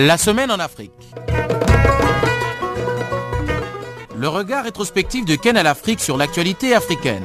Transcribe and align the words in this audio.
La 0.00 0.16
semaine 0.16 0.52
en 0.52 0.60
Afrique. 0.60 0.92
Le 4.16 4.28
regard 4.28 4.62
rétrospectif 4.62 5.24
de 5.24 5.34
Ken 5.34 5.56
à 5.56 5.64
l'Afrique 5.64 5.98
sur 5.98 6.16
l'actualité 6.16 6.72
africaine. 6.72 7.24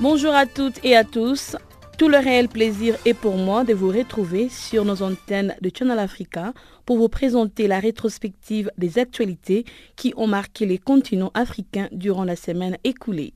Bonjour 0.00 0.34
à 0.34 0.46
toutes 0.46 0.82
et 0.82 0.96
à 0.96 1.04
tous. 1.04 1.56
Tout 1.98 2.08
le 2.08 2.16
réel 2.16 2.48
plaisir 2.48 2.96
est 3.04 3.12
pour 3.12 3.36
moi 3.36 3.64
de 3.64 3.74
vous 3.74 3.90
retrouver 3.90 4.48
sur 4.48 4.86
nos 4.86 5.02
antennes 5.02 5.54
de 5.60 5.70
Channel 5.76 5.98
Africa 5.98 6.54
pour 6.86 6.96
vous 6.96 7.10
présenter 7.10 7.68
la 7.68 7.80
rétrospective 7.80 8.70
des 8.78 8.98
actualités 8.98 9.66
qui 9.94 10.14
ont 10.16 10.26
marqué 10.26 10.64
les 10.64 10.78
continents 10.78 11.32
africains 11.34 11.90
durant 11.92 12.24
la 12.24 12.36
semaine 12.36 12.78
écoulée. 12.82 13.34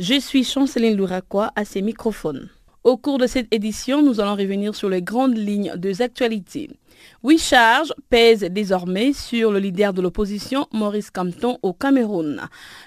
Je 0.00 0.18
suis 0.18 0.42
Chanceline 0.42 0.96
Louraquois 0.96 1.52
à 1.54 1.66
ces 1.66 1.82
microphones. 1.82 2.48
Au 2.82 2.96
cours 2.96 3.18
de 3.18 3.26
cette 3.26 3.52
édition, 3.54 4.02
nous 4.02 4.20
allons 4.20 4.34
revenir 4.34 4.74
sur 4.74 4.88
les 4.88 5.02
grandes 5.02 5.36
lignes 5.36 5.74
des 5.76 6.00
actualités. 6.00 6.70
Huit 7.22 7.38
charges 7.38 7.92
pèsent 8.08 8.48
désormais 8.50 9.12
sur 9.12 9.52
le 9.52 9.58
leader 9.58 9.92
de 9.92 10.00
l'opposition, 10.00 10.66
Maurice 10.72 11.10
Campton, 11.10 11.58
au 11.62 11.74
Cameroun. 11.74 12.40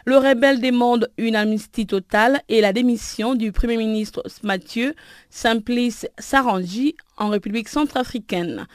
Le 0.05 0.17
rebelle 0.17 0.59
demande 0.59 1.09
une 1.17 1.35
amnistie 1.35 1.85
totale 1.85 2.41
et 2.49 2.59
la 2.59 2.73
démission 2.73 3.35
du 3.35 3.51
Premier 3.51 3.77
ministre 3.77 4.23
Mathieu 4.41 4.95
Simplice 5.29 6.07
Sarangi 6.17 6.95
en 7.17 7.29
République 7.29 7.69
centrafricaine. 7.69 8.67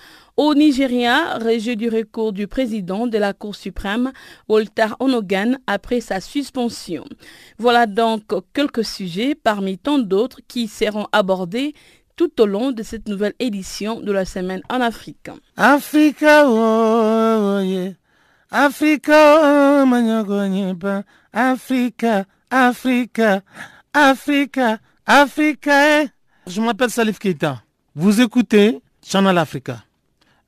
Au 0.42 0.54
Nigeria, 0.54 1.36
rejet 1.36 1.76
du 1.76 1.90
recours 1.90 2.32
du 2.32 2.46
président 2.46 3.06
de 3.06 3.18
la 3.18 3.34
Cour 3.34 3.54
suprême, 3.54 4.10
Walter 4.48 4.86
Onogan, 4.98 5.58
après 5.66 6.00
sa 6.00 6.22
suspension. 6.22 7.04
Voilà 7.58 7.84
donc 7.84 8.22
quelques 8.54 8.86
sujets 8.86 9.34
parmi 9.34 9.76
tant 9.76 9.98
d'autres 9.98 10.40
qui 10.48 10.66
seront 10.66 11.06
abordés 11.12 11.74
tout 12.16 12.40
au 12.40 12.46
long 12.46 12.72
de 12.72 12.82
cette 12.82 13.06
nouvelle 13.06 13.34
édition 13.38 14.00
de 14.00 14.10
la 14.12 14.24
semaine 14.24 14.62
en 14.70 14.80
Afrique. 14.80 15.28
Africa, 15.58 16.44
oh, 16.48 17.60
yeah. 17.62 17.92
Africa, 18.50 19.82
oh, 19.84 19.84
Africa, 21.34 22.24
Africa, 22.50 23.44
Africa, 23.92 24.78
Africa. 25.04 26.04
Je 26.46 26.60
m'appelle 26.62 26.88
Salif 26.88 27.18
Keita. 27.18 27.62
Vous 27.94 28.22
écoutez 28.22 28.80
Channel 29.04 29.36
Africa 29.36 29.84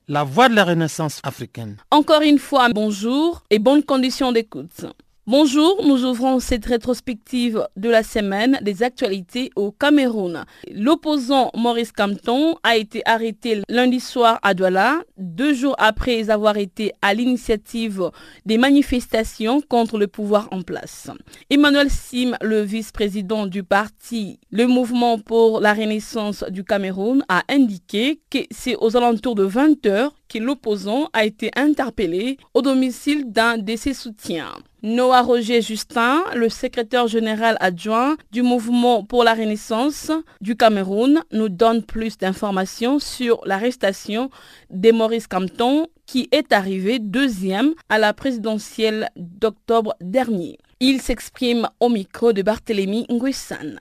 la 0.07 0.23
voix 0.23 0.49
de 0.49 0.55
la 0.55 0.65
renaissance 0.65 1.19
africaine. 1.23 1.77
Encore 1.91 2.21
une 2.21 2.39
fois, 2.39 2.69
bonjour 2.69 3.43
et 3.49 3.59
bonnes 3.59 3.83
conditions 3.83 4.31
d'écoute. 4.31 4.85
Bonjour, 5.25 5.81
nous 5.85 6.03
ouvrons 6.03 6.41
cette 6.41 6.65
rétrospective 6.65 7.65
de 7.77 7.89
la 7.89 8.03
semaine 8.03 8.59
des 8.61 8.83
actualités 8.83 9.51
au 9.55 9.71
Cameroun. 9.71 10.43
L'opposant 10.69 11.49
Maurice 11.55 11.93
Campton 11.93 12.57
a 12.61 12.75
été 12.75 13.03
arrêté 13.05 13.61
lundi 13.69 14.01
soir 14.01 14.37
à 14.43 14.53
Douala, 14.53 15.01
deux 15.17 15.53
jours 15.53 15.75
après 15.77 16.29
avoir 16.29 16.57
été 16.57 16.91
à 17.01 17.13
l'initiative 17.13 18.11
des 18.45 18.57
manifestations 18.57 19.61
contre 19.61 19.97
le 19.97 20.07
pouvoir 20.07 20.49
en 20.51 20.61
place. 20.61 21.09
Emmanuel 21.49 21.89
Sim, 21.89 22.35
le 22.41 22.59
vice-président 22.59 23.47
du 23.47 23.63
parti 23.63 24.41
Le 24.51 24.67
Mouvement 24.67 25.19
pour 25.19 25.61
la 25.61 25.73
Renaissance 25.73 26.43
du 26.49 26.65
Cameroun, 26.65 27.23
a 27.29 27.43
indiqué 27.47 28.19
que 28.29 28.39
c'est 28.51 28.75
aux 28.75 28.97
alentours 28.97 29.35
de 29.35 29.43
20 29.43 29.85
heures 29.85 30.13
que 30.27 30.39
l'opposant 30.39 31.07
a 31.13 31.23
été 31.23 31.49
interpellé 31.55 32.35
au 32.53 32.61
domicile 32.61 33.31
d'un 33.31 33.57
de 33.57 33.77
ses 33.77 33.93
soutiens. 33.93 34.51
Noah 34.85 35.21
Roger 35.21 35.61
Justin, 35.61 36.25
le 36.35 36.49
secrétaire 36.49 37.07
général 37.07 37.55
adjoint 37.61 38.17
du 38.33 38.41
mouvement 38.41 39.05
pour 39.05 39.23
la 39.23 39.33
Renaissance 39.33 40.11
du 40.41 40.57
Cameroun, 40.57 41.21
nous 41.31 41.47
donne 41.47 41.83
plus 41.83 42.17
d'informations 42.17 42.99
sur 42.99 43.39
l'arrestation 43.45 44.29
de 44.69 44.91
Maurice 44.91 45.27
Campton 45.27 45.87
qui 46.05 46.27
est 46.33 46.51
arrivé 46.51 46.99
deuxième 46.99 47.73
à 47.87 47.97
la 47.97 48.13
présidentielle 48.13 49.07
d'octobre 49.15 49.95
dernier. 50.01 50.57
Il 50.81 50.99
s'exprime 50.99 51.69
au 51.79 51.87
micro 51.87 52.33
de 52.33 52.41
Barthélemy 52.41 53.05
Nguessan. 53.09 53.79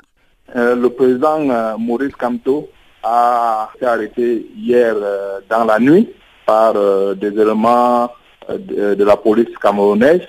Euh, 0.54 0.76
le 0.76 0.88
président 0.88 1.50
euh, 1.50 1.76
Maurice 1.78 2.14
Campton 2.14 2.68
a 3.02 3.70
été 3.74 3.86
arrêté 3.86 4.46
hier 4.56 4.94
euh, 4.96 5.40
dans 5.50 5.64
la 5.64 5.80
nuit 5.80 6.08
par 6.46 6.74
des 7.16 7.28
éléments 7.28 8.08
de 8.48 9.02
la 9.04 9.16
police 9.16 9.56
camerounaise 9.60 10.22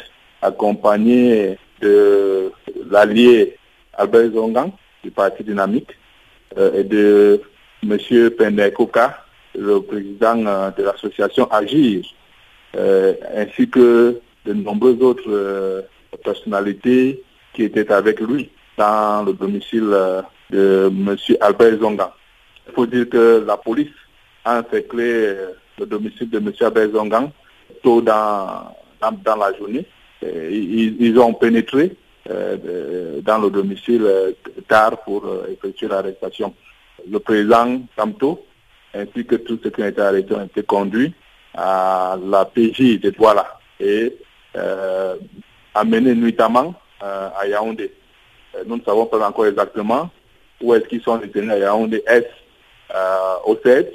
accompagné 0.43 1.57
de 1.81 2.51
l'allié 2.89 3.57
Albert 3.93 4.31
Zongang 4.33 4.71
du 5.03 5.11
Parti 5.11 5.43
Dynamique 5.43 5.91
euh, 6.57 6.79
et 6.79 6.83
de 6.83 7.41
M. 7.83 7.97
Pendekoka, 8.37 9.25
le 9.55 9.79
président 9.81 10.45
euh, 10.45 10.71
de 10.71 10.83
l'association 10.83 11.49
Agir, 11.51 12.05
euh, 12.75 13.13
ainsi 13.35 13.69
que 13.69 14.19
de 14.45 14.53
nombreuses 14.53 15.01
autres 15.01 15.85
personnalités 16.23 17.23
qui 17.53 17.63
étaient 17.63 17.91
avec 17.91 18.19
lui 18.19 18.49
dans 18.77 19.23
le 19.25 19.33
domicile 19.33 19.89
de 20.49 20.91
M. 20.91 21.15
Albert 21.39 21.79
Zongang. 21.79 22.11
Il 22.67 22.73
faut 22.73 22.85
dire 22.85 23.07
que 23.09 23.43
la 23.45 23.57
police 23.57 23.91
a 24.43 24.59
encerclé 24.59 25.35
le 25.79 25.85
domicile 25.85 26.29
de 26.29 26.39
M. 26.39 26.51
Albert 26.59 26.91
Zongang 26.91 27.29
tôt 27.83 28.01
dans, 28.01 28.75
dans 29.01 29.35
la 29.35 29.53
journée 29.57 29.85
euh, 30.23 30.49
ils, 30.51 31.19
ont 31.19 31.33
pénétré 31.33 31.95
euh, 32.29 33.21
dans 33.21 33.37
le 33.39 33.49
domicile 33.49 34.03
euh, 34.05 34.31
tard 34.67 35.03
pour 35.03 35.25
effectuer 35.51 35.87
l'arrestation. 35.87 36.53
Le 37.09 37.19
président 37.19 37.81
Samto 37.97 38.45
ainsi 38.93 39.25
que 39.25 39.35
tous 39.35 39.59
ceux 39.63 39.71
qui 39.71 39.81
ont 39.81 39.87
été 39.87 40.01
arrêtés 40.01 40.35
ont 40.35 40.45
été 40.45 40.63
conduits 40.63 41.13
à 41.55 42.17
la 42.23 42.45
PJ 42.45 42.99
de 42.99 43.09
Douala 43.09 43.59
et 43.79 44.15
amenés 45.73 46.13
nuitamment 46.13 46.75
à 47.01 47.47
Yaoundé. 47.47 47.91
Nous 48.67 48.77
ne 48.77 48.83
savons 48.83 49.07
pas 49.07 49.27
encore 49.27 49.47
exactement 49.47 50.11
où 50.61 50.75
est-ce 50.75 50.85
qu'ils 50.85 51.01
sont 51.01 51.17
détenus 51.17 51.51
à 51.51 51.57
Yaoundé. 51.57 52.03
Est-ce 52.05 52.27
au 53.45 53.57
7, 53.63 53.91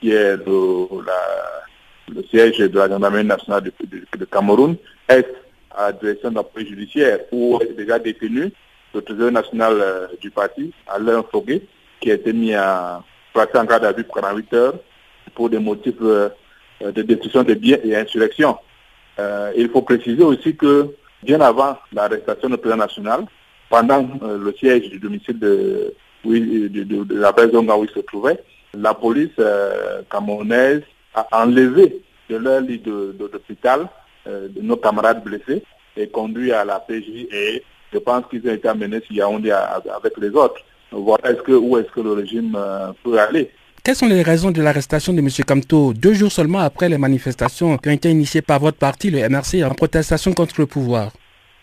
qui 0.00 0.10
est 0.10 0.36
le, 0.36 2.24
siège 2.28 2.58
de 2.58 2.76
la 2.76 2.88
gendarmerie 2.88 3.24
nationale 3.24 3.62
de, 3.62 4.24
Cameroun? 4.24 4.76
Est 5.08 5.43
à 5.76 5.92
direction 5.92 6.30
de 6.30 6.40
police 6.40 6.68
judiciaire 6.68 7.20
où 7.32 7.58
est 7.60 7.72
déjà 7.74 7.98
détenu 7.98 8.52
le 8.94 9.02
trésorier 9.02 9.32
national 9.32 9.76
euh, 9.80 10.06
du 10.20 10.30
parti, 10.30 10.72
Alain 10.86 11.24
Foguet, 11.30 11.62
qui 12.00 12.10
a 12.10 12.14
été 12.14 12.32
mis 12.32 12.54
à 12.54 13.02
placer 13.32 13.58
en 13.58 13.64
garde 13.64 13.84
à 13.84 13.92
vue 13.92 14.04
pour 14.04 14.14
48 14.16 14.54
heures 14.54 14.74
pour 15.34 15.50
des 15.50 15.58
motifs 15.58 15.94
euh, 16.00 16.28
de 16.80 17.02
destruction 17.02 17.42
de 17.42 17.54
biens 17.54 17.78
et 17.82 17.96
insurrection. 17.96 18.56
Euh, 19.18 19.52
il 19.56 19.68
faut 19.68 19.82
préciser 19.82 20.22
aussi 20.22 20.54
que 20.56 20.94
bien 21.22 21.40
avant 21.40 21.76
l'arrestation 21.92 22.48
du 22.48 22.56
président 22.56 22.78
national, 22.78 23.24
pendant 23.70 24.06
le 24.22 24.52
siège 24.52 24.90
du 24.90 24.98
domicile 24.98 25.38
de, 25.38 25.94
la 26.24 27.32
maison 27.32 27.66
où 27.76 27.84
il 27.84 27.90
se 27.90 28.00
trouvait, 28.00 28.38
la 28.74 28.94
police 28.94 29.30
camerounaise 30.10 30.82
a 31.14 31.26
enlevé 31.32 32.02
de 32.28 32.36
leur 32.36 32.60
lit 32.60 32.78
d'hôpital 32.78 33.80
euh, 33.80 33.84
de 34.26 34.60
nos 34.62 34.76
camarades 34.76 35.22
blessés 35.22 35.62
et 35.96 36.08
conduits 36.08 36.52
à 36.52 36.64
la 36.64 36.80
PJ 36.80 37.28
et 37.32 37.62
je 37.92 37.98
pense 37.98 38.24
qu'ils 38.28 38.46
ont 38.48 38.52
été 38.52 38.68
amenés 38.68 39.00
sur 39.06 39.14
Yaoundé 39.14 39.50
avec 39.50 40.18
les 40.18 40.30
autres. 40.30 40.60
Voir 40.90 41.18
est-ce 41.24 41.42
que, 41.42 41.52
où 41.52 41.76
est-ce 41.78 41.90
que 41.90 42.00
le 42.00 42.12
régime 42.12 42.54
euh, 42.56 42.92
peut 43.02 43.18
aller? 43.18 43.50
Quelles 43.82 43.96
sont 43.96 44.06
les 44.06 44.22
raisons 44.22 44.50
de 44.50 44.62
l'arrestation 44.62 45.12
de 45.12 45.18
M. 45.18 45.28
Kamto 45.46 45.92
deux 45.92 46.14
jours 46.14 46.32
seulement 46.32 46.60
après 46.60 46.88
les 46.88 46.98
manifestations 46.98 47.76
qui 47.76 47.88
ont 47.88 47.92
été 47.92 48.10
initiées 48.10 48.42
par 48.42 48.60
votre 48.60 48.78
parti, 48.78 49.10
le 49.10 49.28
MRC, 49.28 49.62
en 49.64 49.74
protestation 49.74 50.32
contre 50.32 50.54
le 50.58 50.66
pouvoir? 50.66 51.12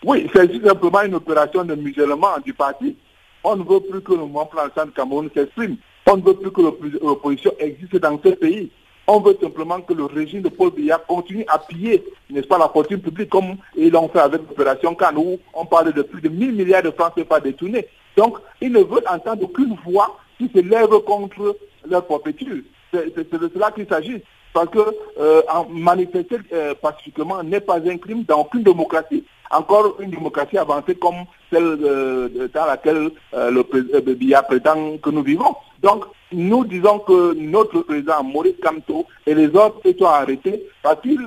Oui, 0.04 0.28
c'est 0.34 0.64
simplement 0.64 1.02
une 1.02 1.14
opération 1.14 1.64
de 1.64 1.74
musulman 1.74 2.38
du 2.44 2.52
parti. 2.52 2.96
On 3.44 3.56
ne 3.56 3.64
veut 3.64 3.80
plus 3.80 4.00
que 4.00 4.12
le 4.12 4.18
mouvement 4.18 4.46
plan 4.46 4.62
Cameroun 4.94 5.30
s'exprime. 5.34 5.76
On 6.06 6.16
ne 6.16 6.22
veut 6.22 6.34
plus 6.34 6.50
que 6.50 6.60
l'opposition 6.60 7.52
existe 7.58 7.96
dans 7.96 8.20
ce 8.24 8.30
pays. 8.30 8.70
On 9.06 9.20
veut 9.20 9.36
simplement 9.40 9.80
que 9.80 9.92
le 9.92 10.04
régime 10.04 10.42
de 10.42 10.48
Paul 10.48 10.70
Biya 10.70 10.98
continue 10.98 11.44
à 11.48 11.58
piller, 11.58 12.04
n'est-ce 12.30 12.46
pas, 12.46 12.58
la 12.58 12.68
fortune 12.68 13.00
publique 13.00 13.30
comme 13.30 13.56
ils 13.76 13.90
l'ont 13.90 14.08
fait 14.08 14.20
avec 14.20 14.42
l'opération 14.48 14.94
Cannes 14.94 15.16
où 15.16 15.38
on 15.54 15.66
parle 15.66 15.92
de 15.92 16.02
plus 16.02 16.20
de 16.20 16.28
1000 16.28 16.52
milliards 16.52 16.82
de 16.82 16.90
francs 16.90 17.12
CFA 17.16 17.40
détournés. 17.40 17.86
Donc, 18.16 18.38
ils 18.60 18.70
ne 18.70 18.80
veulent 18.80 19.06
entendre 19.08 19.42
aucune 19.42 19.76
voix 19.84 20.18
qui 20.38 20.50
se 20.54 20.60
lève 20.60 20.90
contre 21.00 21.56
leur 21.88 22.04
propriété. 22.04 22.46
C'est 22.92 23.32
de 23.32 23.50
cela 23.52 23.70
qu'il 23.70 23.86
s'agit. 23.88 24.22
Parce 24.52 24.68
que 24.68 24.78
euh, 25.18 25.42
manifester 25.70 26.36
euh, 26.52 26.74
pacifiquement 26.74 27.42
n'est 27.42 27.60
pas 27.60 27.78
un 27.78 27.96
crime 27.96 28.24
dans 28.24 28.40
aucune 28.40 28.62
démocratie. 28.62 29.24
Encore 29.50 29.96
une 30.00 30.10
démocratie 30.10 30.58
avancée 30.58 30.94
comme 30.94 31.24
celle 31.50 31.78
euh, 31.82 32.48
dans 32.52 32.66
laquelle 32.66 33.10
le 33.32 33.62
président 33.62 34.42
prétend 34.46 34.98
que 34.98 35.10
nous 35.10 35.22
vivons. 35.22 35.54
Donc, 35.82 36.04
nous 36.32 36.64
disons 36.64 36.98
que 37.00 37.34
notre 37.34 37.80
président 37.80 38.22
Maurice 38.24 38.54
Kamto 38.62 39.06
et 39.26 39.34
les 39.34 39.48
autres 39.48 39.80
sont 39.98 40.04
arrêtés 40.06 40.62
parce 40.82 41.00
qu'ils 41.02 41.18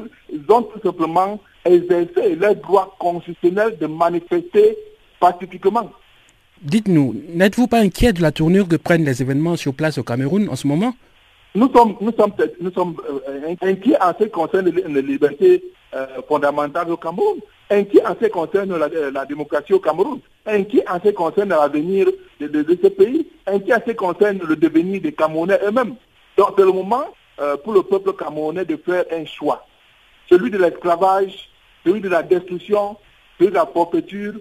ont 0.49 0.61
tout 0.63 0.79
simplement 0.83 1.39
exercé 1.63 2.35
leur 2.35 2.55
droit 2.55 2.95
constitutionnel 2.99 3.77
de 3.79 3.87
manifester 3.87 4.77
pacifiquement. 5.19 5.89
Dites-nous, 6.61 7.15
n'êtes-vous 7.33 7.67
pas 7.67 7.79
inquiet 7.79 8.13
de 8.13 8.21
la 8.21 8.31
tournure 8.31 8.67
que 8.67 8.75
prennent 8.77 9.03
les 9.03 9.21
événements 9.21 9.55
sur 9.55 9.73
place 9.73 9.97
au 9.97 10.03
Cameroun 10.03 10.47
en 10.49 10.55
ce 10.55 10.67
moment? 10.67 10.93
Nous 11.53 11.71
sommes, 11.71 11.95
nous 12.01 12.11
sommes, 12.11 12.31
nous 12.59 12.71
sommes 12.71 12.95
euh, 13.09 13.55
inquiets 13.61 13.95
en 14.01 14.11
ce 14.17 14.25
qui 14.25 14.31
concerne 14.31 14.69
les, 14.69 15.01
libertés 15.01 15.63
euh, 15.95 16.05
fondamentales 16.27 16.91
au 16.91 16.97
Cameroun, 16.97 17.37
inquiets 17.69 18.05
en 18.05 18.15
ce 18.19 18.25
qui 18.25 18.31
concerne 18.31 18.75
la, 18.77 19.25
démocratie 19.25 19.73
au 19.73 19.79
Cameroun, 19.79 20.19
inquiets 20.45 20.83
en 20.89 20.99
ce 20.99 21.09
qui 21.09 21.13
concerne 21.13 21.49
l'avenir 21.49 22.07
de, 22.39 22.77
ce 22.81 22.87
pays, 22.87 23.27
inquiets 23.47 23.73
en 23.73 23.79
ce 23.85 23.91
qui 23.91 23.95
concerne 23.95 24.39
le 24.39 24.55
devenir 24.55 25.01
des 25.01 25.11
Camerounais 25.11 25.59
eux-mêmes. 25.65 25.95
Donc 26.37 26.49
c'est 26.57 26.65
le 26.65 26.71
moment 26.71 27.05
euh, 27.39 27.57
pour 27.57 27.73
le 27.73 27.83
peuple 27.83 28.13
camerounais 28.13 28.65
de 28.65 28.77
faire 28.77 29.05
un 29.11 29.25
choix. 29.25 29.65
Celui 30.29 30.49
de 30.49 30.57
l'esclavage, 30.57 31.49
celui 31.85 32.01
de 32.01 32.09
la 32.09 32.23
destruction, 32.23 32.97
celui 33.37 33.51
de 33.51 33.55
la 33.55 33.65
forfaiture, 33.65 34.33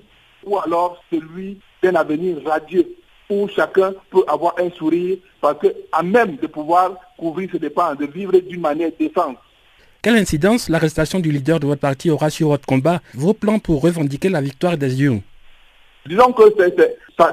ou 0.45 0.59
alors 0.59 1.03
celui 1.11 1.59
d'un 1.83 1.95
avenir 1.95 2.37
radieux 2.45 2.97
où 3.31 3.49
chacun 3.49 3.93
peut 4.11 4.25
avoir 4.29 4.55
un 4.59 4.71
sourire 4.71 5.17
parce 5.41 5.59
qu'à 5.59 6.03
même 6.03 6.37
de 6.37 6.47
pouvoir 6.47 6.95
couvrir 7.19 7.49
ses 7.51 7.59
dépenses, 7.59 7.97
de 7.99 8.07
vivre 8.07 8.39
d'une 8.39 8.61
manière 8.61 8.91
décente. 8.99 9.39
Quelle 10.03 10.17
incidence 10.17 10.69
l'arrestation 10.69 11.19
du 11.19 11.31
leader 11.33 11.59
de 11.59 11.67
votre 11.67 11.81
parti 11.81 12.11
aura 12.11 12.29
sur 12.29 12.49
votre 12.49 12.67
combat, 12.67 13.01
vos 13.15 13.33
plans 13.33 13.59
pour 13.59 13.83
revendiquer 13.83 14.29
la 14.29 14.43
victoire 14.43 14.77
des 14.77 15.03
urnes 15.03 15.23
Disons 16.07 16.33
que 16.33 16.43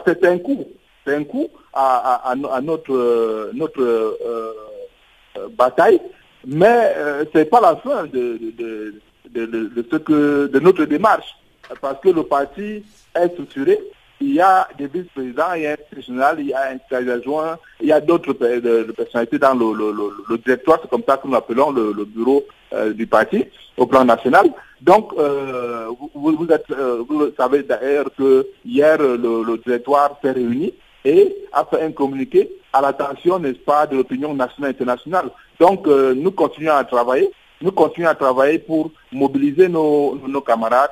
c'est 0.05 0.25
un 0.25 0.37
coup, 0.37 0.65
c'est 1.05 1.15
un 1.15 1.23
coup 1.23 1.49
à, 1.73 2.33
notre, 2.61 3.51
notre 3.53 3.81
euh, 3.81 4.53
euh, 5.37 5.47
bataille, 5.49 5.99
mais 6.45 6.93
euh, 6.97 7.25
ce 7.31 7.39
n'est 7.39 7.45
pas 7.45 7.61
la 7.61 7.75
fin 7.77 8.05
de, 8.05 8.39
notre 10.59 10.85
démarche, 10.85 11.37
parce 11.81 11.99
que 12.01 12.09
le 12.09 12.23
parti 12.23 12.83
est 13.15 13.31
structuré, 13.33 13.79
il 14.19 14.33
y 14.35 14.41
a 14.41 14.67
des 14.77 14.87
vice-présidents, 14.87 15.53
il 15.55 15.63
y 15.63 15.67
a 15.67 15.73
un 15.73 16.01
général, 16.01 16.37
il 16.39 16.47
y 16.47 16.53
a 16.53 16.71
un 16.91 17.07
adjoint, 17.07 17.57
il 17.79 17.87
y 17.87 17.91
a 17.91 17.99
d'autres 17.99 18.33
personnalités 18.33 19.39
dans 19.39 19.55
le, 19.55 20.37
directoire, 20.37 20.79
c'est 20.81 20.89
comme 20.89 21.03
ça 21.07 21.17
que 21.17 21.27
nous 21.27 21.35
appelons 21.35 21.71
le, 21.71 22.05
bureau 22.05 22.45
euh, 22.73 22.93
du 22.93 23.07
parti 23.07 23.45
au 23.77 23.85
plan 23.85 24.05
national. 24.05 24.51
Donc, 24.81 25.13
euh, 25.17 25.87
vous, 26.15 26.47
euh, 26.49 27.33
savez 27.37 27.63
d'ailleurs 27.63 28.07
que 28.17 28.47
hier, 28.65 28.97
le, 28.97 29.57
directoire 29.63 30.17
s'est 30.21 30.31
réuni 30.31 30.73
et 31.05 31.35
a 31.53 31.65
fait 31.65 31.81
un 31.83 31.91
communiqué 31.91 32.49
à 32.73 32.81
l'attention, 32.81 33.37
n'est-ce 33.39 33.59
pas, 33.59 33.85
de 33.85 33.97
l'opinion 33.97 34.33
nationale 34.33 34.71
et 34.71 34.73
internationale. 34.73 35.29
Donc, 35.59 35.85
nous 35.87 36.31
continuons 36.31 36.73
à 36.73 36.83
travailler. 36.83 37.29
Nous 37.61 37.71
continuons 37.71 38.09
à 38.09 38.15
travailler 38.15 38.57
pour 38.59 38.91
mobiliser 39.11 39.67
nos, 39.67 40.17
camarades 40.45 40.91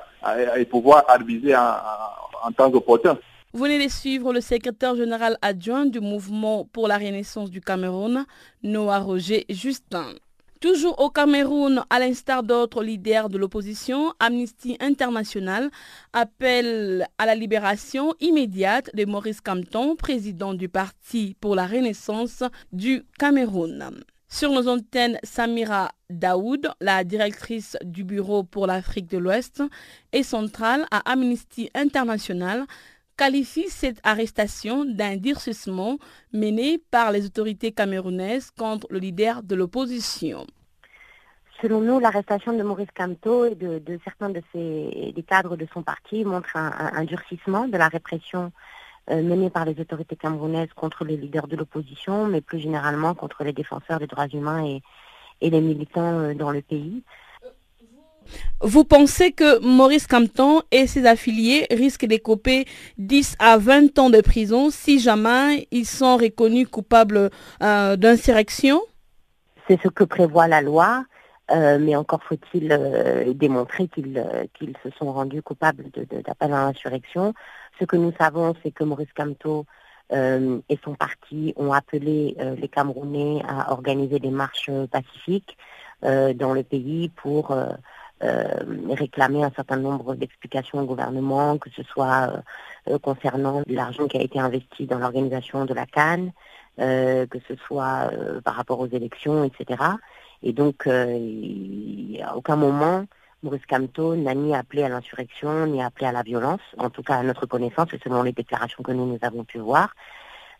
et, 0.57 0.65
pouvoir 0.65 1.03
aviser 1.07 1.55
en 1.55 2.51
temps 2.55 2.71
opportun. 2.73 3.17
Vous 3.51 3.63
venez 3.63 3.89
suivre 3.89 4.31
le 4.31 4.41
secrétaire 4.41 4.95
général 4.95 5.35
adjoint 5.41 5.87
du 5.87 5.99
mouvement 5.99 6.65
pour 6.71 6.87
la 6.87 6.99
renaissance 6.99 7.49
du 7.49 7.61
Cameroun, 7.61 8.25
Noah 8.61 8.99
Roger 8.99 9.45
Justin. 9.49 10.13
Toujours 10.59 10.99
au 10.99 11.09
Cameroun, 11.09 11.85
à 11.89 11.99
l'instar 11.99 12.43
d'autres 12.43 12.83
leaders 12.83 13.29
de 13.29 13.37
l'opposition, 13.37 14.13
Amnesty 14.19 14.75
International 14.81 15.71
appelle 16.11 17.07
à 17.17 17.25
la 17.25 17.33
libération 17.33 18.13
immédiate 18.19 18.93
de 18.93 19.05
Maurice 19.05 19.39
Campton, 19.39 19.95
président 19.95 20.53
du 20.53 20.67
Parti 20.67 21.37
pour 21.39 21.55
la 21.55 21.65
Renaissance 21.65 22.43
du 22.73 23.03
Cameroun. 23.17 24.03
Sur 24.27 24.51
nos 24.51 24.67
antennes, 24.67 25.17
Samira 25.23 25.93
Daoud, 26.09 26.69
la 26.81 27.05
directrice 27.05 27.77
du 27.85 28.03
Bureau 28.03 28.43
pour 28.43 28.67
l'Afrique 28.67 29.09
de 29.09 29.17
l'Ouest 29.17 29.63
et 30.11 30.23
centrale 30.23 30.85
à 30.91 31.09
Amnesty 31.09 31.69
International, 31.73 32.65
qualifie 33.19 33.69
cette 33.69 33.99
arrestation 34.05 34.85
d'un 34.85 35.17
durcissement 35.17 35.97
mené 36.31 36.79
par 36.89 37.11
les 37.11 37.25
autorités 37.25 37.73
camerounaises 37.73 38.49
contre 38.51 38.87
le 38.89 38.99
leader 38.99 39.43
de 39.43 39.55
l'opposition. 39.55 40.47
Selon 41.61 41.81
nous, 41.81 41.99
l'arrestation 41.99 42.53
de 42.57 42.63
Maurice 42.63 42.93
Kamto 42.95 43.43
et 43.43 43.55
de, 43.55 43.99
certains 44.05 44.29
de 44.29 44.41
ses, 44.53 45.11
des 45.13 45.23
cadres 45.23 45.57
de 45.57 45.67
son 45.73 45.83
parti 45.83 46.23
montre 46.23 46.55
un 46.55 47.03
durcissement 47.03 47.67
de 47.67 47.77
la 47.77 47.89
répression 47.89 48.53
euh, 49.11 49.23
menée 49.23 49.49
par 49.49 49.65
les 49.65 49.79
autorités 49.81 50.15
camerounaises 50.15 50.71
contre 50.73 51.03
les 51.03 51.17
leaders 51.17 51.47
de 51.47 51.57
l'opposition, 51.57 52.27
mais 52.27 52.41
plus 52.41 52.59
généralement 52.59 53.15
contre 53.15 53.43
les 53.43 53.53
défenseurs 53.53 53.99
des 53.99 54.05
droits 54.05 54.27
humains 54.27 54.63
et, 55.41 55.49
les 55.49 55.61
militants 55.61 56.19
euh, 56.19 56.33
dans 56.35 56.51
le 56.51 56.61
pays. 56.61 57.03
Vous 58.61 58.83
pensez 58.83 59.31
que 59.31 59.59
Maurice 59.59 60.07
Campton 60.07 60.61
et 60.71 60.87
ses 60.87 61.05
affiliés 61.05 61.67
risquent 61.71 62.05
d'écoper 62.05 62.65
10 62.97 63.35
à 63.39 63.57
20 63.57 63.97
ans 63.99 64.09
de 64.09 64.21
prison 64.21 64.69
si 64.69 64.99
jamais 64.99 65.67
ils 65.71 65.85
sont 65.85 66.17
reconnus 66.17 66.67
coupables 66.67 67.29
euh, 67.61 67.95
d'insurrection? 67.95 68.81
C'est 69.67 69.79
ce 69.81 69.87
que 69.87 70.03
prévoit 70.03 70.47
la 70.47 70.61
loi, 70.61 71.05
mais 71.51 71.95
encore 71.95 72.23
faut-il 72.23 72.67
démontrer 73.35 73.87
qu'ils 73.87 74.77
se 74.83 74.89
sont 74.97 75.11
rendus 75.11 75.41
coupables 75.41 75.85
d'appel 76.25 76.53
à 76.53 76.65
l'insurrection. 76.65 77.33
Ce 77.79 77.85
que 77.85 77.95
nous 77.95 78.13
savons, 78.19 78.55
c'est 78.63 78.71
que 78.71 78.83
Maurice 78.83 79.09
euh, 80.11 80.59
et 80.69 80.79
son 80.83 80.95
parti 80.95 81.53
ont 81.55 81.71
appelé 81.71 82.35
euh, 82.39 82.55
les 82.55 82.67
Camerounais 82.67 83.43
à 83.47 83.71
organiser 83.71 84.19
des 84.19 84.31
marches 84.31 84.71
pacifiques 84.91 85.55
euh, 86.03 86.33
dans 86.33 86.53
le 86.53 86.63
pays 86.63 87.09
pour 87.09 87.55
réclamer 88.21 89.43
un 89.43 89.51
certain 89.51 89.77
nombre 89.77 90.15
d'explications 90.15 90.79
au 90.79 90.85
gouvernement, 90.85 91.57
que 91.57 91.69
ce 91.69 91.83
soit 91.83 92.43
concernant 93.01 93.61
l'argent 93.67 94.07
qui 94.07 94.17
a 94.17 94.21
été 94.21 94.39
investi 94.39 94.85
dans 94.85 94.99
l'organisation 94.99 95.65
de 95.65 95.73
la 95.73 95.85
Cannes, 95.85 96.31
que 96.77 97.39
ce 97.47 97.55
soit 97.65 98.11
par 98.43 98.55
rapport 98.55 98.79
aux 98.79 98.87
élections, 98.87 99.43
etc. 99.45 99.81
Et 100.43 100.51
donc, 100.51 100.85
à 100.87 102.35
aucun 102.35 102.55
moment, 102.57 103.05
Maurice 103.41 103.65
Kamto 103.65 104.15
n'a 104.15 104.33
ni 104.33 104.53
appelé 104.53 104.83
à 104.83 104.89
l'insurrection, 104.89 105.65
ni 105.67 105.81
appelé 105.81 106.07
à 106.07 106.11
la 106.11 106.23
violence, 106.23 106.61
en 106.77 106.89
tout 106.89 107.03
cas 107.03 107.15
à 107.15 107.23
notre 107.23 107.45
connaissance 107.45 107.93
et 107.93 107.99
selon 108.03 108.21
les 108.23 108.33
déclarations 108.33 108.83
que 108.83 108.91
nous, 108.91 109.05
nous 109.05 109.19
avons 109.21 109.45
pu 109.45 109.59
voir. 109.59 109.95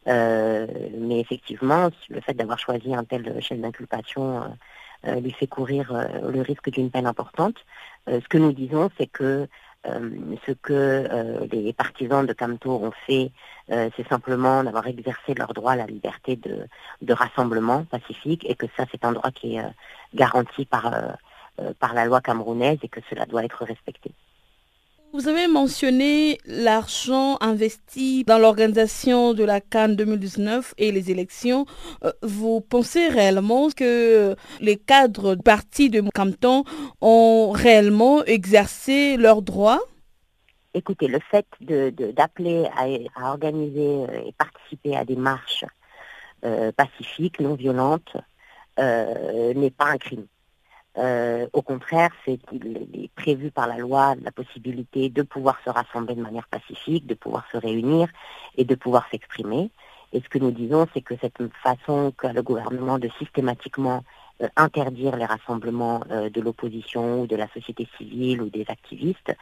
Euh, 0.08 0.66
mais 0.98 1.20
effectivement, 1.20 1.90
le 2.10 2.22
fait 2.22 2.34
d'avoir 2.34 2.58
choisi 2.58 2.96
un 2.96 3.04
tel 3.04 3.42
chef 3.42 3.60
d'inculpation 3.60 4.44
euh, 4.44 4.46
euh, 4.46 4.48
lui 5.04 5.32
fait 5.32 5.48
courir 5.48 5.94
le 6.24 6.42
risque 6.42 6.70
d'une 6.70 6.92
peine 6.92 7.08
importante. 7.08 7.56
ce 8.08 8.28
que 8.28 8.38
nous 8.38 8.52
disons, 8.52 8.90
c'est 8.98 9.08
que 9.08 9.48
ce 9.86 10.52
que 10.52 11.48
les 11.52 11.72
partisans 11.74 12.26
de 12.26 12.34
Kamto 12.34 12.70
ont 12.70 12.92
fait, 13.08 13.32
c'est 13.70 14.08
simplement 14.10 14.64
d'avoir 14.64 14.88
exercé 14.88 15.34
leur 15.36 15.54
droit 15.54 15.72
à 15.72 15.76
la 15.78 15.86
liberté 15.86 16.36
de, 16.36 17.14
rassemblement 17.14 17.86
pacifique 17.86 18.46
et 18.50 18.56
que 18.56 18.66
ça, 18.76 18.86
c'est 18.92 19.06
un 19.06 19.14
droit 19.14 19.32
qui 19.32 19.56
est 19.56 19.64
garanti 20.14 20.68
euh, 21.60 21.74
par 21.80 21.94
la 21.94 22.06
loi 22.06 22.22
camerounaise 22.22 22.78
et 22.84 22.88
que 22.88 23.00
cela 23.10 23.26
doit 23.26 23.44
être 23.44 23.66
respecté. 23.66 24.12
Vous 25.12 25.28
avez 25.28 25.48
mentionné 25.48 26.38
l'argent 26.46 27.38
investi 27.42 28.24
dans 28.26 28.38
l'organisation 28.38 29.34
de 29.34 29.44
la 29.44 29.60
Cannes 29.60 29.96
2019 29.96 30.76
et 30.78 30.92
les 30.92 31.10
élections. 31.10 31.66
Euh, 32.04 32.12
vous 32.22 32.62
pensez 32.62 33.08
réellement 33.08 33.70
que 33.76 34.36
les 34.60 34.78
cadres 34.78 35.34
du 35.34 35.42
parti 35.42 35.90
de 35.90 36.04
Campton 36.14 36.64
ont 37.02 37.50
réellement 37.50 38.24
exercé 38.26 39.18
leurs 39.18 39.42
droits? 39.42 39.82
Écoutez, 40.76 41.08
le 41.08 41.20
fait 41.32 41.48
d'appeler 41.60 42.68
à, 43.16 43.32
organiser 43.32 44.06
euh, 44.06 44.28
et 44.28 44.34
participer 44.34 44.96
à 44.96 45.06
des 45.06 45.16
marches 45.16 45.66
pacifiques, 46.78 47.42
non 47.42 47.56
violentes, 47.56 48.16
n'est 48.78 49.72
pas 49.72 49.88
un 49.88 49.98
crime. 49.98 50.26
Euh, 51.00 51.48
au 51.54 51.62
contraire, 51.62 52.10
c'est 52.26 52.38
qu'il 52.38 52.90
est 52.94 53.12
prévu 53.16 53.52
par 53.52 53.68
la 53.68 53.78
loi 53.78 54.16
la 54.22 54.32
possibilité 54.32 55.10
de 55.10 55.22
pouvoir 55.22 55.58
se 55.64 55.70
rassembler 55.70 56.16
de 56.16 56.22
manière 56.22 56.48
pacifique, 56.48 57.08
de 57.08 57.14
pouvoir 57.14 57.46
se 57.52 57.58
réunir 57.58 58.10
et 58.58 58.66
de 58.66 58.76
pouvoir 58.76 59.08
s'exprimer. 59.10 59.72
Et 60.12 60.22
ce 60.22 60.28
que 60.28 60.40
nous 60.40 60.52
disons, 60.52 60.88
c'est 60.94 61.02
que 61.02 61.16
cette 61.22 61.38
façon 61.64 62.12
qu'a 62.18 62.34
le 62.34 62.42
gouvernement 62.42 63.00
de 63.00 63.10
systématiquement 63.18 64.04
interdire 64.56 65.16
les 65.16 65.26
rassemblements 65.26 66.02
euh, 66.12 66.30
de 66.30 66.42
l'opposition 66.42 67.22
ou 67.22 67.28
de 67.28 67.36
la 67.36 67.48
société 67.50 67.88
civile 67.98 68.42
ou 68.42 68.50
des 68.50 68.66
activistes, 68.68 69.36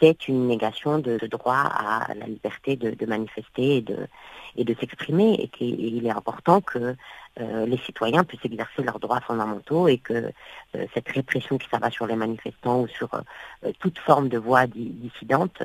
c'est 0.00 0.26
une 0.26 0.48
négation 0.48 0.98
de, 0.98 1.16
droit 1.28 1.54
à 1.54 2.12
la 2.14 2.26
liberté 2.26 2.74
de, 2.74 3.06
manifester 3.06 3.76
et 3.76 3.80
de, 3.80 4.08
et 4.56 4.64
de 4.64 4.74
s'exprimer. 4.74 5.34
Et 5.34 5.46
qu'il 5.46 6.04
est 6.04 6.10
important 6.10 6.60
que 6.60 6.96
euh, 7.38 7.64
les 7.66 7.78
citoyens 7.78 8.24
puissent 8.24 8.44
exercer 8.44 8.82
leurs 8.82 8.98
droits 8.98 9.20
fondamentaux 9.20 9.86
et 9.86 9.98
que 9.98 10.32
euh, 10.74 10.86
cette 10.94 11.08
répression 11.08 11.58
qui 11.58 11.68
s'abat 11.68 11.90
sur 11.90 12.06
les 12.06 12.16
manifestants 12.16 12.80
ou 12.80 12.88
sur 12.88 13.08
euh, 13.14 13.70
toute 13.78 13.98
forme 13.98 14.28
de 14.28 14.38
voix 14.38 14.66
dissidente 14.66 15.62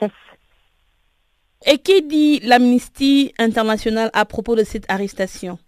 cesse. 0.00 0.10
Et 1.66 1.76
qui 1.78 2.00
dit 2.02 2.40
l'amnistie 2.40 3.34
internationale 3.38 4.10
à 4.14 4.24
propos 4.24 4.56
de 4.56 4.64
cette 4.64 4.90
arrestation? 4.90 5.58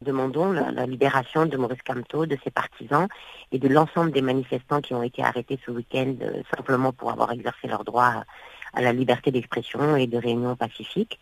Demandons 0.00 0.52
la, 0.52 0.86
libération 0.86 1.46
de 1.46 1.56
Maurice 1.56 1.82
Camteau, 1.82 2.26
de 2.26 2.36
ses 2.44 2.50
partisans 2.50 3.08
et 3.52 3.58
de 3.58 3.68
l'ensemble 3.68 4.12
des 4.12 4.22
manifestants 4.22 4.80
qui 4.80 4.94
ont 4.94 5.02
été 5.02 5.22
arrêtés 5.22 5.58
ce 5.64 5.70
week-end 5.70 6.14
simplement 6.54 6.92
pour 6.92 7.10
avoir 7.10 7.32
exercé 7.32 7.66
leur 7.66 7.84
droit 7.84 8.24
à 8.74 8.82
la 8.82 8.92
liberté 8.92 9.30
d'expression 9.30 9.96
et 9.96 10.06
de 10.06 10.18
réunion 10.18 10.56
pacifique. 10.56 11.18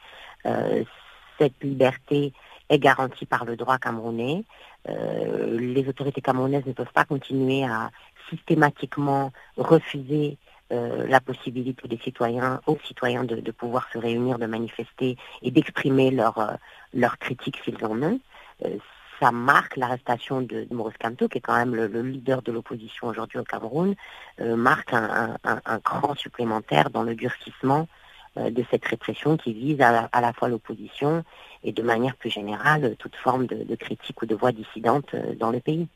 cette 1.38 1.62
liberté 1.62 2.32
est 2.68 2.78
garantie 2.78 3.26
par 3.26 3.44
le 3.44 3.56
droit 3.56 3.78
camerounais. 3.78 4.44
les 4.86 5.88
autorités 5.88 6.20
camerounaises 6.20 6.66
ne 6.66 6.72
peuvent 6.72 6.92
pas 6.92 7.04
continuer 7.04 7.64
à 7.64 7.90
systématiquement 8.28 9.32
refuser 9.56 10.38
euh, 10.72 11.06
la 11.06 11.20
possibilité 11.20 11.86
des 11.86 11.98
citoyens, 11.98 12.60
aux 12.66 12.76
citoyens 12.84 13.22
de, 13.22 13.50
pouvoir 13.52 13.88
se 13.92 13.98
réunir, 13.98 14.36
de 14.36 14.46
manifester 14.46 15.16
et 15.42 15.52
d'exprimer 15.52 16.10
leur, 16.10 16.36
euh, 16.38 16.54
leur 16.92 17.18
critique 17.18 17.60
s'ils 17.64 17.84
en 17.84 18.02
ont. 18.02 18.18
Euh, 18.64 18.78
ça 19.20 19.32
marque 19.32 19.76
l'arrestation 19.76 20.42
de, 20.42 20.66
Maurice 20.70 20.98
Kamto, 20.98 21.28
qui 21.28 21.38
est 21.38 21.40
quand 21.40 21.56
même 21.56 21.74
le, 21.74 22.02
leader 22.02 22.42
de 22.42 22.52
l'opposition 22.52 23.06
aujourd'hui 23.06 23.38
au 23.38 23.44
Cameroun, 23.44 23.94
marque 24.38 24.92
un, 24.92 25.38
un, 25.42 25.80
cran 25.80 26.14
supplémentaire 26.14 26.90
dans 26.90 27.02
le 27.02 27.14
durcissement 27.14 27.88
de 28.36 28.64
cette 28.70 28.84
répression 28.84 29.38
qui 29.38 29.54
vise 29.54 29.80
à, 29.80 30.20
la 30.20 30.32
fois 30.34 30.50
l'opposition 30.50 31.24
et 31.64 31.72
de 31.72 31.82
manière 31.82 32.14
plus 32.16 32.28
générale 32.28 32.94
toute 32.98 33.16
forme 33.16 33.46
de, 33.46 33.74
critique 33.76 34.20
ou 34.20 34.26
de 34.26 34.34
voix 34.34 34.52
dissidente 34.52 35.16
dans 35.38 35.50
le 35.50 35.60
pays. 35.60 35.88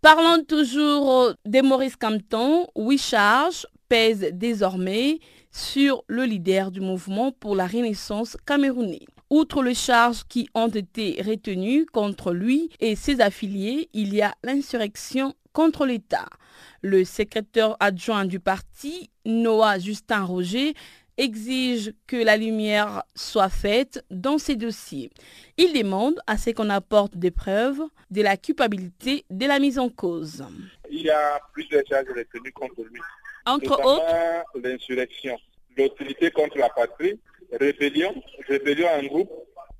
Parlons 0.00 0.44
toujours 0.44 1.32
de 1.44 1.62
Maurice 1.62 1.96
Campton. 1.96 2.68
Oui, 2.76 2.96
charge 2.96 3.66
pèse 3.88 4.30
désormais 4.32 5.18
sur 5.50 6.02
le 6.06 6.24
leader 6.24 6.70
du 6.70 6.80
mouvement 6.80 7.30
pour 7.30 7.54
la 7.54 7.66
Renaissance 7.66 8.36
camerounais. 8.46 9.06
Outre 9.32 9.62
les 9.62 9.72
charges 9.72 10.24
qui 10.28 10.46
ont 10.52 10.68
été 10.68 11.22
retenues 11.22 11.86
contre 11.86 12.34
lui 12.34 12.68
et 12.80 12.94
ses 12.94 13.22
affiliés, 13.22 13.88
il 13.94 14.12
y 14.12 14.20
a 14.20 14.34
l'insurrection 14.44 15.32
contre 15.54 15.86
l'État. 15.86 16.26
Le 16.82 17.02
secrétaire 17.06 17.74
adjoint 17.80 18.26
du 18.26 18.40
parti, 18.40 19.08
Noah 19.24 19.78
Justin 19.78 20.24
Roger, 20.24 20.74
exige 21.16 21.94
que 22.06 22.16
la 22.16 22.36
lumière 22.36 23.04
soit 23.14 23.48
faite 23.48 24.04
dans 24.10 24.36
ces 24.36 24.54
dossiers. 24.54 25.08
Il 25.56 25.72
demande 25.72 26.20
à 26.26 26.36
ce 26.36 26.50
qu'on 26.50 26.68
apporte 26.68 27.16
des 27.16 27.30
preuves 27.30 27.80
de 28.10 28.20
la 28.20 28.36
culpabilité 28.36 29.24
de 29.30 29.46
la 29.46 29.58
mise 29.60 29.78
en 29.78 29.88
cause. 29.88 30.44
Il 30.90 31.00
y 31.00 31.10
a 31.10 31.40
plusieurs 31.54 31.86
charges 31.88 32.08
retenues 32.14 32.52
contre 32.52 32.82
lui 32.82 33.00
entre 33.46 33.82
autres 33.82 34.44
l'insurrection, 34.62 35.38
l'autorité 35.74 36.30
contre 36.30 36.58
la 36.58 36.68
patrie, 36.68 37.18
rébellion, 37.60 38.14
rébellion 38.48 38.88
en 38.88 39.02
groupe, 39.04 39.30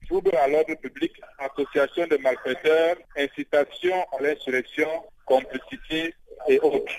trouble 0.06 0.34
à 0.36 0.48
l'ordre 0.48 0.74
public, 0.74 1.12
association 1.38 2.06
de 2.06 2.16
malfaiteurs, 2.18 2.96
incitation 3.16 3.94
à 4.18 4.22
l'insurrection, 4.22 4.88
complicité 5.26 6.14
et 6.48 6.58
autres. 6.60 6.92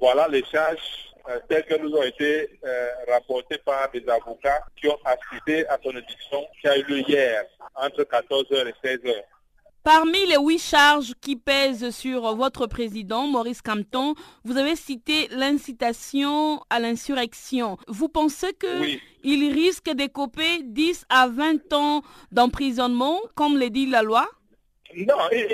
Voilà 0.00 0.28
les 0.28 0.44
charges 0.44 1.08
euh, 1.28 1.38
telles 1.48 1.64
que 1.64 1.76
nous 1.76 1.92
ont 1.94 2.02
été 2.02 2.58
euh, 2.64 2.88
rapportées 3.08 3.58
par 3.58 3.90
des 3.90 4.06
avocats 4.08 4.62
qui 4.76 4.88
ont 4.88 4.98
assisté 5.04 5.66
à 5.68 5.78
son 5.82 5.90
édition 5.90 6.46
qui 6.60 6.68
a 6.68 6.76
eu 6.76 6.82
lieu 6.84 7.00
hier 7.08 7.44
entre 7.74 8.02
14h 8.02 8.66
et 8.66 8.86
16h. 8.86 9.14
Parmi 9.84 10.26
les 10.26 10.36
huit 10.38 10.58
charges 10.58 11.14
qui 11.20 11.36
pèsent 11.36 11.90
sur 11.90 12.34
votre 12.34 12.66
président, 12.66 13.26
Maurice 13.26 13.62
Campton, 13.62 14.14
vous 14.44 14.56
avez 14.56 14.76
cité 14.76 15.28
l'incitation 15.30 16.60
à 16.68 16.78
l'insurrection. 16.78 17.78
Vous 17.86 18.08
pensez 18.08 18.52
qu'il 18.54 19.52
risque 19.52 19.90
d'écoper 19.90 20.62
10 20.64 21.06
à 21.08 21.28
20 21.28 21.72
ans 21.72 22.02
d'emprisonnement, 22.32 23.18
comme 23.34 23.56
le 23.58 23.70
dit 23.70 23.86
la 23.86 24.02
loi? 24.02 24.28
Non, 24.94 25.16
il 25.32 25.46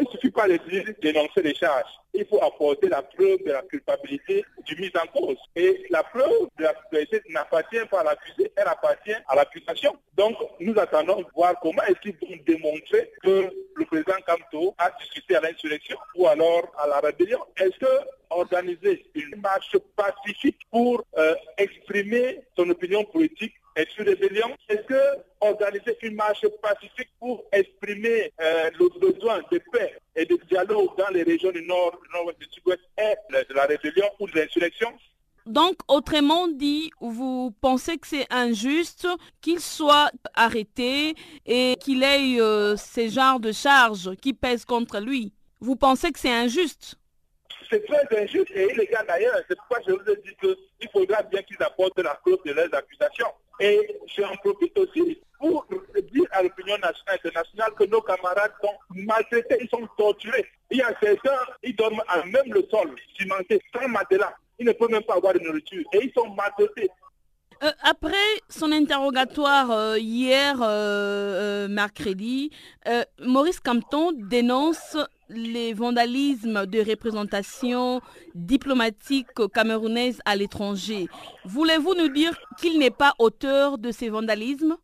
ne 0.00 0.10
suffit 0.10 0.30
pas 0.30 0.48
de 0.48 0.58
dénoncer 1.02 1.42
les 1.42 1.54
charges 1.54 2.01
il 2.14 2.26
faut 2.26 2.42
apporter 2.42 2.88
la 2.88 3.02
preuve 3.02 3.38
de 3.44 3.52
la 3.52 3.62
culpabilité 3.62 4.44
du 4.66 4.76
mise 4.76 4.92
en 4.96 5.06
cause. 5.06 5.38
Et 5.56 5.84
la 5.90 6.02
preuve 6.02 6.48
de 6.58 6.64
la 6.64 6.74
culpabilité 6.74 7.22
n'appartient 7.30 7.84
pas 7.90 8.00
à 8.00 8.04
l'accusé, 8.04 8.52
elle 8.56 8.68
appartient 8.68 9.14
à 9.26 9.34
l'accusation. 9.34 9.96
Donc, 10.16 10.36
nous 10.60 10.78
attendons 10.78 11.20
de 11.20 11.26
voir 11.34 11.54
comment 11.60 11.82
est-ce 11.84 12.00
qu'ils 12.00 12.16
vont 12.16 12.42
démontrer 12.46 13.10
que 13.22 13.50
le 13.74 13.84
président 13.86 14.16
Kamto 14.26 14.74
a 14.78 14.90
discuté 15.00 15.36
à 15.36 15.40
l'insurrection 15.40 15.96
ou 16.16 16.26
alors 16.26 16.70
à 16.78 16.86
la 16.86 17.00
rébellion. 17.00 17.40
Est-ce 17.56 17.78
que 17.78 18.06
organiser 18.30 19.04
une 19.14 19.40
marche 19.40 19.76
pacifique 19.96 20.58
pour 20.70 21.04
euh, 21.18 21.34
exprimer 21.58 22.40
son 22.56 22.68
opinion 22.70 23.04
politique 23.04 23.54
est 23.76 23.98
une 23.98 24.04
rébellion 24.04 24.56
Est-ce 24.68 24.82
que 24.82 25.22
organiser 25.40 25.96
une 26.02 26.14
marche 26.14 26.46
pacifique 26.62 27.10
pour 27.18 27.44
exprimer 27.52 28.32
euh, 28.40 28.70
le 28.78 28.98
besoin 29.00 29.40
de 29.50 29.60
paix 29.72 29.98
et 30.14 30.24
de 30.24 30.38
dialogue 30.48 30.96
dans 30.96 31.08
les 31.08 31.22
régions 31.22 31.50
du 31.50 31.62
nord, 31.62 31.98
du 32.02 32.12
nord-ouest, 32.12 32.38
du 32.38 32.46
sud-ouest 32.50 32.80
est 32.96 33.16
de 33.30 33.54
la 33.54 33.66
rébellion 33.66 34.06
ou 34.20 34.26
de 34.28 34.38
l'insurrection? 34.38 34.92
Donc, 35.46 35.74
autrement 35.88 36.46
dit, 36.46 36.92
vous 37.00 37.52
pensez 37.60 37.98
que 37.98 38.06
c'est 38.06 38.26
injuste 38.30 39.08
qu'il 39.40 39.58
soit 39.58 40.12
arrêté 40.34 41.16
et 41.46 41.76
qu'il 41.80 42.04
ait 42.04 42.40
euh, 42.40 42.76
ces 42.76 43.08
genres 43.08 43.40
de 43.40 43.50
charges 43.50 44.14
qui 44.16 44.34
pèsent 44.34 44.64
contre 44.64 45.00
lui? 45.00 45.32
Vous 45.60 45.74
pensez 45.74 46.12
que 46.12 46.20
c'est 46.20 46.32
injuste? 46.32 46.94
C'est 47.68 47.84
très 47.86 48.22
injuste 48.22 48.50
et 48.54 48.70
illégal 48.72 49.04
d'ailleurs. 49.08 49.36
C'est 49.48 49.56
pourquoi 49.56 49.78
je 49.86 49.92
vous 49.92 50.10
ai 50.10 50.16
dit 50.16 50.36
qu'il 50.40 50.88
faudra 50.92 51.22
bien 51.22 51.42
qu'ils 51.42 51.60
apportent 51.62 51.98
la 51.98 52.20
clause 52.22 52.38
de 52.44 52.52
leurs 52.52 52.72
accusations. 52.74 53.32
Et 53.60 54.00
j'en 54.16 54.34
profite 54.36 54.76
aussi 54.78 55.20
pour 55.38 55.66
dire 56.12 56.24
à 56.30 56.42
l'opinion 56.42 56.78
nationale 56.78 57.18
et 57.24 57.28
internationale 57.28 57.72
que 57.76 57.84
nos 57.84 58.00
camarades 58.00 58.52
sont 58.62 58.74
maltraités, 58.90 59.58
ils 59.60 59.68
sont 59.68 59.88
torturés. 59.96 60.46
Il 60.70 60.78
y 60.78 60.82
a 60.82 60.94
certains, 61.02 61.38
ils 61.62 61.74
dorment 61.74 62.02
à 62.08 62.24
même 62.24 62.52
le 62.52 62.66
sol, 62.70 62.94
cimenté, 63.18 63.60
sans 63.74 63.88
matelas. 63.88 64.34
Ils 64.58 64.66
ne 64.66 64.72
peuvent 64.72 64.90
même 64.90 65.02
pas 65.02 65.16
avoir 65.16 65.34
de 65.34 65.40
nourriture. 65.40 65.82
Et 65.92 66.04
ils 66.04 66.12
sont 66.12 66.28
maltraités. 66.34 66.90
Euh, 67.62 67.70
après 67.82 68.16
son 68.48 68.72
interrogatoire 68.72 69.70
euh, 69.70 69.98
hier, 69.98 70.56
euh, 70.62 71.68
mercredi, 71.68 72.50
Maurice 73.20 73.60
Campton 73.60 74.10
dénonce 74.12 74.96
les 75.34 75.72
vandalismes 75.74 76.66
de 76.66 76.80
représentation 76.88 78.00
diplomatique 78.34 79.28
camerounaise 79.52 80.20
à 80.24 80.36
l'étranger. 80.36 81.06
Voulez-vous 81.44 81.94
nous 81.94 82.08
dire 82.08 82.38
qu'il 82.58 82.78
n'est 82.78 82.90
pas 82.90 83.14
auteur 83.18 83.78
de 83.78 83.90
ces 83.90 84.08
vandalismes? 84.08 84.76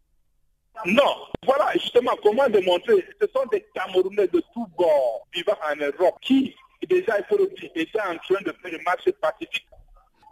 Non. 0.86 1.14
Voilà 1.44 1.72
justement 1.74 2.12
comment 2.22 2.48
démontrer? 2.48 3.04
Ce 3.20 3.26
sont 3.34 3.46
des 3.50 3.66
Camerounais 3.74 4.28
de 4.28 4.42
tous 4.54 4.66
bords 4.76 5.26
vivant 5.34 5.56
en 5.72 5.76
Europe 5.76 6.16
qui, 6.22 6.54
déjà, 6.88 7.18
il 7.18 7.24
faut 7.28 7.38
le 7.38 7.48
dire, 7.48 7.70
en 7.96 8.16
train 8.18 8.42
de 8.42 8.54
faire 8.62 8.72
une 8.72 8.82
marche 8.84 9.10
pacifique 9.20 9.66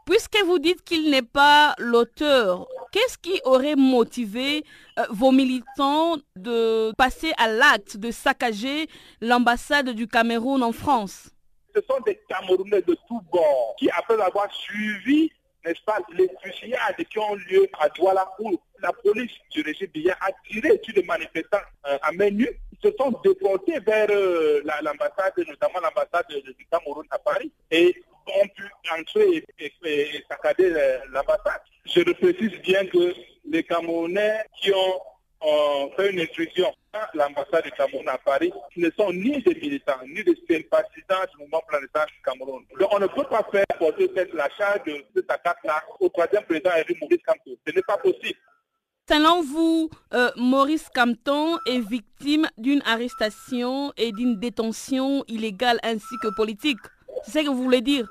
Puisque 0.07 0.41
vous 0.45 0.61
dites 0.61 0.85
qu'il 0.85 1.11
n'est 1.11 1.21
pas 1.21 1.75
l'auteur, 1.79 2.69
qu'est-ce 2.93 3.19
qui 3.19 3.41
aurait 3.45 3.75
motivé 3.75 4.63
euh, 5.01 5.03
vos 5.11 5.33
militants 5.33 6.15
de 6.37 6.93
passer 6.97 7.33
à 7.39 7.49
l'acte 7.49 7.97
de 7.97 8.13
saccager 8.13 8.87
l'ambassade 9.21 9.91
du 9.91 10.07
Cameroun 10.07 10.63
en 10.63 10.71
France? 10.71 11.31
Ce 11.75 11.81
sont 11.91 12.01
des 12.07 12.21
Camerounais 12.29 12.83
de 12.83 12.97
tous 13.09 13.21
bords 13.33 13.75
qui, 13.81 13.91
après 13.91 14.15
avoir 14.23 14.49
suivi, 14.55 15.29
n'est-ce 15.65 15.83
pas, 15.85 15.99
les 16.17 16.31
fusillades 16.41 17.05
qui 17.11 17.19
ont 17.19 17.35
lieu 17.35 17.67
à 17.81 17.89
Douala 17.89 18.31
où 18.39 18.57
la 18.81 18.93
police 18.93 19.33
du 19.51 19.63
régime 19.63 19.91
a 20.21 20.31
tiré 20.49 20.81
sur 20.85 20.95
les 20.95 21.03
manifestants 21.03 21.59
euh, 21.89 21.99
à 22.01 22.13
main 22.13 22.31
nue, 22.31 22.61
se 22.81 22.93
sont 22.97 23.13
déportés 23.25 23.81
vers 23.81 24.07
euh, 24.11 24.63
l'ambassade, 24.83 25.33
notamment 25.49 25.81
l'ambassade 25.81 26.29
du 26.29 26.67
Cameroun 26.71 27.05
à 27.11 27.19
Paris. 27.19 27.51
Et 27.73 27.97
ont 28.27 28.49
pu 28.49 28.65
entrer 28.99 29.45
et, 29.59 29.73
saccader 30.29 30.71
l'ambassade. 31.11 31.61
Je 31.85 32.01
le 32.01 32.15
précise 32.15 32.59
bien 32.63 32.87
que 32.87 33.15
les 33.49 33.63
Camerounais 33.63 34.45
qui 34.61 34.73
ont 34.73 35.91
fait 35.97 36.13
une 36.13 36.21
intrusion 36.21 36.73
à 36.93 37.09
l'ambassade 37.15 37.65
du 37.65 37.71
Cameroun 37.73 38.09
à 38.09 38.19
Paris 38.19 38.53
ne 38.77 38.91
sont 38.99 39.13
ni 39.13 39.43
des 39.43 39.55
militants, 39.55 40.01
ni 40.07 40.25
des 40.25 40.37
sympathisants 40.49 41.25
du 41.33 41.39
mouvement 41.43 41.63
planétaire 41.69 42.07
du 42.07 42.23
Cameroun. 42.25 42.65
Donc 42.81 42.89
on 42.93 42.99
ne 42.99 43.07
peut 43.07 43.25
pas 43.25 43.47
faire 43.51 43.67
porter 43.79 44.11
la 44.33 44.49
charge 44.51 44.85
de 44.87 45.05
cette 45.15 45.31
attaque-là 45.31 45.83
au 46.01 46.09
troisième 46.09 46.45
président 46.45 46.71
Eric 46.77 47.01
Maurice 47.01 47.23
Kamto. 47.25 47.51
Ce 47.67 47.73
n'est 47.73 47.83
pas 47.83 47.99
possible. 47.99 48.39
Selon 49.09 49.41
vous, 49.41 49.89
euh, 50.15 50.31
Maurice 50.37 50.89
Campton 50.93 51.59
est 51.67 51.79
victime 51.79 52.49
d'une 52.59 52.83
arrestation 52.85 53.93
et 53.97 54.11
d'une 54.11 54.41
détention 54.41 55.23
illégale 55.29 55.79
ainsi 55.85 56.17
que 56.21 56.35
politique? 56.35 56.81
C'est 57.27 57.41
ce 57.41 57.45
que 57.45 57.51
vous 57.51 57.65
voulez 57.65 57.81
dire 57.81 58.07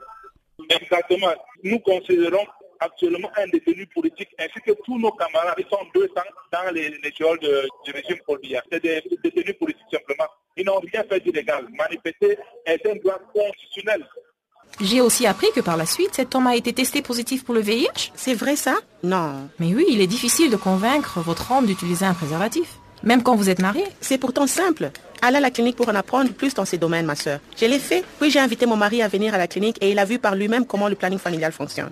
Exactement. 0.69 1.34
Nous 1.63 1.79
considérons 1.79 2.45
actuellement 2.79 3.29
un 3.38 3.48
détenu 3.48 3.88
politique 3.88 4.29
ainsi 4.39 4.60
que 4.65 4.72
tous 4.84 5.00
nos 5.00 5.12
camarades, 5.12 5.55
ils 5.57 5.65
sont 5.69 5.84
200 5.93 6.13
dans 6.51 6.74
les, 6.74 6.89
les 6.89 6.98
de, 7.00 7.67
du 7.86 7.91
régime 7.91 8.19
policier. 8.25 8.60
C'est 8.72 8.81
des 8.81 9.01
détenus 9.24 9.57
politiques 9.57 9.86
simplement. 9.91 10.25
Ils 10.57 10.65
n'ont 10.65 10.79
rien 10.79 11.03
fait 11.10 11.19
d'illégal. 11.19 11.65
Manifester 11.77 12.38
est 12.65 12.86
un 12.86 12.95
droit 12.95 13.19
constitutionnel. 13.34 14.05
J'ai 14.81 15.00
aussi 15.00 15.25
appris 15.25 15.48
que 15.55 15.62
par 15.62 15.77
la 15.77 15.86
suite, 15.86 16.13
cet 16.13 16.36
homme 16.36 16.48
a 16.48 16.55
été 16.55 16.74
testé 16.74 17.01
positif 17.01 17.45
pour 17.45 17.53
le 17.53 17.62
VIH. 17.62 18.12
C'est 18.13 18.34
vrai 18.34 18.55
ça? 18.55 18.75
Non. 19.03 19.50
Mais 19.60 19.74
oui, 19.74 19.86
il 19.89 20.01
est 20.01 20.07
difficile 20.07 20.51
de 20.51 20.57
convaincre 20.57 21.22
votre 21.22 21.51
homme 21.51 21.65
d'utiliser 21.65 22.05
un 22.05 22.13
préservatif. 22.13 22.79
Même 23.05 23.21
quand 23.21 23.35
vous 23.35 23.50
êtes 23.50 23.62
marié. 23.62 23.83
C'est 24.01 24.17
pourtant 24.17 24.47
simple. 24.47 24.91
Allez 25.21 25.38
à 25.38 25.39
la 25.39 25.51
clinique 25.51 25.75
pour 25.75 25.88
en 25.89 25.95
apprendre 25.95 26.31
plus 26.31 26.53
dans 26.53 26.65
ces 26.65 26.77
domaines, 26.77 27.05
ma 27.05 27.15
soeur. 27.15 27.39
Je 27.55 27.65
l'ai 27.65 27.79
fait, 27.79 28.03
puis 28.19 28.29
j'ai 28.31 28.39
invité 28.39 28.65
mon 28.65 28.75
mari 28.75 29.01
à 29.01 29.07
venir 29.07 29.33
à 29.33 29.38
la 29.38 29.47
clinique 29.47 29.77
et 29.81 29.91
il 29.91 30.00
a 30.00 30.05
vu 30.05 30.19
par 30.19 30.35
lui-même 30.35 30.65
comment 30.65 30.88
le 30.88 30.95
planning 30.95 31.19
familial 31.19 31.51
fonctionne. 31.51 31.91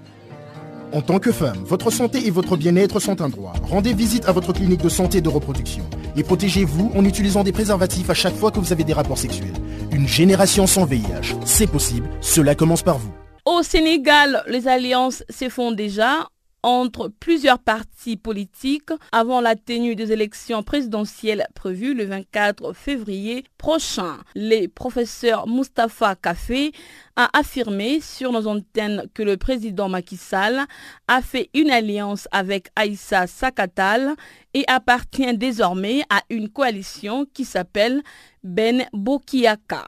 En 0.92 1.02
tant 1.02 1.18
que 1.20 1.32
femme, 1.32 1.64
votre 1.66 1.90
santé 1.90 2.28
et 2.28 2.30
votre 2.30 2.56
bien-être 2.56 3.00
sont 3.00 3.22
un 3.22 3.30
droit. 3.30 3.54
Rendez 3.64 3.94
visite 3.94 4.28
à 4.28 4.32
votre 4.32 4.54
clinique 4.54 4.82
de 4.82 4.90
santé 4.90 5.18
et 5.18 5.22
de 5.22 5.30
reproduction. 5.30 5.84
Et 6.16 6.22
protégez-vous 6.24 6.92
en 6.96 7.04
utilisant 7.06 7.44
des 7.44 7.52
préservatifs 7.52 8.12
à 8.12 8.14
chaque 8.14 8.36
fois 8.36 8.52
que 8.52 8.60
vous 8.60 8.72
avez 8.72 8.84
des 8.84 8.94
rapports 8.94 9.18
sexuels. 9.18 9.54
Une 9.92 10.08
génération 10.08 10.68
sans 10.68 10.86
VIH, 10.86 11.36
c'est 11.46 11.66
possible. 11.66 12.08
Cela 12.22 12.54
commence 12.54 12.84
par 12.84 13.00
vous. 13.00 13.12
Au 13.46 13.64
Sénégal, 13.64 14.44
les 14.48 14.68
alliances 14.68 15.24
se 15.30 15.50
font 15.50 15.72
déjà 15.72 16.28
entre 16.64 17.10
plusieurs 17.10 17.60
partis 17.60 18.16
politiques 18.18 18.90
avant 19.12 19.42
la 19.42 19.56
tenue 19.56 19.96
des 19.96 20.12
élections 20.14 20.64
présidentielles 20.64 21.46
prévues 21.54 21.94
le 21.94 22.06
24 22.06 22.74
février 22.74 23.44
prochain. 23.58 24.18
Le 24.34 24.68
professeur 24.68 25.48
Mustapha 25.48 26.16
Kafé 26.16 26.72
a 27.18 27.30
affirmé 27.38 28.00
sur 28.00 28.32
nos 28.32 28.48
antennes 28.48 29.04
que 29.14 29.22
le 29.24 29.38
président 29.38 29.90
Macky 29.90 30.18
Sall 30.18 30.66
a 31.08 31.22
fait 31.22 31.50
une 31.54 31.70
alliance 31.70 32.28
avec 32.32 32.70
Aïssa 32.76 33.28
Sakatal 33.28 34.16
et 34.54 34.64
appartient 34.68 35.38
désormais 35.38 36.02
à 36.10 36.22
une 36.30 36.50
coalition 36.50 37.26
qui 37.34 37.44
s'appelle 37.46 38.02
Ben 38.44 38.86
Bokiaka. 38.94 39.88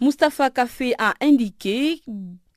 Mustapha 0.00 0.50
Kafé 0.50 0.94
a 0.98 1.14
indiqué 1.20 2.00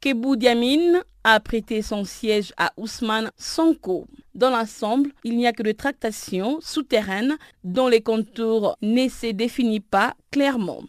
que 0.02 0.36
Diamine 0.36 1.04
a 1.24 1.40
prêté 1.40 1.82
son 1.84 2.04
siège 2.04 2.54
à 2.58 2.72
Ousmane 2.76 3.32
Sonko. 3.38 4.08
Dans 4.34 4.50
l'ensemble, 4.50 5.12
il 5.24 5.38
n'y 5.38 5.46
a 5.46 5.54
que 5.54 5.62
de 5.62 5.72
tractations 5.72 6.60
souterraines 6.62 7.38
dont 7.64 7.88
les 7.88 8.02
contours 8.02 8.76
ne 8.82 9.08
se 9.08 9.28
définissent 9.32 9.82
pas 9.92 10.14
clairement. 10.32 10.82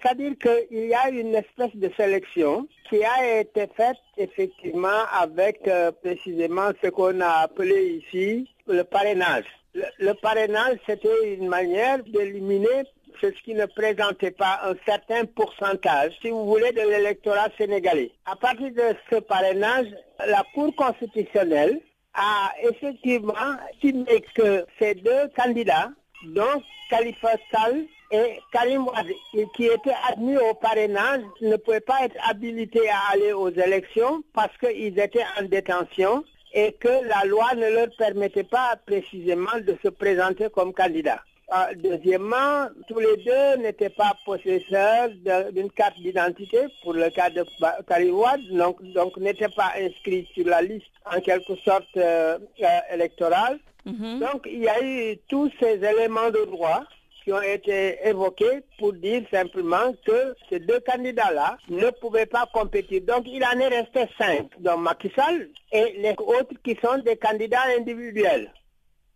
C'est-à-dire 0.00 0.32
qu'il 0.38 0.86
y 0.86 0.94
a 0.94 1.10
une 1.10 1.34
espèce 1.34 1.74
de 1.74 1.90
sélection 1.96 2.66
qui 2.88 3.02
a 3.04 3.40
été 3.40 3.66
faite 3.76 3.98
effectivement 4.16 5.02
avec 5.12 5.66
euh, 5.66 5.90
précisément 6.02 6.70
ce 6.82 6.88
qu'on 6.88 7.20
a 7.20 7.42
appelé 7.42 8.00
ici 8.06 8.48
le 8.66 8.82
parrainage. 8.82 9.44
le 9.74 10.12
parrainage, 10.14 10.78
c'était 10.86 11.34
une 11.34 11.48
manière 11.48 12.02
d'éliminer 12.04 12.84
ce 13.20 13.42
qui 13.44 13.54
ne 13.54 13.66
présentait 13.66 14.30
pas 14.30 14.60
un 14.64 14.74
certain 14.86 15.24
pourcentage, 15.24 16.12
si 16.22 16.30
vous 16.30 16.46
voulez, 16.46 16.72
de 16.72 16.80
l'électorat 16.80 17.48
sénégalais. 17.58 18.10
À 18.26 18.36
partir 18.36 18.70
de 18.70 18.96
ce 19.10 19.16
parrainage, 19.16 19.86
la 20.26 20.44
Cour 20.54 20.74
constitutionnelle 20.74 21.80
a 22.14 22.52
effectivement 22.62 23.32
estimé 23.72 24.24
que 24.34 24.64
ces 24.78 24.94
deux 24.94 25.28
candidats, 25.36 25.90
donc 26.24 26.62
Khalifa 26.88 27.32
Sall 27.52 27.86
et 28.10 28.40
Karim 28.52 28.86
Wad, 28.86 29.06
qui 29.54 29.66
étaient 29.66 29.94
admis 30.08 30.36
au 30.36 30.54
parrainage, 30.54 31.22
ne 31.40 31.56
pouvaient 31.56 31.80
pas 31.80 32.04
être 32.04 32.16
habilités 32.28 32.88
à 32.88 33.12
aller 33.12 33.32
aux 33.32 33.50
élections 33.50 34.22
parce 34.34 34.56
qu'ils 34.58 34.98
étaient 34.98 35.24
en 35.38 35.44
détention 35.44 36.24
et 36.52 36.72
que 36.72 36.88
la 36.88 37.24
loi 37.26 37.54
ne 37.54 37.70
leur 37.70 37.88
permettait 37.96 38.44
pas 38.44 38.74
précisément 38.84 39.58
de 39.64 39.76
se 39.82 39.88
présenter 39.88 40.48
comme 40.50 40.72
candidats. 40.72 41.22
Ah, 41.52 41.70
deuxièmement, 41.74 42.68
tous 42.86 43.00
les 43.00 43.16
deux 43.24 43.62
n'étaient 43.62 43.90
pas 43.90 44.12
possesseurs 44.24 45.08
d'une 45.52 45.70
carte 45.72 45.98
d'identité 45.98 46.58
pour 46.82 46.92
le 46.92 47.10
cas 47.10 47.28
de 47.28 47.44
Kariwad, 47.88 48.40
donc, 48.52 48.80
donc 48.92 49.16
n'étaient 49.16 49.48
pas 49.48 49.72
inscrits 49.76 50.28
sur 50.32 50.46
la 50.46 50.62
liste 50.62 50.86
en 51.04 51.20
quelque 51.20 51.56
sorte 51.64 51.96
euh, 51.96 52.38
euh, 52.62 52.94
électorale. 52.94 53.58
Mhm. 53.84 54.20
Donc 54.20 54.42
il 54.46 54.60
y 54.60 54.68
a 54.68 54.80
eu 54.80 55.16
tous 55.28 55.50
ces 55.58 55.82
éléments 55.84 56.30
de 56.30 56.44
droit 56.44 56.84
qui 57.24 57.32
ont 57.32 57.42
été 57.42 57.98
évoqués 58.04 58.60
pour 58.78 58.92
dire 58.92 59.22
simplement 59.32 59.92
que 60.06 60.34
ces 60.48 60.60
deux 60.60 60.80
candidats-là 60.80 61.56
ne 61.68 61.90
pouvaient 61.90 62.26
pas 62.26 62.46
compétir. 62.54 63.02
Donc 63.02 63.24
il 63.26 63.44
en 63.44 63.58
est 63.58 63.68
resté 63.68 64.06
cinq, 64.16 64.48
donc 64.60 64.82
Macky 64.82 65.10
Sall 65.16 65.48
et 65.72 65.96
les 65.98 66.14
autres 66.18 66.54
qui 66.62 66.76
sont 66.80 66.98
des 66.98 67.16
candidats 67.16 67.64
individuels. 67.76 68.52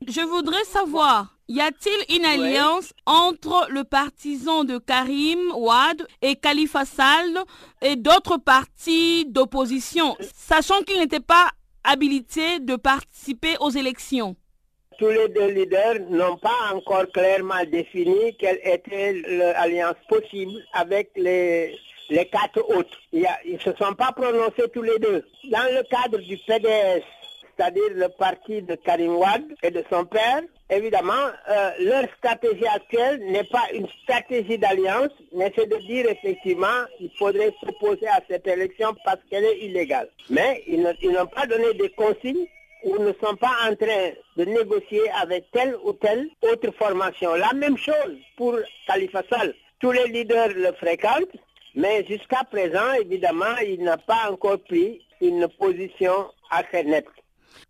Je 0.06 0.20
voudrais 0.20 0.64
savoir, 0.64 1.36
y 1.48 1.60
a-t-il 1.60 2.16
une 2.16 2.24
alliance 2.26 2.92
entre 3.06 3.66
le 3.70 3.84
partisan 3.84 4.64
de 4.64 4.78
Karim 4.78 5.52
Ouad 5.54 6.06
et 6.20 6.36
Khalifa 6.36 6.84
Sall 6.84 7.38
et 7.80 7.96
d'autres 7.96 8.36
partis 8.36 9.24
d'opposition, 9.26 10.16
sachant 10.34 10.82
qu'ils 10.82 10.98
n'étaient 10.98 11.20
pas 11.20 11.50
habilités 11.84 12.60
de 12.60 12.76
participer 12.76 13.56
aux 13.60 13.70
élections? 13.70 14.36
Tous 14.98 15.08
les 15.08 15.28
deux 15.28 15.48
leaders 15.48 16.00
n'ont 16.10 16.36
pas 16.36 16.72
encore 16.72 17.06
clairement 17.12 17.64
défini 17.66 18.36
quelle 18.38 18.60
était 18.62 19.22
l'alliance 19.26 19.96
possible 20.08 20.52
avec 20.72 21.10
les, 21.16 21.76
les 22.10 22.26
quatre 22.26 22.62
autres. 22.76 22.96
Ils 23.12 23.26
ne 23.54 23.58
se 23.58 23.72
sont 23.76 23.94
pas 23.94 24.12
prononcés 24.12 24.68
tous 24.72 24.82
les 24.82 24.98
deux. 24.98 25.24
Dans 25.50 25.64
le 25.74 25.82
cadre 25.88 26.18
du 26.18 26.36
PDS, 26.46 27.02
c'est-à-dire 27.56 27.90
le 27.94 28.08
parti 28.08 28.62
de 28.62 28.74
Karim 28.74 29.16
Wad 29.16 29.42
et 29.62 29.70
de 29.70 29.84
son 29.90 30.04
père, 30.04 30.42
évidemment, 30.70 31.12
euh, 31.48 31.70
leur 31.80 32.04
stratégie 32.18 32.66
actuelle 32.66 33.20
n'est 33.26 33.44
pas 33.44 33.64
une 33.72 33.86
stratégie 34.02 34.58
d'alliance, 34.58 35.10
mais 35.32 35.52
c'est 35.56 35.68
de 35.68 35.76
dire 35.86 36.06
effectivement 36.08 36.84
qu'il 36.98 37.10
faudrait 37.18 37.54
s'opposer 37.60 38.08
à 38.08 38.20
cette 38.28 38.46
élection 38.46 38.94
parce 39.04 39.20
qu'elle 39.30 39.44
est 39.44 39.58
illégale. 39.60 40.08
Mais 40.30 40.62
ils 40.66 40.82
n'ont 40.82 41.26
pas 41.26 41.46
donné 41.46 41.74
de 41.74 41.86
consignes 41.96 42.46
ou 42.84 42.98
ne 42.98 43.12
sont 43.22 43.36
pas 43.36 43.52
en 43.68 43.74
train 43.74 44.10
de 44.36 44.44
négocier 44.44 45.02
avec 45.22 45.50
telle 45.52 45.76
ou 45.84 45.92
telle 45.94 46.28
autre 46.42 46.70
formation. 46.72 47.34
La 47.34 47.52
même 47.54 47.78
chose 47.78 48.18
pour 48.36 48.58
Khalifa 48.86 49.22
Sall. 49.30 49.54
Tous 49.80 49.92
les 49.92 50.06
leaders 50.08 50.50
le 50.54 50.72
fréquentent, 50.72 51.36
mais 51.74 52.04
jusqu'à 52.04 52.44
présent, 52.44 52.92
évidemment, 53.00 53.56
il 53.66 53.82
n'a 53.82 53.96
pas 53.96 54.30
encore 54.30 54.58
pris 54.60 55.00
une 55.20 55.48
position 55.58 56.30
assez 56.50 56.84
nette. 56.84 57.06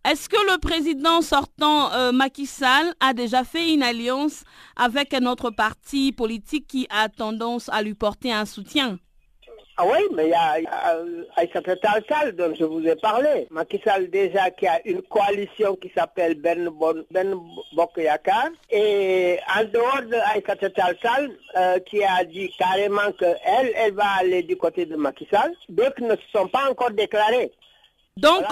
Est-ce 0.09 0.29
que 0.29 0.37
le 0.53 0.59
président 0.59 1.21
sortant 1.21 1.91
euh, 1.93 2.11
Macky 2.11 2.45
Sall 2.45 2.93
a 2.99 3.13
déjà 3.13 3.43
fait 3.43 3.73
une 3.73 3.83
alliance 3.83 4.43
avec 4.75 5.13
un 5.13 5.25
autre 5.25 5.49
parti 5.49 6.11
politique 6.11 6.67
qui 6.67 6.87
a 6.89 7.09
tendance 7.09 7.69
à 7.69 7.81
lui 7.81 7.93
porter 7.93 8.31
un 8.31 8.45
soutien? 8.45 8.97
Ah 9.77 9.83
oui, 9.85 9.99
mais 10.15 10.27
il 10.27 10.29
y 10.29 10.33
a, 10.33 10.55
Aïssata 11.35 11.75
Sall 12.07 12.33
dont 12.37 12.53
je 12.57 12.63
vous 12.63 12.87
ai 12.87 12.95
parlé. 12.95 13.45
Macky 13.51 13.81
Sall 13.83 14.09
déjà 14.09 14.49
qui 14.51 14.65
a 14.67 14.79
une 14.87 15.01
coalition 15.01 15.75
qui 15.75 15.91
s'appelle 15.93 16.35
Ben, 16.35 16.69
bon. 16.69 17.03
Et 18.71 19.37
en 19.53 19.63
dehors 19.65 20.01
de 20.03 20.15
Aïssata 20.33 20.93
Sall, 21.01 21.29
euh, 21.57 21.79
qui 21.79 22.01
a 22.05 22.23
dit 22.23 22.49
carrément 22.57 23.11
qu'elle, 23.19 23.73
elle 23.75 23.93
va 23.93 24.05
aller 24.19 24.43
du 24.43 24.55
côté 24.55 24.85
de 24.85 24.95
Macky 24.95 25.27
Sall, 25.29 25.53
d'autres 25.67 26.01
ne 26.01 26.15
se 26.15 26.21
sont 26.33 26.47
pas 26.47 26.69
encore 26.71 26.91
déclarés. 26.91 27.51
Donc, 28.17 28.45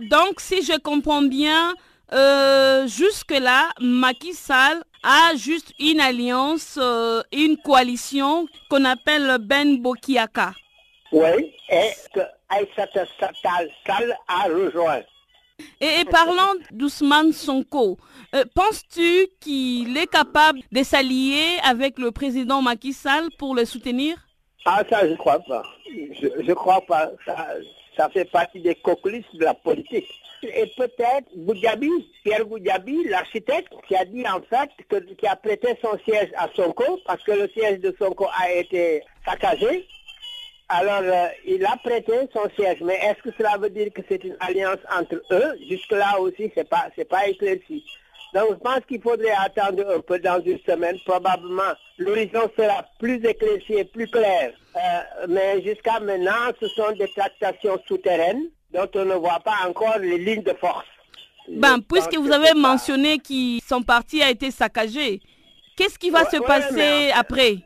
donc 0.00 0.40
si 0.40 0.62
je 0.62 0.78
comprends 0.78 1.20
bien, 1.20 1.74
euh, 2.14 2.86
jusque-là, 2.86 3.68
Macky 3.78 4.32
Sall 4.32 4.82
a 5.02 5.36
juste 5.36 5.74
une 5.78 6.00
alliance, 6.00 6.78
euh, 6.80 7.22
une 7.30 7.58
coalition 7.58 8.46
qu'on 8.70 8.86
appelle 8.86 9.36
Ben 9.38 9.82
Bokiaka. 9.82 10.52
Oui, 11.12 11.52
et 11.68 11.90
que 12.14 12.20
Aïssata 12.48 13.04
Sall 13.42 14.16
a 14.26 14.44
rejoint. 14.44 15.02
Et, 15.78 16.06
parlant 16.06 16.54
d'Ousmane 16.70 17.34
Sonko, 17.34 17.98
euh, 18.34 18.44
penses-tu 18.54 19.28
qu'il 19.40 19.94
est 19.98 20.06
capable 20.06 20.60
de 20.72 20.82
s'allier 20.82 21.58
avec 21.64 21.98
le 21.98 22.12
président 22.12 22.62
Macky 22.62 22.94
Sall 22.94 23.28
pour 23.38 23.54
le 23.54 23.66
soutenir? 23.66 24.16
Ah, 24.64 24.82
ça, 24.88 25.06
je 25.06 25.12
ne 25.12 25.16
crois 25.16 25.40
pas. 25.40 25.62
Je 25.86 26.42
ne 26.42 26.54
crois 26.54 26.80
pas. 26.80 27.10
Ça, 27.26 27.46
ça 27.96 28.08
fait 28.08 28.24
partie 28.24 28.60
des 28.60 28.74
coquelisses 28.74 29.24
de 29.34 29.44
la 29.44 29.54
politique. 29.54 30.08
Et 30.42 30.66
peut-être 30.76 31.28
Goudjabi, 31.36 31.90
Pierre 32.24 32.44
Goudjabi, 32.46 33.04
l'architecte, 33.08 33.72
qui 33.86 33.94
a 33.94 34.04
dit 34.04 34.24
en 34.26 34.40
fait, 34.40 34.70
que, 34.88 34.96
qui 35.14 35.26
a 35.26 35.36
prêté 35.36 35.76
son 35.82 35.98
siège 36.04 36.30
à 36.36 36.48
Sonko, 36.54 37.00
parce 37.06 37.22
que 37.22 37.32
le 37.32 37.48
siège 37.48 37.80
de 37.80 37.94
Sonko 37.98 38.26
a 38.38 38.50
été 38.52 39.02
saccagé. 39.24 39.86
Alors, 40.68 41.02
euh, 41.02 41.26
il 41.46 41.66
a 41.66 41.76
prêté 41.82 42.12
son 42.32 42.48
siège. 42.56 42.78
Mais 42.82 42.94
est-ce 42.94 43.28
que 43.28 43.36
cela 43.36 43.58
veut 43.58 43.70
dire 43.70 43.88
que 43.92 44.02
c'est 44.08 44.22
une 44.22 44.36
alliance 44.40 44.78
entre 44.96 45.20
eux? 45.32 45.58
Jusque-là 45.68 46.20
aussi, 46.20 46.50
ce 46.54 46.60
n'est 46.60 47.04
pas 47.04 47.28
éclairci. 47.28 47.84
Donc 48.34 48.50
je 48.50 48.54
pense 48.56 48.80
qu'il 48.86 49.00
faudrait 49.02 49.34
attendre 49.44 49.84
un 49.94 50.00
peu 50.00 50.18
dans 50.18 50.40
une 50.44 50.58
semaine. 50.60 50.96
Probablement, 51.04 51.72
l'horizon 51.98 52.50
sera 52.56 52.84
plus 52.98 53.16
éclairci 53.24 53.74
et 53.74 53.84
plus 53.84 54.06
clair. 54.08 54.52
Euh, 54.76 55.26
mais 55.28 55.62
jusqu'à 55.62 55.98
maintenant, 56.00 56.52
ce 56.60 56.68
sont 56.68 56.92
des 56.92 57.08
tractations 57.08 57.78
souterraines 57.88 58.44
dont 58.72 58.88
on 58.94 59.04
ne 59.04 59.14
voit 59.14 59.40
pas 59.40 59.66
encore 59.68 59.98
les 59.98 60.18
lignes 60.18 60.42
de 60.42 60.54
force. 60.54 60.86
Ben, 61.48 61.78
puisque 61.80 62.16
vous 62.16 62.30
avez 62.30 62.54
mentionné 62.54 63.18
que 63.18 63.58
son 63.66 63.82
parti 63.82 64.22
a 64.22 64.30
été 64.30 64.52
saccagé, 64.52 65.20
qu'est-ce 65.76 65.98
qui 65.98 66.10
va 66.10 66.24
se 66.30 66.36
passer 66.36 67.10
après? 67.12 67.56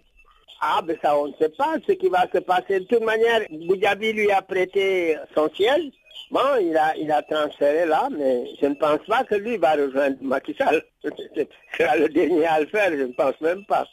Ah, 0.61 0.81
ben 0.83 0.97
ça, 1.03 1.19
on 1.19 1.29
ne 1.29 1.35
sait 1.35 1.51
pas 1.51 1.75
ce 1.87 1.93
qui 1.93 2.09
va 2.09 2.27
se 2.33 2.39
passer. 2.39 2.81
De 2.81 2.85
toute 2.87 3.05
manière, 3.05 3.43
Boudjabi 3.51 4.15
lui 4.15 4.31
a 4.31 4.41
prêté 4.41 5.17
son 5.35 5.51
ciel. 5.55 5.91
Bon, 6.31 6.41
il 6.61 6.77
a, 6.77 6.97
il 6.97 7.11
a 7.13 7.23
transféré 7.23 7.87
là, 7.87 8.09
mais 8.11 8.45
je 8.61 8.67
ne 8.67 8.75
pense 8.75 9.01
pas 9.07 9.25
que 9.25 9.35
lui 9.35 9.57
va 9.57 9.73
rejoindre 9.73 10.17
Macky 10.21 10.55
Sall. 10.55 10.83
C'est 11.05 11.99
le 11.99 12.09
dernier 12.09 12.47
à 12.47 12.61
le 12.61 12.67
faire, 12.67 12.91
je 12.91 13.03
ne 13.03 13.13
pense 13.13 13.41
même 13.41 13.65
pas. 13.67 13.87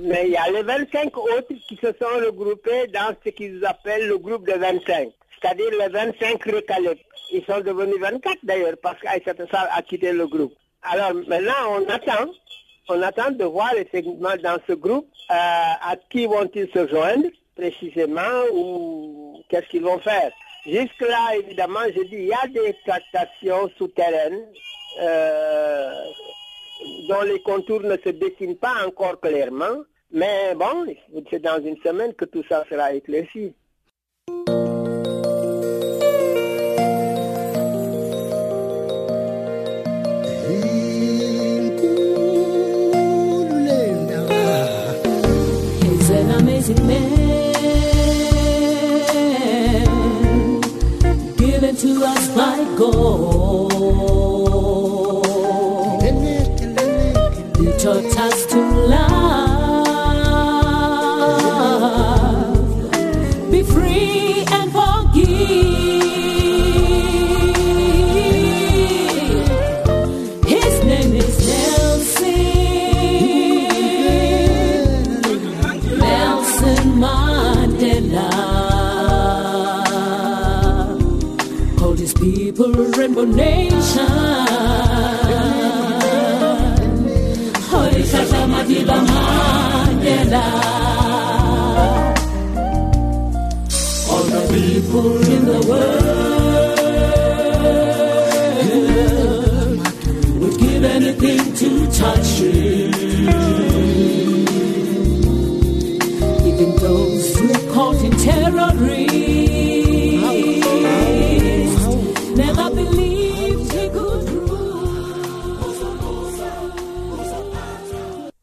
Mais 0.00 0.26
il 0.26 0.32
y 0.32 0.36
a 0.36 0.50
les 0.50 0.62
25 0.62 1.16
autres 1.16 1.54
qui 1.68 1.76
se 1.76 1.88
sont 1.88 2.24
regroupés 2.24 2.86
dans 2.88 3.14
ce 3.24 3.30
qu'ils 3.30 3.64
appellent 3.64 4.06
le 4.06 4.18
groupe 4.18 4.46
de 4.46 4.52
25. 4.52 5.08
c'est-à-dire 5.40 5.70
les 5.70 5.88
25 5.88 6.44
recalés. 6.44 6.98
Ils 7.32 7.44
sont 7.44 7.60
devenus 7.60 7.98
24 8.00 8.36
d'ailleurs, 8.42 8.76
parce 8.82 9.00
qu'Aïssata 9.00 9.46
Sall 9.50 9.68
a 9.72 9.82
quitté 9.82 10.12
le 10.12 10.26
groupe. 10.26 10.52
Alors 10.82 11.14
maintenant, 11.26 11.52
on 11.70 11.88
attend, 11.88 12.30
on 12.88 13.00
attend 13.02 13.30
de 13.30 13.44
voir 13.44 13.72
effectivement 13.76 14.36
dans 14.42 14.58
ce 14.66 14.72
groupe 14.74 15.08
euh, 15.30 15.34
à 15.34 15.96
qui 16.10 16.26
vont-ils 16.26 16.68
se 16.72 16.86
joindre 16.88 17.28
précisément 17.56 18.44
ou 18.52 19.42
qu'est-ce 19.48 19.68
qu'ils 19.68 19.82
vont 19.82 19.98
faire. 19.98 20.30
Jusque-là, 20.64 21.36
évidemment, 21.36 21.80
je 21.94 22.02
dis, 22.02 22.16
il 22.16 22.26
y 22.26 22.32
a 22.32 22.46
des 22.46 22.76
tractations 22.86 23.68
souterraines 23.76 24.46
euh, 25.00 26.04
dont 27.08 27.22
les 27.22 27.40
contours 27.42 27.82
ne 27.82 27.96
se 27.96 28.10
dessinent 28.10 28.56
pas 28.56 28.86
encore 28.86 29.20
clairement. 29.20 29.82
Mais 30.12 30.54
bon, 30.54 30.86
c'est 31.30 31.40
dans 31.40 31.60
une 31.64 31.78
semaine 31.78 32.14
que 32.14 32.26
tout 32.26 32.44
ça 32.48 32.64
sera 32.70 32.92
éclairci. 32.92 33.54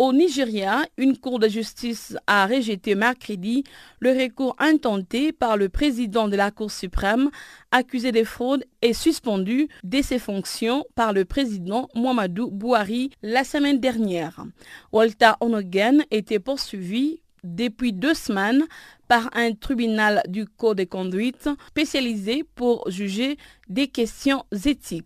Au 0.10 0.12
Nigeria, 0.12 0.88
une 0.98 1.16
cour 1.16 1.38
de 1.38 1.48
justice 1.48 2.18
a 2.26 2.48
rejeté 2.48 2.96
mercredi 2.96 3.64
le 4.00 4.10
recours 4.10 4.56
intenté 4.58 5.32
par 5.32 5.56
le 5.56 5.70
président 5.70 6.28
de 6.28 6.36
la 6.36 6.50
Cour 6.50 6.72
suprême 6.72 7.30
accusé 7.70 8.12
de 8.12 8.24
fraude 8.24 8.66
et 8.82 8.94
suspendu 8.94 9.68
de 9.84 10.02
ses 10.02 10.18
fonctions 10.18 10.84
par 10.96 11.14
le 11.14 11.26
président 11.26 11.90
Muhammadu 11.94 12.42
Buhari 12.50 13.12
la 13.22 13.44
semaine 13.44 13.80
dernière. 13.80 14.44
Walter 14.92 15.34
Onogen 15.42 16.04
était 16.10 16.40
poursuivi 16.40 17.22
depuis 17.44 17.94
deux 17.94 18.16
semaines 18.16 18.66
par 19.08 19.30
un 19.34 19.54
tribunal 19.54 20.24
du 20.28 20.48
code 20.48 20.80
de 20.80 20.86
conduite 20.86 21.50
spécialisé 21.68 22.44
pour 22.56 22.90
juger 22.90 23.38
des 23.68 23.88
questions 23.88 24.44
éthiques. 24.66 25.06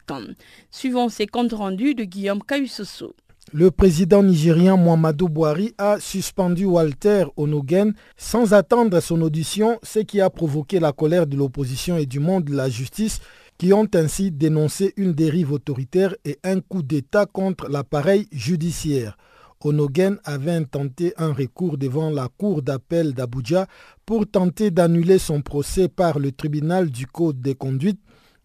Suivant 0.72 1.10
ces 1.10 1.28
comptes 1.28 1.52
rendus 1.52 1.94
de 1.94 2.06
Guillaume 2.06 2.42
Kayusoso. 2.42 3.13
Le 3.52 3.70
président 3.70 4.24
nigérien 4.24 4.78
Muhammadu 4.78 5.26
Buhari 5.30 5.76
a 5.78 6.00
suspendu 6.00 6.66
Walter 6.66 7.26
Onogen 7.36 7.94
sans 8.18 8.54
attendre 8.54 9.00
son 9.00 9.22
audition, 9.22 9.78
ce 9.84 10.00
qui 10.00 10.22
a 10.22 10.30
provoqué 10.30 10.80
la 10.80 10.92
colère 10.92 11.28
de 11.28 11.36
l'opposition 11.36 11.98
et 11.98 12.06
du 12.06 12.20
monde 12.20 12.46
de 12.46 12.56
la 12.56 12.70
justice 12.70 13.20
qui 13.58 13.72
ont 13.74 13.88
ainsi 13.94 14.32
dénoncé 14.32 14.94
une 14.98 15.14
dérive 15.14 15.52
autoritaire 15.52 16.16
et 16.26 16.40
un 16.44 16.62
coup 16.62 16.82
d'État 16.82 17.26
contre 17.26 17.68
l'appareil 17.70 18.28
judiciaire. 18.32 19.18
Onogen 19.64 20.18
avait 20.24 20.52
intenté 20.52 21.14
un 21.18 21.32
recours 21.32 21.78
devant 21.78 22.10
la 22.10 22.30
Cour 22.38 22.62
d'appel 22.64 23.14
d'Abuja 23.14 23.68
pour 24.06 24.26
tenter 24.28 24.72
d'annuler 24.72 25.20
son 25.20 25.42
procès 25.42 25.88
par 25.90 26.18
le 26.18 26.32
tribunal 26.32 26.90
du 26.90 27.06
Code 27.08 27.40
des 27.40 27.56
conduites, 27.56 28.02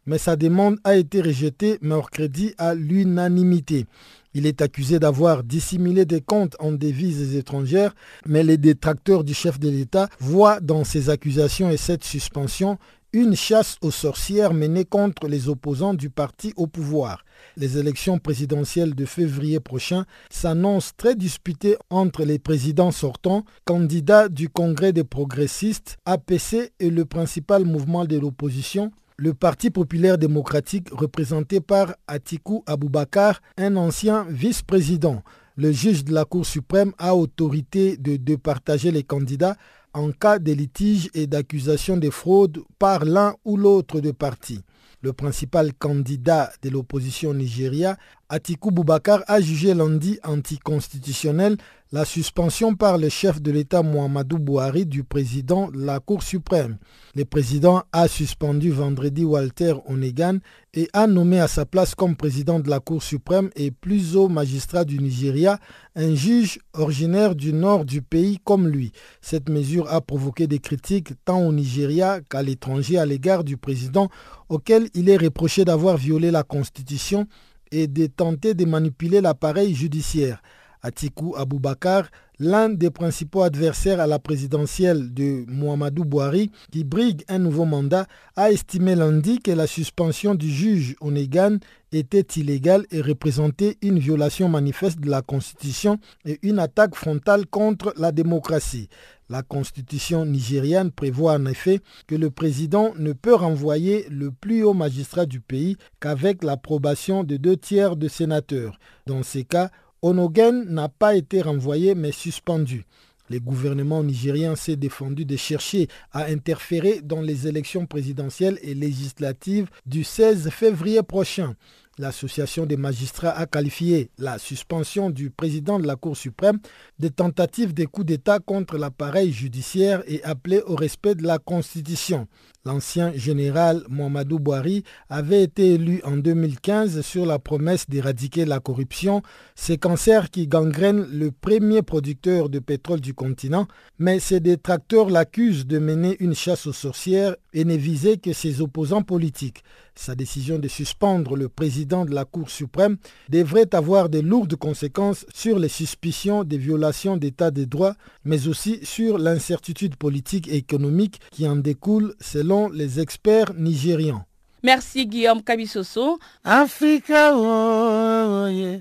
mais 0.07 0.19
sa 0.19 0.37
demande 0.37 0.79
a 0.85 0.97
été 0.97 1.21
rejetée 1.21 1.79
mercredi 1.83 2.55
à 2.59 2.75
l'unanimité. 2.75 3.87
Il 4.35 4.47
est 4.47 4.63
accusé 4.63 4.99
d'avoir 4.99 5.43
dissimulé 5.43 6.05
des 6.05 6.21
comptes 6.21 6.57
en 6.61 6.73
devises 6.73 7.35
étrangères, 7.35 7.95
mais 8.27 8.43
les 8.43 8.59
détracteurs 8.59 9.25
du 9.25 9.35
chef 9.35 9.59
de 9.59 9.69
l'État 9.69 10.09
voient 10.21 10.61
dans 10.61 10.85
ces 10.85 11.11
accusations 11.11 11.71
et 11.71 11.77
cette 11.77 12.05
suspension 12.05 12.79
une 13.15 13.35
chasse 13.35 13.77
aux 13.81 13.91
sorcières 13.91 14.53
menée 14.53 14.85
contre 14.85 15.29
les 15.29 15.49
opposants 15.49 15.95
du 15.95 16.11
parti 16.11 16.53
au 16.57 16.67
pouvoir. 16.67 17.25
Les 17.57 17.79
élections 17.79 18.19
présidentielles 18.19 18.95
de 18.95 19.07
février 19.07 19.61
prochain 19.61 20.05
s'annoncent 20.31 20.93
très 20.97 21.15
disputées 21.15 21.79
entre 21.89 22.25
les 22.25 22.39
présidents 22.39 22.91
sortants, 22.91 23.45
candidats 23.65 24.29
du 24.29 24.51
Congrès 24.51 24.93
des 24.93 25.05
progressistes, 25.05 25.97
APC 26.05 26.73
et 26.81 26.91
le 26.91 27.07
principal 27.07 27.65
mouvement 27.65 28.05
de 28.05 28.19
l'opposition, 28.19 28.93
le 29.21 29.35
Parti 29.35 29.71
populaire 29.71 30.17
démocratique 30.17 30.91
représenté 30.93 31.61
par 31.61 31.93
Atiku 32.07 32.63
Abubakar, 32.67 33.43
un 33.57 33.75
ancien 33.75 34.25
vice-président. 34.31 35.25
Le 35.57 35.73
juge 35.73 36.05
de 36.05 36.15
la 36.15 36.25
Cour 36.25 36.47
suprême 36.47 36.93
a 36.99 37.17
autorité 37.17 37.97
de 37.97 38.15
départager 38.15 38.93
les 38.93 39.03
candidats 39.03 39.57
en 39.93 40.13
cas 40.13 40.39
de 40.39 40.53
litige 40.53 41.11
et 41.15 41.27
d'accusation 41.27 41.97
de 41.97 42.11
fraude 42.11 42.61
par 42.79 43.05
l'un 43.05 43.35
ou 43.45 43.57
l'autre 43.57 43.99
des 43.99 44.13
partis. 44.13 44.61
Le 45.03 45.13
principal 45.13 45.75
candidat 45.75 46.53
de 46.63 46.71
l'opposition 46.71 47.35
Nigeria, 47.35 47.97
Atiku 48.29 48.71
Bubakar, 48.71 49.25
a 49.27 49.41
jugé 49.41 49.75
lundi 49.75 50.21
anticonstitutionnel 50.23 51.57
la 51.91 52.05
suspension 52.05 52.75
par 52.75 52.99
le 52.99 53.09
chef 53.09 53.41
de 53.41 53.51
l'État 53.51 53.83
Muhammadu 53.83 54.37
Buhari 54.39 54.85
du 54.85 55.05
président 55.05 55.71
de 55.71 55.83
la 55.83 56.01
Cour 56.01 56.23
suprême. 56.23 56.77
Le 57.15 57.25
président 57.25 57.83
a 57.93 58.09
suspendu 58.09 58.71
vendredi 58.71 59.25
Walter 59.25 59.73
Onegan 59.87 60.39
et 60.75 60.89
a 60.93 61.07
nommé 61.07 61.41
à 61.41 61.49
sa 61.49 61.65
place 61.65 61.95
comme 61.95 62.15
président 62.15 62.61
de 62.61 62.69
la 62.69 62.81
Cour 62.81 63.03
suprême 63.03 63.49
et 63.57 63.71
plus 63.71 64.17
haut 64.17 64.29
magistrat 64.29 64.85
du 64.85 64.99
Nigeria 64.99 65.59
un 65.97 66.15
juge 66.15 66.59
originaire 66.75 67.35
du 67.35 67.55
nord 67.55 67.87
du 67.87 68.03
pays 68.03 68.39
comme 68.45 68.69
lui. 68.69 68.93
Cette 69.23 69.49
mesure 69.49 69.91
a 69.91 70.03
provoqué 70.03 70.47
des 70.47 70.59
critiques 70.59 71.13
tant 71.25 71.41
au 71.41 71.53
Nigeria 71.55 72.21
qu'à 72.29 72.43
l'étranger 72.43 72.99
à 72.99 73.07
l'égard 73.07 73.45
du 73.45 73.57
président 73.57 74.11
auquel 74.51 74.91
il 74.93 75.09
est 75.09 75.17
reproché 75.17 75.65
d'avoir 75.65 75.97
violé 75.97 76.31
la 76.31 76.43
Constitution 76.43 77.27
et 77.73 77.87
de 77.87 78.07
tenter 78.07 78.53
de 78.53 78.67
manipuler 78.67 79.23
l'appareil 79.23 79.75
judiciaire. 79.75 80.43
Atiku 80.83 81.35
Abubakar, 81.37 82.09
l'un 82.39 82.69
des 82.69 82.91
principaux 82.91 83.43
adversaires 83.43 84.01
à 84.01 84.07
la 84.07 84.19
présidentielle 84.19 85.13
de 85.13 85.45
Muhammadu 85.49 86.05
Buhari, 86.05 86.51
qui 86.71 86.85
brigue 86.85 87.25
un 87.29 87.39
nouveau 87.39 87.65
mandat, 87.65 88.07
a 88.37 88.51
estimé 88.53 88.95
lundi 88.95 89.41
que 89.41 89.51
la 89.51 89.67
suspension 89.67 90.35
du 90.35 90.49
juge 90.51 90.95
Onegan 91.01 91.59
était 91.91 92.27
illégale 92.41 92.85
et 92.91 93.01
représentait 93.01 93.77
une 93.83 93.99
violation 93.99 94.49
manifeste 94.49 95.01
de 95.01 95.11
la 95.11 95.23
Constitution 95.23 95.99
et 96.25 96.39
une 96.43 96.59
attaque 96.59 96.95
frontale 96.95 97.47
contre 97.47 97.93
la 97.97 98.13
démocratie. 98.13 98.89
La 99.31 99.43
constitution 99.43 100.25
nigériane 100.25 100.91
prévoit 100.91 101.35
en 101.35 101.45
effet 101.47 101.81
que 102.07 102.15
le 102.15 102.31
président 102.31 102.95
ne 102.99 103.13
peut 103.13 103.35
renvoyer 103.35 104.07
le 104.09 104.31
plus 104.31 104.63
haut 104.63 104.73
magistrat 104.73 105.27
du 105.27 105.41
pays 105.41 105.77
qu'avec 106.01 106.43
l'approbation 106.43 107.25
de 107.25 107.37
deux 107.37 107.57
tiers 107.59 107.97
de 107.97 108.09
sénateurs. 108.09 108.79
Dans 109.07 109.23
ces 109.23 109.45
cas, 109.45 109.71
Onogen 110.03 110.65
n'a 110.69 110.89
pas 110.89 111.17
été 111.17 111.43
renvoyé 111.43 111.95
mais 111.95 112.13
suspendu. 112.13 112.85
Le 113.31 113.41
gouvernement 113.41 114.03
nigérien 114.03 114.57
s'est 114.57 114.77
défendu 114.77 115.25
de 115.25 115.37
chercher 115.37 115.89
à 116.13 116.27
interférer 116.27 117.01
dans 117.03 117.21
les 117.21 117.47
élections 117.47 117.85
présidentielles 117.85 118.59
et 118.63 118.75
législatives 118.75 119.69
du 119.87 120.05
16 120.05 120.51
février 120.51 121.03
prochain. 121.03 121.55
L'association 121.99 122.65
des 122.65 122.77
magistrats 122.77 123.37
a 123.37 123.47
qualifié 123.47 124.11
la 124.19 124.39
suspension 124.39 125.11
du 125.11 125.31
président 125.31 125.81
de 125.81 125.87
la 125.87 125.97
Cour 125.97 126.17
suprême 126.17 126.61
de 127.01 127.09
tentative 127.09 127.75
de 127.75 127.85
coup 127.87 128.05
d'État 128.05 128.39
contre 128.39 128.79
l'appareil 128.79 129.33
judiciaire 129.33 130.05
et 130.07 130.23
appelé 130.23 130.61
au 130.67 130.77
respect 130.77 131.17
de 131.17 131.25
la 131.27 131.39
Constitution. 131.39 132.29
L'ancien 132.65 133.13
général 133.15 133.83
Mohamedou 133.89 134.39
Bouhari 134.39 134.85
avait 135.09 135.43
été 135.43 135.75
élu 135.75 136.01
en 136.05 136.17
2015 136.19 137.01
sur 137.01 137.25
la 137.25 137.39
promesse 137.39 137.89
d'éradiquer 137.89 138.45
la 138.45 138.61
corruption, 138.61 139.23
ces 139.57 139.79
cancers 139.79 140.31
qui 140.31 140.47
gangrènent 140.47 141.07
le 141.11 141.31
premier 141.33 141.83
producteur 141.83 142.49
de 142.49 142.59
pétrole 142.59 143.01
du 143.01 143.15
continent, 143.15 143.67
mais 143.99 144.21
ses 144.21 144.41
détracteurs 144.41 145.09
l'accusent 145.09 145.67
de 145.67 145.79
mener 145.79 146.17
une 146.21 146.35
chasse 146.35 146.67
aux 146.67 146.73
sorcières 146.73 147.35
et 147.53 147.65
n'est 147.65 147.77
visé 147.77 148.19
que 148.19 148.33
ses 148.33 148.61
opposants 148.61 149.03
politiques. 149.03 149.63
Sa 149.95 150.15
décision 150.15 150.59
de 150.59 150.69
suspendre 150.69 151.37
le 151.37 151.49
président 151.49 152.05
de 152.05 152.15
la 152.15 152.25
Cour 152.25 152.51
suprême 152.51 152.97
devrait 153.29 153.75
avoir 153.75 154.09
de 154.09 154.21
lourdes 154.21 154.57
conséquences 154.57 155.27
sur 155.35 155.59
les 155.59 155.69
suspicions 155.69 156.45
des 156.45 156.59
violations 156.59 157.17
d'état 157.17 157.51
de 157.51 157.65
droit, 157.65 157.95
mais 158.25 158.47
aussi 158.49 158.81
sur 158.85 159.19
l'incertitude 159.19 159.97
politique 159.97 160.49
et 160.49 160.57
économique 160.57 161.21
qui 161.31 161.49
en 161.49 161.57
découle 161.57 162.15
selon 162.21 162.69
les 162.69 163.01
experts 163.01 163.55
nigérians. 163.55 164.25
Merci 164.63 165.07
Guillaume 165.07 165.43
Kabisoso. 165.43 166.19
Africa, 166.45 167.33
oh, 167.35 168.49
yeah. 168.49 168.81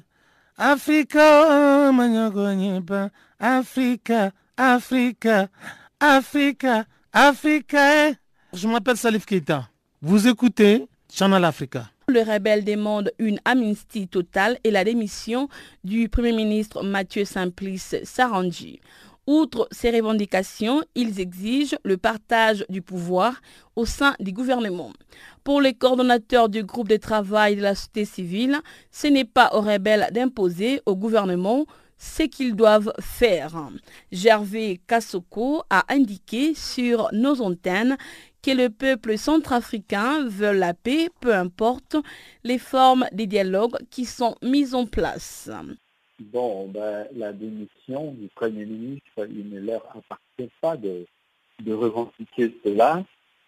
Africa, 0.57 1.91
oh, 1.91 3.09
Africa, 3.39 4.31
Africa, 4.57 5.49
Africa, 5.99 6.87
Africa. 7.13 8.17
Je 8.53 8.67
m'appelle 8.67 8.95
Salif 8.97 9.25
Keita. 9.25 9.67
Vous 10.01 10.27
écoutez 10.27 10.87
Channel 11.11 11.43
Africa. 11.43 11.89
Le 12.07 12.21
rebelle 12.21 12.63
demande 12.63 13.11
une 13.19 13.39
amnistie 13.43 14.07
totale 14.07 14.57
et 14.63 14.71
la 14.71 14.85
démission 14.85 15.49
du 15.83 16.07
Premier 16.07 16.31
ministre 16.31 16.81
Mathieu 16.81 17.25
Simplice 17.25 17.95
Sarangi. 18.03 18.79
Outre 19.27 19.67
ces 19.71 19.91
revendications, 19.91 20.81
ils 20.95 21.19
exigent 21.19 21.75
le 21.83 21.97
partage 21.97 22.65
du 22.69 22.81
pouvoir 22.81 23.41
au 23.75 23.85
sein 23.85 24.15
du 24.21 24.31
gouvernement. 24.31 24.93
Pour 25.43 25.59
les 25.59 25.73
coordonnateurs 25.73 26.47
du 26.47 26.63
groupe 26.63 26.87
de 26.87 26.95
travail 26.95 27.57
de 27.57 27.61
la 27.61 27.75
société 27.75 28.05
civile, 28.05 28.61
ce 28.91 29.07
n'est 29.07 29.25
pas 29.25 29.49
aux 29.53 29.61
rebelles 29.61 30.07
d'imposer 30.13 30.81
au 30.85 30.95
gouvernement 30.95 31.65
ce 31.97 32.23
qu'ils 32.23 32.55
doivent 32.55 32.93
faire. 33.01 33.69
Gervais 34.11 34.79
Kassoko 34.87 35.63
a 35.69 35.83
indiqué 35.89 36.53
sur 36.53 37.09
nos 37.11 37.41
antennes 37.41 37.97
que 38.47 38.51
le 38.53 38.69
peuple 38.69 39.17
centrafricain 39.17 40.25
veut 40.25 40.53
la 40.53 40.73
paix, 40.73 41.09
peu 41.19 41.33
importe 41.33 41.97
les 42.45 42.57
formes 42.57 43.05
des 43.11 43.27
dialogues 43.27 43.75
qui 43.91 44.05
sont 44.05 44.35
mises 44.41 44.73
en 44.73 44.85
place. 44.85 45.49
Bon, 46.19 46.69
ben, 46.69 47.07
la 47.13 47.33
démission 47.33 48.13
du 48.13 48.29
Premier 48.29 48.65
ministre, 48.65 49.27
il 49.29 49.49
ne 49.49 49.59
leur 49.59 49.83
appartient 49.87 50.49
pas 50.61 50.77
de, 50.77 51.05
de 51.59 51.73
revendiquer 51.73 52.55
cela. 52.63 53.03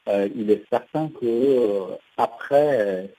Euh, 0.09 0.27
il 0.35 0.51
est 0.51 0.65
certain 0.69 1.07
que 1.07 1.25
euh, 1.25 1.95
après 2.17 3.09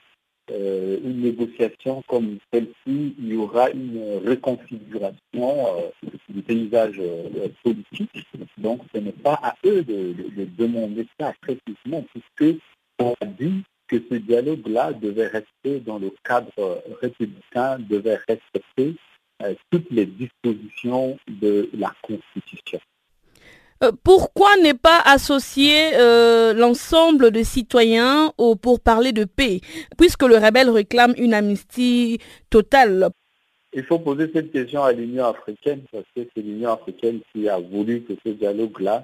euh, 0.50 0.98
une 1.04 1.20
négociation 1.20 2.02
comme 2.08 2.38
celle-ci, 2.52 3.14
il 3.18 3.32
y 3.32 3.36
aura 3.36 3.70
une 3.70 4.20
reconfiguration 4.26 5.14
euh, 5.34 5.90
du 6.28 6.42
paysage 6.42 6.96
euh, 6.98 7.48
politique. 7.62 8.10
Donc 8.58 8.80
ce 8.92 9.00
n'est 9.00 9.12
pas 9.12 9.38
à 9.42 9.54
eux 9.64 9.82
de, 9.84 10.14
demander 10.58 11.06
ça 11.18 11.32
précisément, 11.40 12.04
puisque 12.12 12.60
on 12.98 13.14
a 13.20 13.26
dit 13.26 13.62
que 13.86 13.96
ce 14.10 14.16
dialogue-là 14.16 14.92
devait 14.92 15.28
rester 15.28 15.80
dans 15.80 15.98
le 15.98 16.12
cadre 16.24 16.82
républicain, 17.00 17.78
devait 17.78 18.18
respecter 18.28 18.94
toutes 19.70 19.90
les 19.90 20.06
dispositions 20.06 21.18
de 21.28 21.70
la 21.72 21.92
Constitution. 22.02 22.80
Euh, 23.82 23.92
pourquoi 24.04 24.56
ne 24.58 24.72
pas 24.72 25.00
associer 25.06 25.94
euh, 25.94 26.52
l'ensemble 26.52 27.30
des 27.30 27.44
citoyens 27.44 28.30
pour 28.60 28.78
parler 28.80 29.12
de 29.12 29.24
paix, 29.24 29.60
puisque 29.96 30.22
le 30.22 30.36
rebelle 30.36 30.68
réclame 30.68 31.14
une 31.16 31.32
amnistie 31.32 32.18
totale? 32.50 33.08
Il 33.72 33.84
faut 33.84 33.98
poser 33.98 34.30
cette 34.34 34.52
question 34.52 34.82
à 34.82 34.92
l'Union 34.92 35.24
africaine, 35.24 35.82
parce 35.90 36.04
que 36.14 36.22
c'est 36.34 36.42
l'Union 36.42 36.72
africaine 36.72 37.20
qui 37.32 37.48
a 37.48 37.58
voulu 37.58 38.02
que 38.02 38.12
ce 38.22 38.32
dialogue-là 38.32 39.02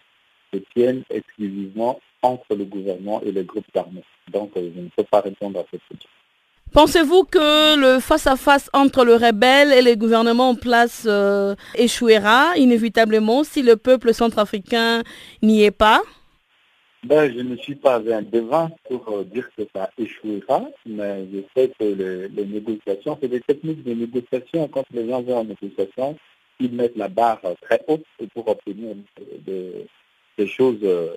se 0.53 0.59
tienne 0.75 1.05
exclusivement 1.09 1.99
entre 2.21 2.55
le 2.55 2.65
gouvernement 2.65 3.23
et 3.23 3.33
les 3.33 3.45
groupes 3.45 3.65
armés. 3.75 4.05
Donc, 4.31 4.51
euh, 4.59 4.71
je 4.75 4.81
ne 4.81 4.89
peux 4.95 5.05
pas 5.05 5.21
répondre 5.21 5.59
à 5.59 5.65
cette 5.71 5.81
question. 5.89 6.11
Pensez-vous 6.77 7.25
que 7.25 7.81
le 7.81 8.01
face-à-face 8.01 8.69
entre 8.75 9.07
le 9.07 9.15
rebelle 9.15 9.73
et 9.73 9.81
les 9.81 9.97
gouvernements 9.97 10.51
en 10.51 10.55
place 10.55 11.07
euh, 11.09 11.55
échouera 11.75 12.55
inévitablement 12.59 13.45
si 13.45 13.63
le 13.63 13.77
peuple 13.77 14.13
centrafricain 14.13 15.03
n'y 15.43 15.65
est 15.65 15.71
pas? 15.71 16.03
Ben, 17.03 17.33
Je 17.35 17.41
ne 17.41 17.57
suis 17.57 17.77
pas 17.77 17.97
un 17.97 18.21
devin 18.21 18.71
pour 18.91 19.09
euh, 19.09 19.25
dire 19.25 19.49
que 19.57 19.63
ça 19.75 19.89
échouera, 19.97 20.65
mais 20.85 21.27
je 21.33 21.39
sais 21.57 21.73
que 21.81 22.29
les 22.37 22.45
négociations, 22.45 23.17
c'est 23.23 23.29
des 23.29 23.41
techniques 23.41 23.83
de 23.83 23.95
négociation. 23.95 24.69
Quand 24.69 24.85
les 24.93 25.09
gens 25.09 25.23
vont 25.23 25.39
en 25.39 25.45
négociation, 25.45 26.19
ils 26.61 26.73
mettent 26.73 26.99
la 26.99 27.09
barre 27.09 27.41
très 27.63 27.81
haute 27.89 28.05
pour 28.35 28.49
obtenir 28.49 28.97
des, 29.47 30.47
choses 30.47 30.81
euh, 30.83 31.15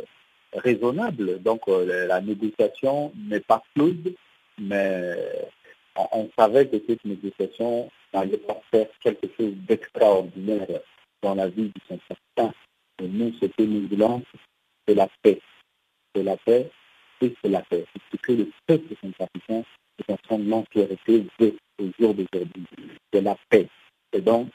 raisonnables. 0.54 1.44
Donc 1.44 1.64
la 1.68 2.22
négociation 2.22 3.12
n'est 3.30 3.42
pas 3.42 3.62
fluide 3.76 4.16
mais 4.60 5.16
on, 5.96 6.30
savait 6.38 6.68
que 6.68 6.78
cette 6.88 7.04
négociation 7.06 7.90
n'allait 8.14 8.38
pas 8.38 8.62
faire 8.72 8.88
quelque 9.02 9.28
chose 9.38 9.54
d'extraordinaire 9.68 10.82
dans 11.22 11.36
la 11.36 11.48
vie 11.48 11.70
du 11.70 11.82
Saint-Certain. 11.88 12.54
Et 13.02 13.08
nous, 13.08 13.34
ce 13.42 13.46
que 13.46 13.64
nous 13.64 13.88
c'est 14.88 14.96
la 14.96 15.08
paix. 15.22 15.42
C'est 16.16 16.24
la 16.24 16.38
paix 16.38 16.70
c'est 17.20 17.50
la 17.50 17.62
paix. 17.62 17.86
C'est 17.94 18.18
ce 18.18 18.22
que 18.22 18.32
le 18.32 18.52
peuple 18.66 18.96
saint-africain 19.02 19.64
est 20.00 20.12
en 20.12 20.18
train 20.18 20.40
de 20.40 20.50
l'entièreté 20.50 21.26
au 21.80 21.84
jour 22.00 22.14
d'aujourd'hui. 22.14 22.66
C'est 23.12 23.22
la 23.22 23.38
paix. 23.50 23.68
Et 24.14 24.22
donc, 24.22 24.50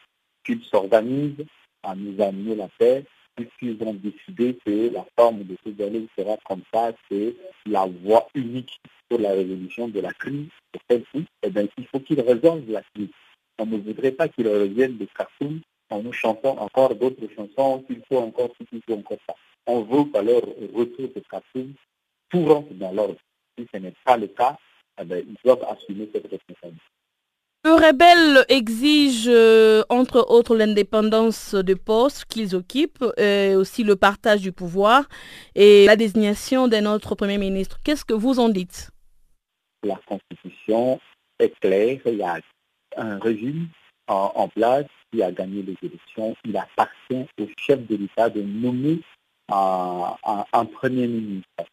qu'ils 0.45 0.65
s'organisent 0.65 1.45
à 1.83 1.95
nous 1.95 2.21
amener 2.23 2.55
la 2.55 2.69
paix, 2.79 3.05
puisqu'ils 3.37 3.83
ont 3.83 3.95
décidé 3.95 4.57
que 4.65 4.93
la 4.93 5.05
forme 5.17 5.45
de 5.45 5.57
ce 5.65 5.71
dialogue 5.71 6.07
sera 6.17 6.37
comme 6.45 6.63
ça, 6.73 6.93
c'est 7.11 7.35
la 7.67 7.87
voie 7.87 8.29
unique 8.35 8.81
pour 9.09 9.19
la 9.19 9.33
résolution 9.33 9.89
de 9.89 10.01
la 10.01 10.13
crise 10.13 10.49
pour 10.73 10.83
celle-ci, 10.89 11.25
eh 11.43 11.51
bien, 11.51 11.67
il 11.77 11.87
faut 11.87 12.01
qu'ils 12.01 12.21
résolvent 12.21 12.71
la 12.71 12.83
crise. 12.95 13.09
On 13.59 13.67
ne 13.67 13.79
voudrait 13.79 14.13
pas 14.13 14.29
qu'ils 14.29 14.49
reviennent 14.49 14.97
de 14.97 15.07
Khartoum 15.17 15.61
en 15.91 16.03
nous 16.03 16.13
chantant 16.13 16.59
encore 16.59 16.95
d'autres 16.95 17.27
chansons, 17.35 17.83
qu'il 17.87 18.03
faut 18.09 18.19
encore 18.19 18.51
ci, 18.59 18.67
qu'il 18.67 18.83
faut 18.87 18.95
encore 18.95 19.19
ça. 19.29 19.35
On 19.67 19.83
veut 19.83 20.11
qu'à 20.11 20.23
leur 20.23 20.43
retour 20.75 21.09
de 21.15 21.23
Khartoum, 21.31 21.75
tout 22.31 22.45
rentre 22.45 22.73
dans 22.75 22.93
l'ordre. 22.93 23.17
Si 23.57 23.67
ce 23.73 23.79
n'est 23.79 23.95
pas 24.05 24.17
le 24.17 24.27
cas, 24.29 24.57
eh 25.01 25.05
bien, 25.05 25.19
ils 25.19 25.37
doivent 25.45 25.65
assumer 25.69 26.09
cette 26.13 26.31
responsabilité. 26.31 26.83
Le 27.67 27.73
rebelle 27.73 28.45
exige, 28.51 29.25
euh, 29.27 29.85
entre 29.89 30.27
autres, 30.29 30.55
l'indépendance 30.55 31.55
des 31.55 31.77
postes 31.77 32.27
qu'ils 32.27 32.55
occupent, 32.55 33.07
et 33.17 33.55
aussi 33.55 33.85
le 33.85 33.97
partage 33.97 34.43
du 34.43 34.53
pouvoir 34.53 35.09
et 35.55 35.87
la 35.87 35.97
désignation 35.97 36.69
d'un 36.69 36.85
autre 36.85 37.15
Premier 37.15 37.39
ministre. 37.39 37.79
Qu'est-ce 37.83 38.05
que 38.05 38.13
vous 38.13 38.39
en 38.39 38.51
dites? 38.51 38.91
La 39.83 39.99
Constitution 40.07 41.01
est 41.39 41.59
claire, 41.59 42.01
il 42.05 42.17
y 42.17 42.23
a 42.23 42.39
un 42.99 43.19
régime 43.19 43.69
en, 44.09 44.47
place 44.49 44.85
qui 45.11 45.23
a 45.23 45.33
gagné 45.33 45.63
les 45.63 45.77
élections. 45.81 46.37
Il 46.45 46.55
appartient 46.59 47.27
au 47.41 47.47
chef 47.57 47.87
de 47.87 47.97
l'État 47.97 48.29
de 48.29 48.43
nommer 48.43 49.01
un 49.49 50.65
Premier 50.67 51.07
ministre. 51.07 51.65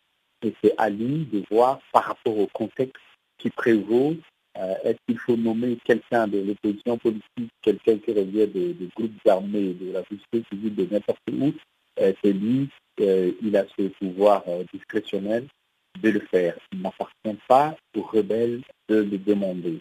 Et 0.41 0.54
c'est 0.63 0.73
à 0.77 0.89
lui 0.89 1.25
de 1.25 1.43
voir 1.51 1.80
par 1.91 2.06
rapport 2.06 2.38
au 2.38 2.47
contexte 2.47 3.04
qui 3.38 3.49
prévaut 3.49 4.15
euh, 4.58 4.76
est-ce 4.84 4.98
qu'il 5.08 5.18
faut 5.18 5.38
nommer 5.38 5.78
quelqu'un 5.86 6.28
de 6.28 6.40
l'opposition 6.40 6.98
politique, 6.98 7.52
quelqu'un 7.62 7.98
qui 7.98 8.12
revient 8.12 8.48
des, 8.48 8.90
groupes 8.96 9.12
armés, 9.28 9.74
de 9.74 9.92
la 9.94 10.04
société 10.04 10.44
civile, 10.52 10.76
de 10.76 10.88
n'importe 10.92 11.22
où 11.32 11.54
euh, 12.00 12.14
C'est 12.22 12.34
lui, 12.34 12.70
euh, 13.00 13.32
il 13.42 13.56
a 13.56 13.66
ce 13.78 13.88
pouvoir 14.00 14.44
discrétionnel 14.74 15.48
de 16.02 16.10
le 16.10 16.20
faire. 16.20 16.58
Il 16.74 16.82
n'appartient 16.82 17.40
pas 17.48 17.76
aux 17.96 18.02
rebelles 18.02 18.62
de 18.90 18.98
le 18.98 19.18
demander. 19.18 19.80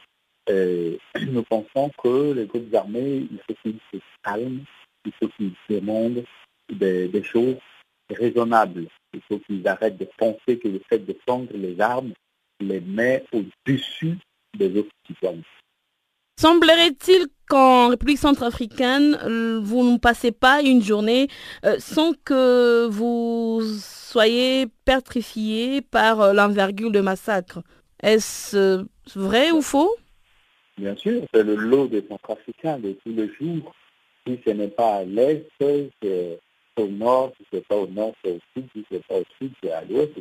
nous 0.50 1.44
pensons 1.44 1.90
que 2.02 2.32
les 2.32 2.46
groupes 2.46 2.74
armés, 2.74 3.28
il 3.30 3.38
faut 3.46 3.54
qu'ils 3.62 3.78
se 3.92 3.98
calment, 4.24 4.64
il 5.04 5.12
faut 5.12 5.28
qu'ils 5.28 5.52
demandent 5.68 6.24
des 6.68 7.22
choses 7.22 7.56
raisonnables. 8.10 8.86
Il 9.12 9.20
faut 9.28 9.38
qu'ils 9.38 9.66
arrêtent 9.68 9.98
de 9.98 10.08
penser 10.18 10.58
que 10.58 10.68
le 10.68 10.80
fait 10.88 10.98
de 10.98 11.12
prendre 11.12 11.46
les 11.54 11.80
armes 11.80 12.12
les 12.60 12.80
met 12.80 13.24
au-dessus 13.32 14.18
des 14.56 14.78
autres 14.78 14.90
citoyens. 15.06 15.42
Semblerait-il 16.40 17.26
qu'en 17.50 17.88
République 17.88 18.16
centrafricaine, 18.16 19.18
euh, 19.24 19.60
vous 19.62 19.84
ne 19.84 19.98
passez 19.98 20.32
pas 20.32 20.62
une 20.62 20.82
journée 20.82 21.28
euh, 21.66 21.76
sans 21.78 22.14
que 22.24 22.86
vous 22.86 23.60
soyez 23.62 24.66
petrifié 24.86 25.82
par 25.82 26.20
euh, 26.20 26.32
l'envergure 26.32 26.90
de 26.90 27.00
massacre. 27.00 27.62
Est-ce 28.02 28.86
vrai 29.14 29.50
ou 29.50 29.60
faux? 29.60 29.94
Bien 30.78 30.96
sûr, 30.96 31.22
c'est 31.34 31.42
le 31.42 31.56
lot 31.56 31.88
des 31.88 32.06
centrafricains 32.08 32.78
de 32.78 32.92
tous 33.04 33.12
les 33.12 33.30
jours. 33.34 33.74
Si 34.26 34.40
ce 34.46 34.50
n'est 34.50 34.68
pas 34.68 34.96
à 34.96 35.04
l'est, 35.04 35.46
c'est 35.60 35.90
au 36.78 36.86
nord, 36.86 37.32
si 37.36 37.46
ce 37.50 37.56
n'est 37.56 37.62
pas 37.68 37.76
au 37.76 37.86
nord, 37.86 38.14
c'est 38.24 38.30
au 38.30 38.40
sud, 38.54 38.66
si 38.74 38.84
ce 38.88 38.94
n'est 38.94 39.02
pas 39.06 39.16
au 39.16 39.24
sud, 39.38 39.52
c'est 39.62 39.72
à 39.72 39.84
l'ouest. 39.84 40.12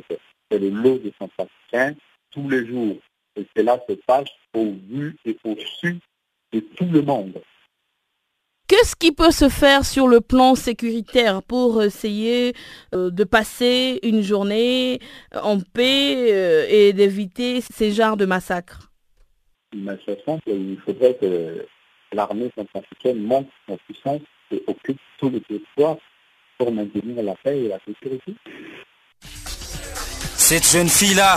C'est 0.50 0.58
le 0.58 0.68
lot 0.68 0.98
des 0.98 1.14
centrafricains 1.18 1.94
tous 2.30 2.46
les 2.50 2.66
jours. 2.66 2.96
Et 3.40 3.46
cela 3.56 3.80
se 3.88 3.94
passe 3.94 4.28
au 4.54 4.74
vu 4.88 5.16
et 5.24 5.36
au 5.44 5.56
su 5.80 5.98
de 6.52 6.60
tout 6.60 6.84
le 6.84 7.00
monde. 7.00 7.40
Qu'est-ce 8.68 8.94
qui 8.94 9.12
peut 9.12 9.30
se 9.32 9.48
faire 9.48 9.84
sur 9.84 10.06
le 10.06 10.20
plan 10.20 10.54
sécuritaire 10.54 11.42
pour 11.42 11.82
essayer 11.82 12.52
euh, 12.94 13.10
de 13.10 13.24
passer 13.24 13.98
une 14.02 14.22
journée 14.22 15.00
en 15.34 15.58
paix 15.58 16.32
euh, 16.32 16.66
et 16.68 16.92
d'éviter 16.92 17.62
ces 17.62 17.90
genres 17.90 18.16
de 18.16 18.26
massacres? 18.26 18.92
Mais 19.74 19.98
c'est 20.06 20.22
simple, 20.24 20.42
il 20.48 20.78
faudrait 20.84 21.14
que 21.14 21.66
l'armée 22.12 22.50
centrafricaine 22.56 23.20
monte 23.20 23.48
en 23.68 23.76
puissance 23.78 24.20
et 24.52 24.62
occupe 24.66 25.00
tous 25.18 25.30
les 25.30 25.40
territoires 25.40 25.96
pour 26.58 26.70
maintenir 26.70 27.22
la 27.22 27.34
paix 27.42 27.64
et 27.64 27.68
la 27.68 27.78
sécurité. 27.86 28.34
Cette 29.22 30.64
jeune 30.64 30.88
fille-là, 30.88 31.36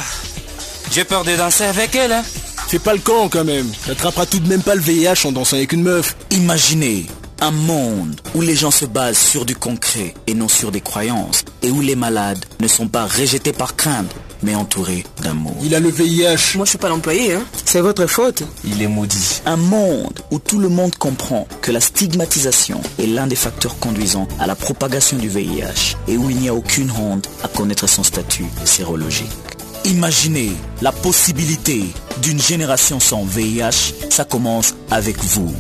j'ai 0.93 1.06
peur 1.06 1.23
de 1.23 1.36
danser 1.36 1.63
avec 1.63 1.95
elle. 1.95 2.12
Hein? 2.12 2.23
Fais 2.67 2.77
pas 2.77 2.93
le 2.93 2.99
con 2.99 3.27
quand 3.27 3.43
même. 3.43 3.67
T'attraperas 3.88 4.27
tout 4.27 4.39
de 4.39 4.47
même 4.47 4.62
pas 4.62 4.75
le 4.75 4.82
VIH 4.82 5.25
en 5.25 5.32
dansant 5.32 5.58
avec 5.58 5.73
une 5.73 5.82
meuf. 5.82 6.15
Imaginez 6.29 7.08
un 7.41 7.49
monde 7.49 8.21
où 8.36 8.41
les 8.41 8.56
gens 8.56 8.69
se 8.69 8.86
basent 8.86 9.17
sur 9.17 9.43
du 9.43 9.56
concret 9.56 10.13
et 10.27 10.36
non 10.36 10.47
sur 10.47 10.71
des 10.71 10.82
croyances, 10.82 11.43
et 11.63 11.71
où 11.71 11.82
les 11.82 11.95
malades 11.95 12.45
ne 12.62 12.67
sont 12.67 12.88
pas 12.88 13.06
rejetés 13.06 13.53
par 13.53 13.75
crainte, 13.75 14.13
mais 14.43 14.56
entourés 14.56 15.03
d'amour. 15.21 15.56
Il 15.63 15.73
a 15.73 15.79
le 15.79 15.89
VIH. 15.89 16.56
Moi 16.56 16.65
je 16.65 16.69
suis 16.69 16.77
pas 16.77 16.89
l'employé, 16.89 17.34
hein. 17.34 17.43
C'est 17.65 17.82
votre 17.82 18.06
faute. 18.06 18.43
Il 18.63 18.82
est 18.82 18.88
maudit. 18.88 19.41
Un 19.45 19.58
monde 19.58 20.19
où 20.32 20.38
tout 20.38 20.60
le 20.60 20.69
monde 20.69 20.95
comprend 20.95 21.47
que 21.62 21.71
la 21.71 21.82
stigmatisation 21.82 22.82
est 22.99 23.08
l'un 23.08 23.25
des 23.25 23.36
facteurs 23.36 23.79
conduisant 23.79 24.27
à 24.39 24.45
la 24.45 24.56
propagation 24.56 25.17
du 25.17 25.27
VIH, 25.27 25.97
et 26.08 26.17
où 26.17 26.29
il 26.29 26.38
n'y 26.38 26.49
a 26.49 26.53
aucune 26.53 26.91
honte 26.91 27.29
à 27.43 27.47
connaître 27.47 27.89
son 27.89 28.03
statut 28.03 28.45
sérologique. 28.63 29.52
Imaginez 29.85 30.51
la 30.81 30.93
possibilité 30.93 31.83
d'une 32.21 32.39
génération 32.39 33.01
sans 33.01 33.25
VIH, 33.25 33.93
ça 34.09 34.23
commence 34.23 34.73
avec 34.89 35.17
vous. 35.17 35.53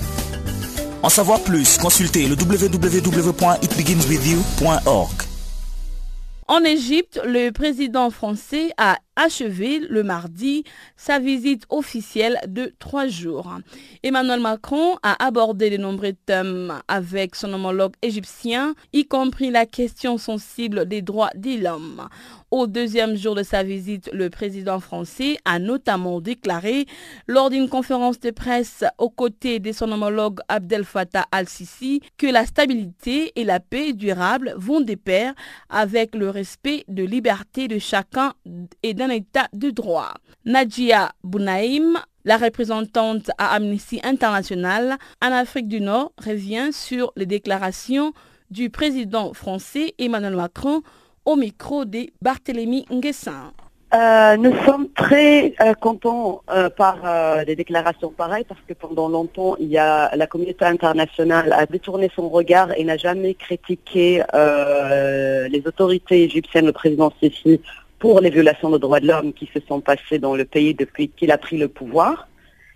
En 1.01 1.09
savoir 1.09 1.41
plus, 1.41 1.77
consultez 1.77 2.25
le 2.27 2.35
www.itbeginswithyou.org. 2.35 5.23
En 6.47 6.63
Égypte, 6.63 7.19
le 7.25 7.51
président 7.51 8.09
français 8.09 8.69
a 8.77 8.97
achevé 9.15 9.79
le 9.79 10.03
mardi 10.03 10.63
sa 10.97 11.19
visite 11.19 11.65
officielle 11.69 12.39
de 12.47 12.73
trois 12.79 13.07
jours. 13.07 13.51
Emmanuel 14.03 14.39
Macron 14.39 14.97
a 15.03 15.23
abordé 15.23 15.69
de 15.69 15.77
nombreux 15.77 16.13
thèmes 16.25 16.81
avec 16.87 17.35
son 17.35 17.53
homologue 17.53 17.93
égyptien, 18.01 18.75
y 18.91 19.05
compris 19.05 19.51
la 19.51 19.65
question 19.65 20.17
sensible 20.17 20.87
des 20.87 21.01
droits 21.01 21.31
de 21.35 21.61
l'homme. 21.61 22.07
Au 22.51 22.67
deuxième 22.67 23.15
jour 23.15 23.33
de 23.33 23.41
sa 23.41 23.63
visite, 23.63 24.11
le 24.13 24.29
président 24.29 24.79
français 24.79 25.37
a 25.43 25.57
notamment 25.57 26.21
déclaré 26.21 26.85
lors 27.27 27.49
d'une 27.49 27.67
conférence 27.67 28.19
de 28.19 28.29
presse 28.29 28.83
aux 28.99 29.09
côtés 29.09 29.59
de 29.59 29.71
son 29.71 29.91
homologue 29.91 30.39
Abdel 30.47 30.83
Fattah 30.83 31.25
al-Sisi 31.31 32.01
que 32.17 32.27
la 32.27 32.45
stabilité 32.45 33.31
et 33.35 33.43
la 33.43 33.59
paix 33.59 33.93
durable 33.93 34.53
vont 34.55 34.81
de 34.81 34.93
pair 34.93 35.33
avec 35.69 36.13
le 36.13 36.29
respect 36.29 36.85
de 36.87 37.03
liberté 37.03 37.67
de 37.67 37.79
chacun 37.79 38.33
et 38.83 38.93
d'un 38.93 39.02
état 39.09 39.47
de 39.53 39.69
droit. 39.69 40.13
Nadia 40.45 41.11
Bounaïm, 41.23 41.97
la 42.25 42.37
représentante 42.37 43.31
à 43.37 43.55
Amnesty 43.55 43.99
International 44.03 44.97
en 45.21 45.31
Afrique 45.31 45.67
du 45.67 45.81
Nord, 45.81 46.13
revient 46.23 46.69
sur 46.71 47.11
les 47.15 47.25
déclarations 47.25 48.13
du 48.49 48.69
président 48.69 49.33
français 49.33 49.93
Emmanuel 49.97 50.35
Macron 50.35 50.81
au 51.25 51.35
micro 51.35 51.85
de 51.85 52.07
Barthélemy 52.21 52.85
Nguessin. 52.91 53.53
Euh, 53.93 54.37
nous 54.37 54.55
sommes 54.65 54.89
très 54.89 55.53
euh, 55.61 55.75
contents 55.75 56.41
euh, 56.49 56.67
par 56.67 56.97
des 57.45 57.55
déclarations 57.55 58.09
pareilles 58.09 58.45
parce 58.47 58.59
que 58.67 58.73
pendant 58.73 59.07
longtemps, 59.07 59.55
il 59.59 59.67
y 59.67 59.77
a, 59.77 60.15
la 60.15 60.25
communauté 60.25 60.65
internationale 60.65 61.53
a 61.53 61.67
détourné 61.67 62.09
son 62.15 62.27
regard 62.29 62.71
et 62.75 62.83
n'a 62.83 62.97
jamais 62.97 63.35
critiqué 63.35 64.23
les 64.33 65.63
autorités 65.65 66.23
égyptiennes, 66.23 66.65
le 66.65 66.71
président 66.71 67.13
Sisi, 67.19 67.61
pour 68.03 68.19
les 68.19 68.31
violations 68.31 68.69
de 68.69 68.77
droits 68.77 68.99
de 68.99 69.07
l'homme 69.07 69.31
qui 69.31 69.49
se 69.53 69.61
sont 69.65 69.79
passées 69.79 70.19
dans 70.19 70.35
le 70.35 70.43
pays 70.43 70.73
depuis 70.73 71.07
qu'il 71.07 71.31
a 71.31 71.37
pris 71.37 71.57
le 71.57 71.69
pouvoir. 71.69 72.27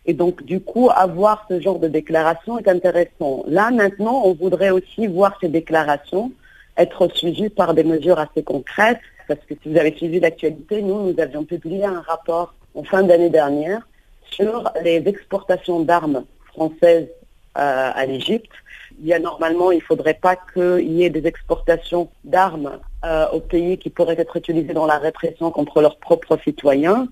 Et 0.05 0.13
donc, 0.13 0.41
du 0.43 0.61
coup, 0.61 0.89
avoir 0.89 1.45
ce 1.49 1.59
genre 1.59 1.79
de 1.79 1.89
déclaration 1.89 2.57
est 2.57 2.69
intéressant. 2.69 3.43
Là, 3.45 3.69
maintenant, 3.69 4.21
on 4.23 4.33
voudrait 4.33 4.69
aussi 4.69 5.05
voir 5.05 5.37
ces 5.41 5.49
déclarations 5.49 6.31
être 6.77 7.09
suivi 7.13 7.49
par 7.49 7.73
des 7.73 7.83
mesures 7.83 8.19
assez 8.19 8.41
concrètes, 8.41 9.01
parce 9.27 9.41
que 9.41 9.53
si 9.61 9.69
vous 9.69 9.77
avez 9.77 9.93
suivi 9.97 10.21
l'actualité, 10.21 10.81
nous, 10.81 11.11
nous 11.11 11.19
avions 11.19 11.43
publié 11.43 11.83
un 11.83 11.99
rapport 11.99 12.53
en 12.73 12.83
fin 12.83 13.03
d'année 13.03 13.29
dernière 13.29 13.85
sur 14.31 14.71
les 14.81 15.03
exportations 15.07 15.81
d'armes 15.81 16.23
françaises 16.53 17.09
euh, 17.57 17.91
à 17.93 18.05
l'Égypte. 18.05 18.53
Il 19.01 19.07
y 19.07 19.13
a 19.13 19.19
normalement, 19.19 19.73
il 19.73 19.79
ne 19.79 19.89
faudrait 19.91 20.21
pas 20.27 20.37
qu'il 20.53 20.89
y 20.93 21.03
ait 21.03 21.09
des 21.09 21.27
exportations 21.27 22.09
d'armes 22.23 22.79
euh, 23.05 23.27
aux 23.29 23.39
pays 23.39 23.77
qui 23.77 23.89
pourraient 23.89 24.19
être 24.19 24.35
utilisées 24.37 24.73
dans 24.73 24.87
la 24.87 24.97
répression 24.97 25.51
contre 25.51 25.81
leurs 25.81 25.97
propres 25.97 26.37
citoyens. 26.43 27.07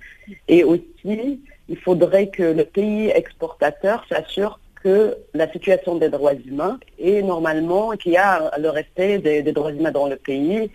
Et 0.48 0.64
aussi, 0.64 1.40
il 1.70 1.78
faudrait 1.78 2.28
que 2.28 2.44
le 2.44 2.66
pays 2.66 3.10
exportateur 3.10 4.06
s'assure 4.10 4.60
que 4.82 5.18
la 5.34 5.52
situation 5.52 5.96
des 5.96 6.10
droits 6.10 6.34
humains 6.34 6.80
est 7.00 7.22
normalement 7.22 7.92
qu'il 7.92 8.14
y 8.14 8.18
a 8.18 8.52
le 8.58 8.70
respect 8.70 9.20
des, 9.20 9.42
droits 9.52 9.72
humains 9.72 9.92
dans 9.92 10.08
le 10.08 10.16
pays, 10.16 10.70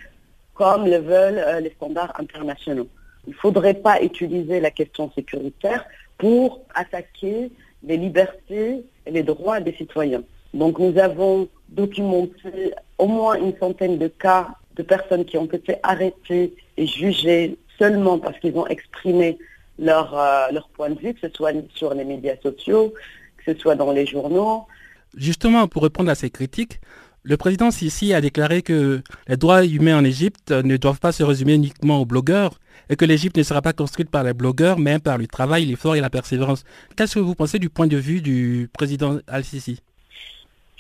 comme 0.54 0.86
le 0.86 0.98
veulent 0.98 1.42
euh, 1.44 1.60
les 1.60 1.70
standards 1.70 2.12
internationaux. 2.18 2.88
Il 3.26 3.30
ne 3.30 3.38
faudrait 3.38 3.74
pas 3.74 4.02
utiliser 4.02 4.60
la 4.60 4.70
question 4.70 5.10
sécuritaire 5.14 5.84
pour 6.18 6.60
attaquer 6.74 7.50
les 7.82 7.96
libertés 7.96 8.84
et 9.06 9.10
les 9.10 9.22
droits 9.22 9.60
des 9.60 9.72
citoyens. 9.74 10.22
Donc 10.54 10.78
nous 10.78 10.98
avons 10.98 11.48
documenté 11.68 12.74
au 12.98 13.06
moins 13.06 13.34
une 13.34 13.56
centaine 13.58 13.98
de 13.98 14.08
cas 14.08 14.48
de 14.76 14.82
personnes 14.82 15.24
qui 15.24 15.36
ont 15.36 15.46
été 15.46 15.76
arrêtées 15.82 16.54
et 16.76 16.86
jugées 16.86 17.58
seulement 17.78 18.18
parce 18.18 18.38
qu'ils 18.38 18.56
ont 18.56 18.66
exprimé 18.66 19.38
leur, 19.78 20.16
euh, 20.16 20.46
leur 20.52 20.68
point 20.68 20.90
de 20.90 20.98
vue, 20.98 21.14
que 21.14 21.20
ce 21.28 21.34
soit 21.34 21.52
sur 21.74 21.94
les 21.94 22.04
médias 22.04 22.36
sociaux, 22.42 22.94
que 23.38 23.52
ce 23.52 23.58
soit 23.58 23.74
dans 23.74 23.92
les 23.92 24.06
journaux. 24.06 24.66
Justement, 25.16 25.66
pour 25.66 25.82
répondre 25.82 26.10
à 26.10 26.14
ces 26.14 26.30
critiques, 26.30 26.80
le 27.22 27.36
président 27.36 27.70
Sisi 27.70 28.14
a 28.14 28.20
déclaré 28.20 28.62
que 28.62 29.02
les 29.28 29.36
droits 29.36 29.64
humains 29.64 29.98
en 29.98 30.04
Égypte 30.04 30.52
ne 30.52 30.76
doivent 30.76 31.00
pas 31.00 31.12
se 31.12 31.22
résumer 31.22 31.54
uniquement 31.54 32.00
aux 32.00 32.06
blogueurs 32.06 32.58
et 32.88 32.96
que 32.96 33.04
l'Égypte 33.04 33.36
ne 33.36 33.42
sera 33.42 33.60
pas 33.60 33.72
construite 33.72 34.10
par 34.10 34.24
les 34.24 34.32
blogueurs, 34.32 34.78
mais 34.78 34.98
par 34.98 35.18
le 35.18 35.26
travail, 35.26 35.66
l'effort 35.66 35.96
et 35.96 36.00
la 36.00 36.10
persévérance. 36.10 36.64
Qu'est-ce 36.96 37.16
que 37.16 37.20
vous 37.20 37.34
pensez 37.34 37.58
du 37.58 37.68
point 37.68 37.86
de 37.86 37.96
vue 37.96 38.22
du 38.22 38.70
président 38.72 39.18
Al-Sisi? 39.26 39.80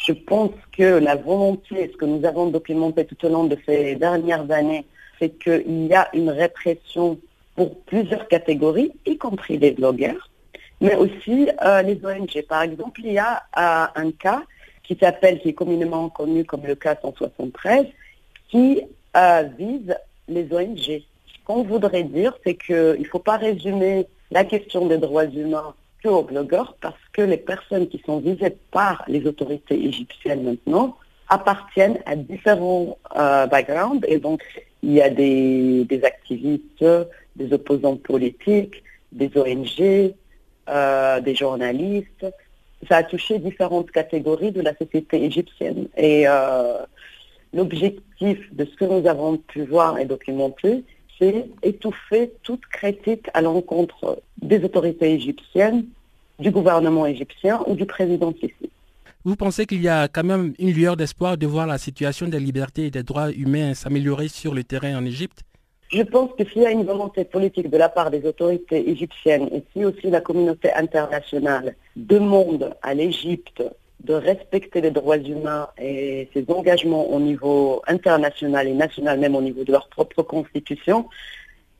Je 0.06 0.12
pense 0.12 0.52
que 0.76 0.98
la 0.98 1.16
volonté, 1.16 1.90
ce 1.92 1.96
que 1.96 2.06
nous 2.06 2.24
avons 2.24 2.48
documenté 2.48 3.04
tout 3.04 3.24
au 3.26 3.28
long 3.28 3.44
de 3.44 3.56
ces 3.66 3.96
dernières 3.96 4.50
années, 4.50 4.86
c'est 5.18 5.30
qu'il 5.38 5.86
y 5.86 5.94
a 5.94 6.08
une 6.14 6.30
répression 6.30 7.18
pour 7.54 7.78
plusieurs 7.82 8.26
catégories, 8.28 8.92
y 9.04 9.18
compris 9.18 9.58
les 9.58 9.72
blogueurs 9.72 10.30
mais 10.80 10.94
aussi 10.96 11.48
euh, 11.64 11.82
les 11.82 12.00
ONG. 12.04 12.42
Par 12.48 12.62
exemple, 12.62 13.00
il 13.04 13.12
y 13.12 13.18
a 13.18 13.42
euh, 13.58 13.86
un 13.94 14.10
cas 14.12 14.42
qui 14.82 14.96
s'appelle, 15.00 15.40
qui 15.40 15.50
est 15.50 15.54
communément 15.54 16.08
connu 16.08 16.44
comme 16.44 16.64
le 16.64 16.74
cas 16.74 16.96
173, 17.00 17.86
qui 18.48 18.82
euh, 19.16 19.44
vise 19.58 19.94
les 20.28 20.48
ONG. 20.52 20.78
Ce 20.78 21.44
qu'on 21.44 21.62
voudrait 21.62 22.04
dire, 22.04 22.36
c'est 22.44 22.54
qu'il 22.54 22.96
ne 22.98 23.04
faut 23.04 23.18
pas 23.18 23.36
résumer 23.36 24.06
la 24.30 24.44
question 24.44 24.86
des 24.86 24.98
droits 24.98 25.26
humains 25.26 25.74
aux 26.08 26.22
blogueurs, 26.22 26.76
parce 26.80 27.00
que 27.12 27.22
les 27.22 27.36
personnes 27.36 27.88
qui 27.88 28.02
sont 28.04 28.18
visées 28.18 28.56
par 28.70 29.04
les 29.08 29.26
autorités 29.26 29.84
égyptiennes 29.84 30.42
maintenant 30.42 30.96
appartiennent 31.28 31.98
à 32.06 32.16
différents 32.16 32.98
backgrounds, 33.14 34.04
et 34.08 34.18
donc 34.18 34.42
il 34.82 34.92
y 34.92 35.02
a 35.02 35.10
des, 35.10 35.84
des 35.84 36.04
activistes, 36.04 36.84
des 37.36 37.52
opposants 37.52 37.96
politiques, 37.96 38.82
des 39.12 39.30
ONG, 39.36 40.14
euh, 40.68 41.20
des 41.20 41.34
journalistes. 41.34 42.26
Ça 42.88 42.98
a 42.98 43.02
touché 43.02 43.38
différentes 43.38 43.90
catégories 43.90 44.52
de 44.52 44.62
la 44.62 44.74
société 44.76 45.24
égyptienne. 45.24 45.88
Et 45.96 46.26
euh, 46.26 46.78
l'objectif 47.52 48.38
de 48.54 48.64
ce 48.64 48.76
que 48.76 48.84
nous 48.84 49.06
avons 49.06 49.36
pu 49.36 49.64
voir 49.64 49.98
et 49.98 50.04
documenter, 50.04 50.84
étouffer 51.62 52.32
toute 52.42 52.66
critique 52.66 53.26
à 53.34 53.40
l'encontre 53.40 54.22
des 54.40 54.62
autorités 54.64 55.12
égyptiennes, 55.12 55.84
du 56.38 56.50
gouvernement 56.50 57.06
égyptien 57.06 57.62
ou 57.66 57.74
du 57.74 57.86
président 57.86 58.32
Sisi. 58.32 58.70
Vous 59.24 59.36
pensez 59.36 59.66
qu'il 59.66 59.82
y 59.82 59.88
a 59.88 60.08
quand 60.08 60.24
même 60.24 60.54
une 60.58 60.72
lueur 60.72 60.96
d'espoir 60.96 61.36
de 61.36 61.46
voir 61.46 61.66
la 61.66 61.76
situation 61.76 62.26
des 62.26 62.40
libertés 62.40 62.86
et 62.86 62.90
des 62.90 63.02
droits 63.02 63.30
humains 63.30 63.74
s'améliorer 63.74 64.28
sur 64.28 64.54
le 64.54 64.64
terrain 64.64 64.96
en 64.96 65.04
Égypte? 65.04 65.42
Je 65.92 66.02
pense 66.02 66.30
que 66.38 66.44
s'il 66.48 66.62
y 66.62 66.66
a 66.66 66.70
une 66.70 66.84
volonté 66.84 67.24
politique 67.24 67.68
de 67.68 67.76
la 67.76 67.88
part 67.88 68.10
des 68.10 68.24
autorités 68.24 68.88
égyptiennes 68.88 69.48
et 69.52 69.62
si 69.72 69.84
aussi 69.84 70.08
la 70.08 70.20
communauté 70.20 70.72
internationale 70.72 71.74
demande 71.96 72.74
à 72.80 72.94
l'Égypte 72.94 73.62
de 74.04 74.14
respecter 74.14 74.80
les 74.80 74.90
droits 74.90 75.18
humains 75.18 75.68
et 75.78 76.28
ses 76.32 76.44
engagements 76.48 77.10
au 77.10 77.20
niveau 77.20 77.82
international 77.86 78.66
et 78.66 78.74
national, 78.74 79.18
même 79.18 79.36
au 79.36 79.42
niveau 79.42 79.64
de 79.64 79.72
leur 79.72 79.88
propre 79.88 80.22
constitution, 80.22 81.08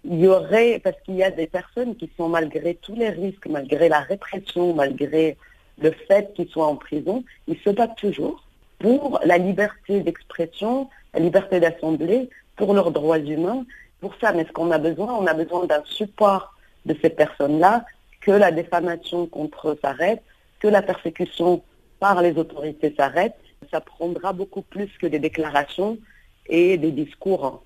il 0.05 0.21
y 0.21 0.29
aurait, 0.29 0.81
parce 0.83 0.97
qu'il 1.05 1.17
y 1.17 1.23
a 1.23 1.31
des 1.31 1.47
personnes 1.47 1.97
qui 1.97 2.11
sont 2.17 2.29
malgré 2.29 2.75
tous 2.75 2.95
les 2.95 3.11
risques, 3.11 3.47
malgré 3.49 3.89
la 3.89 4.01
répression, 4.01 4.75
malgré 4.75 5.37
le 5.81 5.91
fait 6.09 6.33
qu'ils 6.35 6.49
soient 6.49 6.67
en 6.67 6.77
prison, 6.77 7.25
ils 7.49 7.59
se 7.59 7.71
battent 7.71 7.97
toujours 7.97 8.43
pour 8.79 9.21
la 9.25 9.39
liberté 9.39 10.01
d'expression, 10.01 10.89
la 11.15 11.21
liberté 11.21 11.61
d'assemblée, 11.61 12.29
pour 12.57 12.75
leurs 12.75 12.91
droits 12.91 13.19
humains 13.19 13.65
pour 14.01 14.15
ça. 14.21 14.33
Mais 14.33 14.45
ce 14.45 14.53
qu'on 14.53 14.71
a 14.71 14.79
besoin, 14.79 15.15
on 15.15 15.27
a 15.27 15.35
besoin 15.35 15.67
d'un 15.67 15.83
support 15.85 16.55
de 16.87 16.97
ces 17.03 17.11
personnes-là, 17.11 17.85
que 18.21 18.31
la 18.31 18.53
diffamation 18.53 19.27
contre 19.27 19.71
eux 19.71 19.79
s'arrête, 19.83 20.23
que 20.61 20.69
la 20.69 20.83
persécution 20.83 21.63
par 22.01 22.21
les 22.23 22.37
autorités 22.37 22.95
s'arrête. 22.97 23.37
Ça 23.71 23.81
prendra 23.81 24.33
beaucoup 24.33 24.63
plus 24.63 24.89
que 25.01 25.07
des 25.07 25.21
déclarations 25.21 25.99
et 26.47 26.77
des 26.77 26.91
discours. 26.91 27.63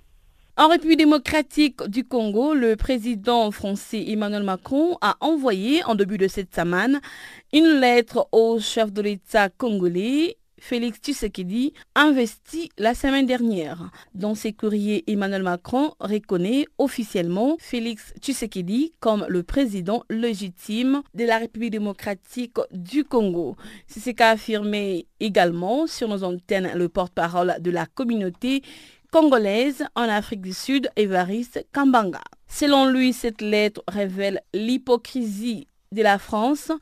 En 0.57 0.69
République 0.69 0.99
démocratique 0.99 1.83
du 1.89 2.05
Congo, 2.05 2.55
le 2.55 2.77
président 2.77 3.51
français 3.51 4.05
Emmanuel 4.07 4.45
Macron 4.45 4.99
a 5.01 5.17
envoyé 5.21 5.83
en 5.85 5.97
début 5.97 6.19
de 6.19 6.29
cette 6.29 6.55
semaine 6.55 7.01
une 7.53 7.81
lettre 7.81 8.29
au 8.31 8.61
chef 8.61 8.93
de 8.93 9.03
l'État 9.03 9.49
congolais 9.49 10.37
Félix 10.67 10.99
Tshisekedi 10.99 11.75
investi 11.95 12.71
la 12.79 12.95
semaine 12.95 13.27
dernière. 13.27 13.91
Dans 14.15 14.35
ses 14.35 14.55
courriers, 14.55 15.05
Emmanuel 15.07 15.43
Macron 15.43 15.93
reconnaît 16.01 16.65
officiellement 16.79 17.59
Félix 17.61 18.15
Tshisekedi 18.19 18.95
comme 18.99 19.27
le 19.29 19.43
président 19.43 20.05
légitime 20.09 21.03
de 21.13 21.27
la 21.27 21.37
République 21.37 21.73
démocratique 21.73 22.57
du 22.71 23.05
Congo. 23.05 23.57
C'est 23.89 24.01
ce 24.01 24.09
qu'a 24.09 24.31
affirmé 24.31 25.07
également 25.21 25.87
sur 25.87 26.09
nos 26.09 26.25
antennes 26.25 26.73
le 26.75 26.89
porte-parole 26.89 27.57
de 27.61 27.71
la 27.71 27.85
communauté 27.85 28.63
congolaise 29.13 29.85
en 29.95 30.05
Afrique 30.05 30.41
du 30.41 30.55
Sud, 30.55 30.89
Évariste 30.97 31.67
Kambanga. 31.75 32.23
Selon 32.49 32.89
lui, 32.89 33.13
cette 33.13 33.43
lettre 33.43 33.85
révèle 33.87 34.41
l'hypocrisie 34.55 35.67
de 35.93 36.03
la 36.03 36.19
France 36.19 36.73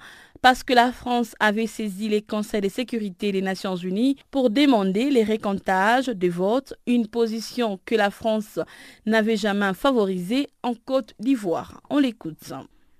parce 0.42 0.64
que 0.64 0.74
la 0.74 0.90
France 0.90 1.36
avait 1.38 1.68
saisi 1.68 2.08
les 2.08 2.20
conseils 2.20 2.60
de 2.60 2.68
sécurité 2.68 3.30
des 3.30 3.40
Nations 3.40 3.76
Unies 3.76 4.16
pour 4.32 4.50
demander 4.50 5.08
les 5.08 5.22
récomptages 5.22 6.06
de 6.06 6.28
votes, 6.28 6.74
une 6.88 7.06
position 7.06 7.78
que 7.86 7.94
la 7.94 8.10
France 8.10 8.58
n'avait 9.06 9.36
jamais 9.36 9.72
favorisée 9.72 10.48
en 10.64 10.74
Côte 10.74 11.14
d'Ivoire. 11.20 11.80
On 11.90 12.00
l'écoute. 12.00 12.52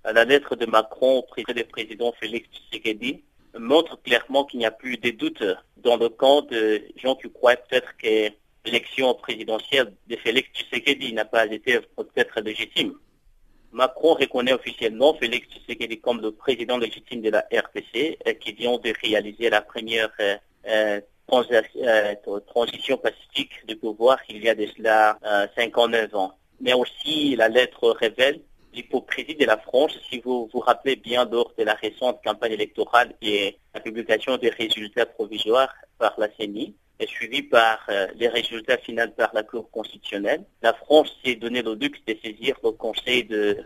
La 0.05 0.23
lettre 0.23 0.55
de 0.55 0.65
Macron 0.65 1.17
auprès 1.17 1.43
du 1.53 1.63
président 1.65 2.13
Félix 2.17 2.47
Tshisekedi 2.49 3.23
montre 3.59 4.01
clairement 4.01 4.45
qu'il 4.45 4.59
n'y 4.59 4.65
a 4.65 4.71
plus 4.71 4.97
de 4.97 5.09
doute 5.11 5.43
dans 5.77 5.97
le 5.97 6.07
camp 6.07 6.43
de 6.43 6.81
gens 6.95 7.15
qui 7.15 7.29
croient 7.29 7.57
peut-être 7.57 7.95
que 7.97 8.31
l'élection 8.65 9.13
présidentielle 9.15 9.93
de 10.07 10.15
Félix 10.15 10.47
Tshisekedi 10.53 11.11
n'a 11.11 11.25
pas 11.25 11.45
été 11.45 11.79
peut-être 11.97 12.39
légitime. 12.39 12.93
Macron 13.73 14.13
reconnaît 14.13 14.53
officiellement 14.53 15.15
Félix 15.15 15.47
Tshisekedi 15.47 15.99
comme 15.99 16.21
le 16.21 16.31
président 16.31 16.77
légitime 16.77 17.21
de 17.21 17.31
la 17.31 17.39
RPC 17.51 18.19
euh, 18.27 18.33
qui 18.33 18.53
vient 18.53 18.77
de 18.77 18.93
réaliser 19.01 19.49
la 19.49 19.61
première 19.61 20.11
euh, 20.19 20.37
euh, 20.69 21.01
transition 22.47 22.97
pacifique 22.97 23.65
du 23.67 23.75
pouvoir 23.75 24.19
il 24.29 24.43
y 24.43 24.49
a 24.49 24.53
de 24.53 24.67
cela 24.77 25.17
59 25.57 26.13
ans. 26.15 26.33
Mais 26.61 26.73
aussi 26.73 27.35
la 27.35 27.49
lettre 27.49 27.89
révèle 27.89 28.41
l'hypocrisie 28.73 29.35
de 29.35 29.45
la 29.45 29.57
France, 29.57 29.97
si 30.09 30.19
vous 30.19 30.49
vous 30.53 30.59
rappelez 30.59 30.95
bien 30.95 31.25
lors 31.25 31.51
de 31.57 31.63
la 31.63 31.73
récente 31.73 32.23
campagne 32.23 32.51
électorale 32.51 33.15
et 33.21 33.57
la 33.73 33.79
publication 33.79 34.37
des 34.37 34.49
résultats 34.49 35.07
provisoires 35.07 35.73
par 35.97 36.13
la 36.19 36.27
CENI, 36.37 36.75
suivi 37.07 37.41
par 37.41 37.87
les 38.15 38.27
résultats 38.27 38.77
finaux 38.77 39.07
par 39.15 39.31
la 39.33 39.43
Cour 39.43 39.69
constitutionnelle. 39.71 40.43
La 40.61 40.73
France 40.73 41.15
s'est 41.23 41.35
donné 41.35 41.61
le 41.61 41.75
luxe 41.75 41.99
de 42.07 42.15
saisir 42.23 42.55
le 42.63 42.71
Conseil 42.71 43.23
de, 43.25 43.57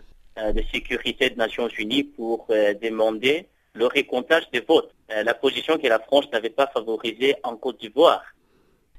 sécurité 0.72 1.30
des 1.30 1.36
Nations 1.36 1.68
Unies 1.78 2.04
pour 2.04 2.48
demander 2.82 3.48
le 3.74 3.88
récomptage 3.88 4.50
des 4.52 4.62
votes. 4.62 4.94
la 5.10 5.34
position 5.34 5.78
que 5.78 5.88
la 5.88 6.00
France 6.00 6.26
n'avait 6.32 6.50
pas 6.50 6.68
favorisée 6.68 7.36
en 7.44 7.56
Côte 7.56 7.80
d'Ivoire. 7.80 8.24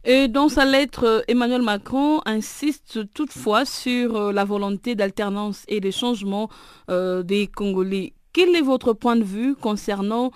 Et 0.04 0.28
dans 0.28 0.48
sa 0.48 0.64
lettre, 0.64 1.24
Emmanuel 1.28 1.62
Macron 1.62 2.20
insiste 2.24 3.12
toutefois 3.12 3.64
sur 3.64 4.32
la 4.32 4.44
volonté 4.44 4.94
d'alternance 4.94 5.64
et 5.68 5.80
de 5.80 5.90
changement 5.90 6.48
des 6.88 7.48
Congolais. 7.54 8.14
Quel 8.32 8.54
est 8.54 8.62
votre 8.62 8.92
point 8.92 9.16
de 9.16 9.24
vue 9.24 9.56
concernant 9.56 10.30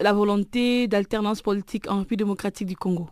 la 0.00 0.12
volonté 0.12 0.88
d'alternance 0.88 1.42
politique 1.42 1.90
en 1.90 2.00
République 2.00 2.18
démocratique 2.18 2.66
du 2.66 2.76
Congo? 2.76 3.08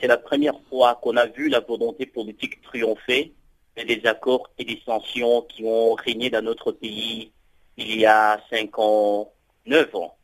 C'est 0.00 0.06
la 0.06 0.18
première 0.18 0.58
fois 0.68 0.98
qu'on 1.02 1.16
a 1.16 1.26
vu 1.26 1.48
la 1.48 1.60
volonté 1.60 2.06
politique 2.06 2.60
triompher 2.62 3.32
des 3.76 4.02
accords 4.04 4.50
et 4.58 4.64
des 4.64 4.80
sanctions 4.84 5.42
qui 5.42 5.64
ont 5.64 5.94
régné 5.94 6.30
dans 6.30 6.42
notre 6.42 6.72
pays 6.72 7.32
il 7.76 7.98
y 7.98 8.06
a 8.06 8.40
5 8.50 8.78
ans, 8.78 9.32
9 9.66 9.94
ans. 9.94 10.16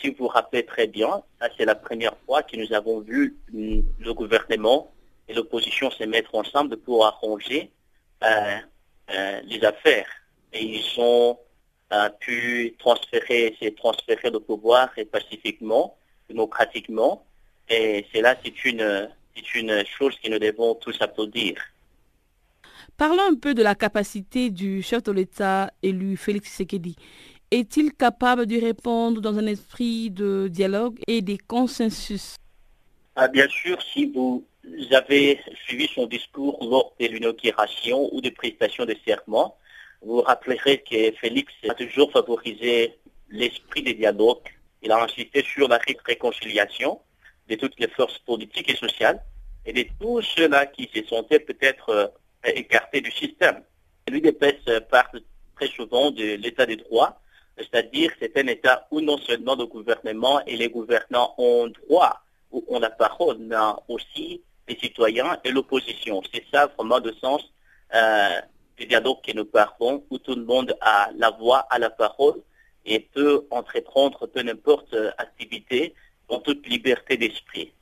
Si 0.00 0.10
vous 0.10 0.16
vous 0.24 0.28
rappelez 0.28 0.64
très 0.64 0.86
bien, 0.86 1.22
c'est 1.56 1.64
la 1.64 1.74
première 1.74 2.16
fois 2.26 2.42
que 2.42 2.56
nous 2.56 2.72
avons 2.72 3.00
vu 3.00 3.36
le 3.52 4.12
gouvernement 4.12 4.90
et 5.28 5.34
l'opposition 5.34 5.90
se 5.90 6.04
mettre 6.04 6.34
ensemble 6.34 6.76
pour 6.76 7.06
arranger 7.06 7.70
euh, 8.24 8.58
euh, 9.10 9.40
les 9.44 9.64
affaires. 9.64 10.08
Et 10.52 10.64
ils 10.64 11.00
ont 11.00 11.38
euh, 11.92 12.08
pu 12.20 12.74
transférer, 12.78 13.56
transférer 13.76 14.30
le 14.30 14.40
pouvoir 14.40 14.90
pacifiquement, 15.10 15.96
démocratiquement, 16.28 17.24
et 17.68 18.06
cela, 18.14 18.36
c'est 18.44 18.64
une, 18.64 19.08
une 19.54 19.84
chose 19.86 20.16
que 20.22 20.30
nous 20.30 20.38
devons 20.38 20.74
tous 20.76 20.96
applaudir. 21.00 21.54
Parlons 22.96 23.24
un 23.30 23.34
peu 23.34 23.54
de 23.54 23.62
la 23.62 23.74
capacité 23.74 24.50
du 24.50 24.82
chef 24.82 25.02
de 25.02 25.12
l'État 25.12 25.70
élu 25.82 26.16
Félix 26.16 26.48
Tshisekedi. 26.48 26.96
Est-il 27.50 27.92
capable 27.92 28.46
de 28.46 28.60
répondre 28.60 29.20
dans 29.20 29.36
un 29.38 29.46
esprit 29.46 30.10
de 30.10 30.48
dialogue 30.48 30.98
et 31.06 31.22
de 31.22 31.36
consensus? 31.46 32.36
Ah, 33.14 33.28
Bien 33.28 33.48
sûr, 33.48 33.80
si 33.82 34.06
vous 34.06 34.44
avez 34.92 35.40
suivi 35.64 35.88
son 35.94 36.06
discours 36.06 36.58
lors 36.62 36.94
de 36.98 37.06
l'inauguration 37.06 38.08
ou 38.12 38.20
des 38.20 38.30
prestations 38.30 38.84
de 38.84 38.96
serment, 39.06 39.56
vous 40.02 40.22
rappellerez 40.22 40.78
que 40.78 41.12
Félix 41.20 41.52
a 41.68 41.74
toujours 41.74 42.10
favorisé 42.12 42.94
l'esprit 43.30 43.82
de 43.82 43.92
dialogue. 43.92 44.42
Il 44.82 44.90
a 44.90 45.02
insisté 45.02 45.42
sur 45.42 45.68
la 45.68 45.78
réconciliation 46.04 47.00
de 47.48 47.54
toutes 47.56 47.78
les 47.78 47.88
forces 47.88 48.18
politiques 48.18 48.70
et 48.70 48.76
sociales 48.76 49.22
et 49.64 49.72
de 49.72 49.84
tous 50.00 50.22
ceux-là 50.22 50.66
qui 50.66 50.88
se 50.94 51.04
sentaient 51.06 51.40
peut-être 51.40 51.88
euh, 51.90 52.06
écartés 52.44 53.00
du 53.00 53.10
système. 53.10 53.62
L'UDPS 54.08 54.88
parle 54.90 55.20
très 55.56 55.68
souvent 55.68 56.10
de 56.10 56.36
l'état 56.36 56.66
des 56.66 56.76
droits, 56.76 57.20
c'est-à-dire 57.56 58.12
c'est 58.20 58.36
un 58.36 58.46
état 58.46 58.86
où 58.90 59.00
non 59.00 59.18
seulement 59.18 59.56
le 59.56 59.66
gouvernement 59.66 60.44
et 60.44 60.56
les 60.56 60.68
gouvernants 60.68 61.34
ont 61.38 61.68
droit 61.68 62.22
ou 62.52 62.64
ont 62.68 62.78
la 62.78 62.90
parole, 62.90 63.38
mais 63.38 63.56
aussi 63.88 64.42
les 64.68 64.78
citoyens 64.78 65.38
et 65.44 65.50
l'opposition. 65.50 66.22
C'est 66.32 66.44
ça 66.52 66.66
vraiment 66.66 66.98
le 66.98 67.12
sens 67.14 67.42
euh, 67.94 68.40
du 68.76 68.86
dialogue 68.86 69.22
que 69.24 69.32
nous 69.32 69.44
parlons, 69.44 70.04
où 70.10 70.18
tout 70.18 70.34
le 70.34 70.44
monde 70.44 70.76
a 70.80 71.10
la 71.16 71.30
voix, 71.30 71.66
a 71.70 71.78
la 71.78 71.90
parole 71.90 72.40
et 72.84 73.00
peut 73.00 73.46
entreprendre 73.50 74.26
peu 74.26 74.42
n'importe 74.42 74.92
euh, 74.94 75.10
activité 75.18 75.94
en 76.28 76.38
toute 76.38 76.66
liberté 76.66 77.16
d'esprit. 77.16 77.72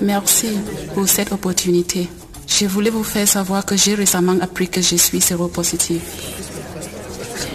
Merci 0.00 0.58
pour 0.94 1.08
cette 1.08 1.32
opportunité. 1.32 2.08
Je 2.46 2.66
voulais 2.66 2.90
vous 2.90 3.04
faire 3.04 3.28
savoir 3.28 3.64
que 3.64 3.76
j'ai 3.76 3.94
récemment 3.94 4.36
appris 4.40 4.68
que 4.68 4.80
je 4.80 4.96
suis 4.96 5.20
séropositif. 5.20 6.02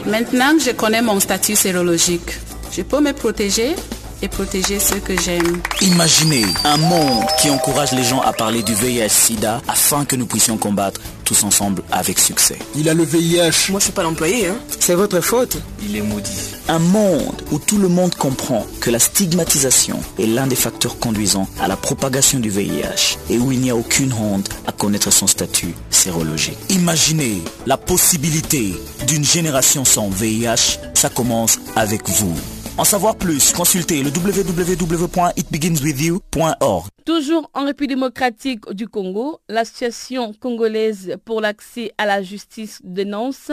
Maintenant 0.05 0.55
que 0.57 0.63
je 0.63 0.71
connais 0.71 1.01
mon 1.01 1.19
statut 1.19 1.55
sérologique, 1.55 2.37
je 2.71 2.81
peux 2.81 2.99
me 2.99 3.13
protéger 3.13 3.75
et 4.21 4.27
protéger 4.27 4.79
ceux 4.79 4.99
que 4.99 5.19
j'aime. 5.19 5.61
Imaginez 5.81 6.45
un 6.63 6.77
monde 6.77 7.25
qui 7.41 7.49
encourage 7.49 7.91
les 7.91 8.03
gens 8.03 8.21
à 8.21 8.31
parler 8.33 8.63
du 8.63 8.73
VIH-Sida 8.73 9.61
afin 9.67 10.05
que 10.05 10.15
nous 10.15 10.25
puissions 10.25 10.57
combattre 10.57 11.01
tous 11.25 11.43
ensemble 11.43 11.83
avec 11.91 12.19
succès. 12.19 12.57
Il 12.75 12.87
a 12.87 12.93
le 12.93 13.03
VIH. 13.03 13.69
Moi, 13.71 13.79
je 13.79 13.85
suis 13.85 13.93
pas 13.93 14.03
l'employé, 14.03 14.47
hein. 14.47 14.57
C'est 14.79 14.95
votre 14.95 15.19
faute. 15.21 15.57
Il 15.81 15.95
est 15.95 16.01
maudit. 16.01 16.52
Un 16.69 16.79
monde 16.79 17.41
où 17.51 17.59
tout 17.59 17.77
le 17.77 17.89
monde 17.89 18.15
comprend 18.15 18.65
que 18.79 18.89
la 18.89 18.99
stigmatisation 18.99 19.99
est 20.17 20.25
l'un 20.25 20.47
des 20.47 20.55
facteurs 20.55 20.97
conduisant 20.97 21.47
à 21.61 21.67
la 21.67 21.75
propagation 21.75 22.39
du 22.39 22.49
VIH 22.49 23.17
et 23.29 23.37
où 23.37 23.51
il 23.51 23.59
n'y 23.59 23.69
a 23.69 23.75
aucune 23.75 24.13
honte 24.13 24.49
à 24.65 24.71
connaître 24.71 25.11
son 25.11 25.27
statut 25.27 25.75
sérologique. 25.89 26.57
Imaginez 26.69 27.41
la 27.65 27.75
possibilité 27.75 28.73
d'une 29.07 29.25
génération 29.25 29.83
sans 29.83 30.09
VIH. 30.09 30.79
Ça 30.93 31.09
commence 31.09 31.59
avec 31.75 32.07
vous. 32.07 32.35
En 32.75 32.85
savoir 32.85 33.15
plus, 33.15 33.51
consultez 33.51 34.01
le 34.01 34.09
www.itbeginswithyou.org. 34.09 36.87
Toujours 37.05 37.47
en 37.53 37.65
République 37.65 37.91
démocratique 37.91 38.67
du 38.71 38.87
Congo, 38.87 39.39
l'association 39.47 40.33
congolaise 40.33 41.15
pour 41.23 41.39
l'accès 41.39 41.91
à 41.99 42.07
la 42.07 42.23
justice 42.23 42.81
dénonce 42.83 43.51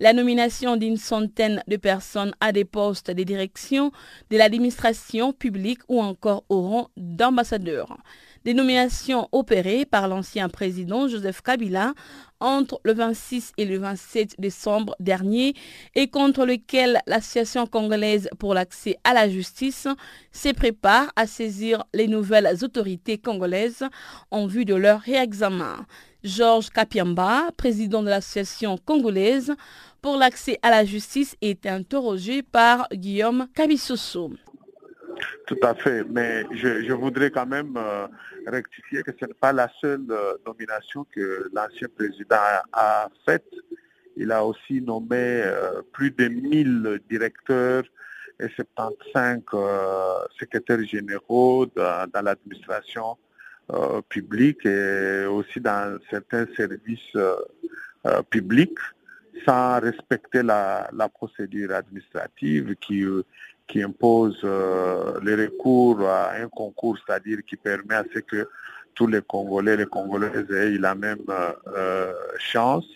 la 0.00 0.14
nomination 0.14 0.78
d'une 0.78 0.96
centaine 0.96 1.62
de 1.68 1.76
personnes 1.76 2.32
à 2.40 2.52
des 2.52 2.64
postes 2.64 3.10
de 3.10 3.22
direction 3.24 3.92
de 4.30 4.38
l'administration 4.38 5.34
publique 5.34 5.80
ou 5.88 6.00
encore 6.00 6.44
au 6.48 6.62
rang 6.62 6.88
d'ambassadeur. 6.96 7.98
Des 8.44 8.54
nominations 8.54 9.28
opérées 9.30 9.84
par 9.84 10.08
l'ancien 10.08 10.48
président 10.48 11.06
Joseph 11.06 11.42
Kabila 11.42 11.94
entre 12.40 12.80
le 12.82 12.92
26 12.92 13.52
et 13.56 13.64
le 13.64 13.78
27 13.78 14.34
décembre 14.40 14.96
dernier 14.98 15.54
et 15.94 16.08
contre 16.08 16.44
lequel 16.44 17.00
l'Association 17.06 17.66
congolaise 17.68 18.28
pour 18.40 18.54
l'accès 18.54 18.96
à 19.04 19.14
la 19.14 19.28
justice 19.28 19.86
se 20.32 20.48
prépare 20.48 21.12
à 21.14 21.28
saisir 21.28 21.84
les 21.94 22.08
nouvelles 22.08 22.64
autorités 22.64 23.16
congolaises 23.16 23.84
en 24.32 24.46
vue 24.46 24.64
de 24.64 24.74
leur 24.74 25.00
réexamen. 25.00 25.86
Georges 26.24 26.70
Kapiamba, 26.70 27.50
président 27.56 28.02
de 28.02 28.08
l'Association 28.08 28.76
congolaise 28.76 29.54
pour 30.00 30.16
l'accès 30.16 30.58
à 30.62 30.70
la 30.70 30.84
justice, 30.84 31.36
est 31.42 31.64
interrogé 31.66 32.42
par 32.42 32.88
Guillaume 32.92 33.46
Kabissoso. 33.54 34.32
Tout 35.46 35.58
à 35.62 35.74
fait, 35.74 36.04
mais 36.08 36.44
je, 36.52 36.92
voudrais 36.92 37.30
quand 37.30 37.46
même 37.46 37.74
euh, 37.76 38.06
rectifier 38.46 39.02
que 39.02 39.10
ce 39.18 39.26
n'est 39.26 39.34
pas 39.34 39.52
la 39.52 39.68
seule 39.80 40.06
euh, 40.10 40.34
nomination 40.46 41.06
que 41.14 41.50
l'ancien 41.52 41.88
président 41.94 42.36
a, 42.72 43.08
faite. 43.26 43.48
Il 44.16 44.30
a 44.30 44.44
aussi 44.44 44.80
nommé 44.80 45.16
euh, 45.16 45.82
plus 45.92 46.10
de 46.10 46.28
1000 46.28 47.00
directeurs 47.08 47.84
et 48.40 48.48
75 48.48 49.42
secrétaires 50.38 50.84
généraux 50.84 51.66
dans, 51.66 52.08
l'administration 52.22 53.16
publique 54.08 54.66
et 54.66 55.24
aussi 55.26 55.60
dans 55.60 55.98
certains 56.10 56.46
services 56.56 57.16
publics 58.30 58.78
sans 59.46 59.80
respecter 59.80 60.42
la, 60.42 60.90
la 60.92 61.08
procédure 61.08 61.72
administrative 61.72 62.74
qui 62.80 63.04
qui 63.66 63.82
impose 63.82 64.38
euh, 64.44 65.18
le 65.22 65.34
recours 65.34 66.06
à 66.06 66.32
un 66.34 66.48
concours, 66.48 66.98
c'est-à-dire 66.98 67.38
qui 67.46 67.56
permet 67.56 67.94
à 67.94 68.04
ce 68.12 68.18
que 68.20 68.48
tous 68.94 69.06
les 69.06 69.22
Congolais, 69.22 69.76
les 69.76 69.86
Congolaises 69.86 70.50
aient 70.50 70.78
la 70.78 70.94
même 70.94 71.24
euh, 71.28 71.52
euh, 71.68 72.12
chance. 72.38 72.86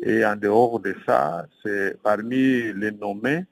Et 0.00 0.24
en 0.24 0.36
dehors 0.36 0.80
de 0.80 0.94
ça, 1.06 1.46
c'est 1.62 2.00
parmi 2.02 2.72
les 2.72 2.92
nommés, 2.92 3.44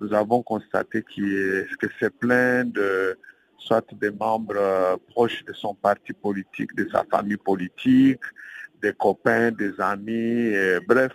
nous 0.00 0.12
avons 0.12 0.42
constaté 0.42 1.02
que 1.02 1.66
c'est 1.98 2.14
plein 2.14 2.64
de 2.64 3.16
soit 3.56 3.86
des 3.94 4.10
membres 4.10 4.98
proches 5.08 5.44
de 5.44 5.52
son 5.54 5.74
parti 5.74 6.12
politique, 6.12 6.74
de 6.74 6.86
sa 6.90 7.04
famille 7.04 7.38
politique, 7.38 8.20
des 8.82 8.92
copains, 8.92 9.50
des 9.50 9.72
amis, 9.80 10.52
bref, 10.86 11.14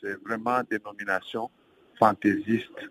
c'est 0.00 0.22
vraiment 0.24 0.60
des 0.70 0.78
nominations 0.84 1.50
fantaisistes 1.98 2.88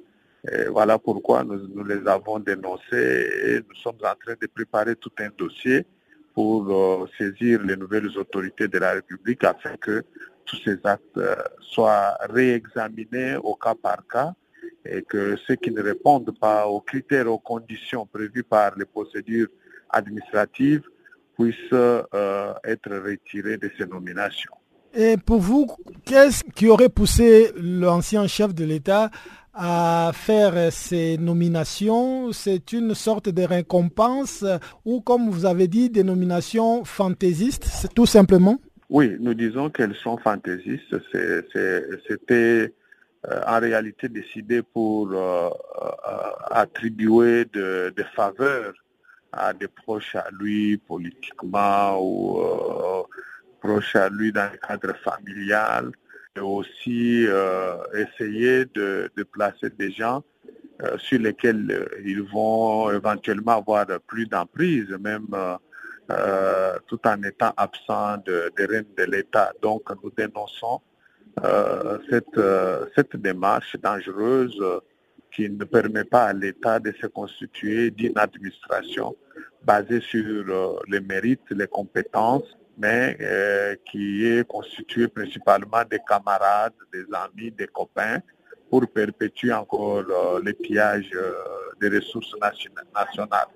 voilà 0.71 0.97
pourquoi 0.97 1.43
nous, 1.43 1.83
les 1.83 2.07
avons 2.07 2.39
dénoncés 2.39 3.29
et 3.45 3.55
nous 3.57 3.75
sommes 3.75 3.97
en 4.03 4.15
train 4.15 4.35
de 4.39 4.47
préparer 4.47 4.95
tout 4.95 5.11
un 5.19 5.29
dossier 5.37 5.85
pour 6.37 6.69
euh, 6.69 7.07
saisir 7.17 7.63
les 7.63 7.75
nouvelles 7.75 8.15
autorités 8.15 8.67
de 8.67 8.77
la 8.77 8.91
République 8.91 9.43
afin 9.43 9.75
que 9.77 10.03
tous 10.45 10.57
ces 10.63 10.77
actes 10.83 11.17
euh, 11.17 11.35
soient 11.59 12.15
réexaminés 12.29 13.37
au 13.37 13.55
cas 13.55 13.73
par 13.73 14.05
cas 14.07 14.33
et 14.85 15.01
que 15.01 15.35
ceux 15.47 15.55
qui 15.55 15.71
ne 15.71 15.81
répondent 15.81 16.37
pas 16.39 16.67
aux 16.67 16.79
critères, 16.79 17.27
aux 17.27 17.39
conditions 17.39 18.05
prévues 18.05 18.43
par 18.43 18.75
les 18.77 18.85
procédures 18.85 19.47
administratives 19.89 20.83
puissent 21.35 21.73
euh, 21.73 22.53
être 22.63 22.91
retirés 22.95 23.57
de 23.57 23.71
ces 23.75 23.87
nominations. 23.87 24.53
Et 24.93 25.17
pour 25.17 25.39
vous, 25.39 25.67
qu'est-ce 26.05 26.43
qui 26.43 26.69
aurait 26.69 26.89
poussé 26.89 27.51
l'ancien 27.55 28.27
chef 28.27 28.53
de 28.53 28.63
l'État 28.63 29.09
à 29.57 30.11
faire 30.13 30.71
ces 30.71 31.17
nominations, 31.17 32.31
c'est 32.31 32.71
une 32.73 32.93
sorte 32.93 33.29
de 33.29 33.41
récompense 33.41 34.45
ou, 34.85 35.01
comme 35.01 35.29
vous 35.29 35.45
avez 35.45 35.67
dit, 35.67 35.89
des 35.89 36.03
nominations 36.03 36.85
fantaisistes, 36.85 37.89
tout 37.95 38.05
simplement? 38.05 38.59
Oui, 38.89 39.17
nous 39.19 39.33
disons 39.33 39.69
qu'elles 39.69 39.95
sont 39.95 40.17
fantaisistes. 40.17 40.95
C'était 42.07 42.73
euh, 43.27 43.41
en 43.45 43.59
réalité 43.59 44.07
décidé 44.07 44.61
pour 44.61 45.11
euh, 45.11 45.49
euh, 45.49 45.51
attribuer 46.51 47.45
des 47.45 48.03
faveurs 48.15 48.73
à 49.31 49.53
des 49.53 49.67
proches 49.67 50.15
à 50.15 50.27
lui 50.39 50.77
politiquement 50.77 51.99
ou 51.99 52.39
proches 53.59 53.95
à 53.95 54.07
lui 54.09 54.31
dans 54.31 54.49
le 54.51 54.57
cadre 54.57 54.95
familial 55.03 55.91
aussi 56.39 57.25
euh, 57.27 57.77
essayer 57.93 58.65
de, 58.65 59.09
placer 59.31 59.69
des 59.69 59.91
gens 59.91 60.23
euh, 60.83 60.97
sur 60.97 61.19
lesquels 61.19 61.71
euh, 61.71 61.85
ils 62.05 62.23
vont 62.23 62.91
éventuellement 62.91 63.57
avoir 63.57 63.85
plus 64.05 64.25
d'emprise, 64.27 64.89
même 64.99 65.27
tout 66.87 66.99
en 67.05 67.21
étant 67.23 67.53
absents 67.57 68.17
de, 68.25 68.49
des 68.57 68.65
rênes 68.65 68.93
de 68.97 69.03
l'État. 69.03 69.51
Donc 69.61 69.83
nous 70.01 70.09
dénonçons 70.11 70.79
cette, 72.09 72.39
cette 72.95 73.15
démarche 73.17 73.75
dangereuse 73.75 74.57
qui 75.33 75.49
ne 75.49 75.65
permet 75.65 76.05
pas 76.05 76.27
à 76.27 76.33
l'État 76.33 76.79
de 76.79 76.93
se 76.93 77.07
constituer 77.07 77.91
d'une 77.91 78.17
administration 78.17 79.17
basée 79.63 79.99
sur 79.99 80.81
les 80.87 81.01
mérites, 81.01 81.51
les 81.51 81.67
compétences 81.67 82.56
mais 82.77 83.17
euh, 83.19 83.75
qui 83.89 84.25
est 84.25 84.47
constitué 84.47 85.07
principalement 85.07 85.83
des 85.89 85.99
camarades, 86.07 86.73
des 86.93 87.05
amis, 87.13 87.51
des 87.51 87.67
copains, 87.67 88.19
pour 88.69 88.87
perpétuer 88.87 89.51
encore 89.51 90.03
euh, 90.09 90.39
le 90.43 90.53
pillage 90.53 91.09
euh, 91.15 91.33
des 91.81 91.89
ressources 91.89 92.35
nationales. 92.93 93.47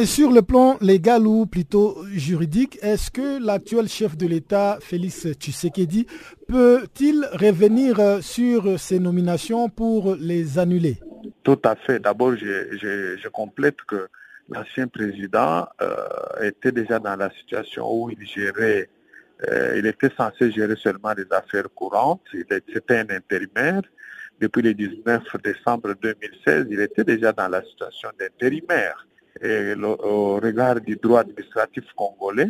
Et 0.00 0.04
sur 0.04 0.32
le 0.32 0.42
plan 0.42 0.76
légal 0.80 1.26
ou 1.26 1.46
plutôt 1.46 2.04
juridique, 2.12 2.78
est-ce 2.82 3.10
que 3.10 3.42
l'actuel 3.42 3.88
chef 3.88 4.16
de 4.16 4.26
l'État, 4.26 4.78
Félix 4.80 5.28
Tshisekedi, 5.28 6.06
peut-il 6.48 7.24
revenir 7.32 8.18
sur 8.20 8.80
ces 8.80 8.98
nominations 8.98 9.68
pour 9.68 10.16
les 10.16 10.58
annuler? 10.58 10.98
Tout 11.44 11.60
à 11.64 11.76
fait. 11.76 12.00
D'abord, 12.00 12.34
je 12.34 13.28
complète 13.28 13.76
que 13.86 14.08
l'ancien 14.50 14.88
président 14.88 15.66
euh, 15.80 15.96
était 16.42 16.72
déjà 16.72 16.98
dans 16.98 17.16
la 17.16 17.30
situation 17.30 17.90
où 17.90 18.10
il 18.10 18.26
gérait, 18.26 18.88
euh, 19.48 19.76
il 19.78 19.86
était 19.86 20.10
censé 20.16 20.50
gérer 20.50 20.76
seulement 20.76 21.14
des 21.14 21.26
affaires 21.30 21.68
courantes, 21.74 22.22
c'était 22.32 22.98
un 22.98 23.10
intérimaire. 23.10 23.82
Depuis 24.40 24.62
le 24.62 24.74
19 24.74 25.22
décembre 25.44 25.94
2016, 26.00 26.66
il 26.70 26.80
était 26.80 27.04
déjà 27.04 27.32
dans 27.32 27.48
la 27.48 27.62
situation 27.62 28.08
d'intérimaire. 28.18 29.06
Et 29.42 29.74
au 29.74 30.36
regard 30.36 30.80
du 30.80 30.96
droit 30.96 31.20
administratif 31.20 31.84
congolais, 31.94 32.48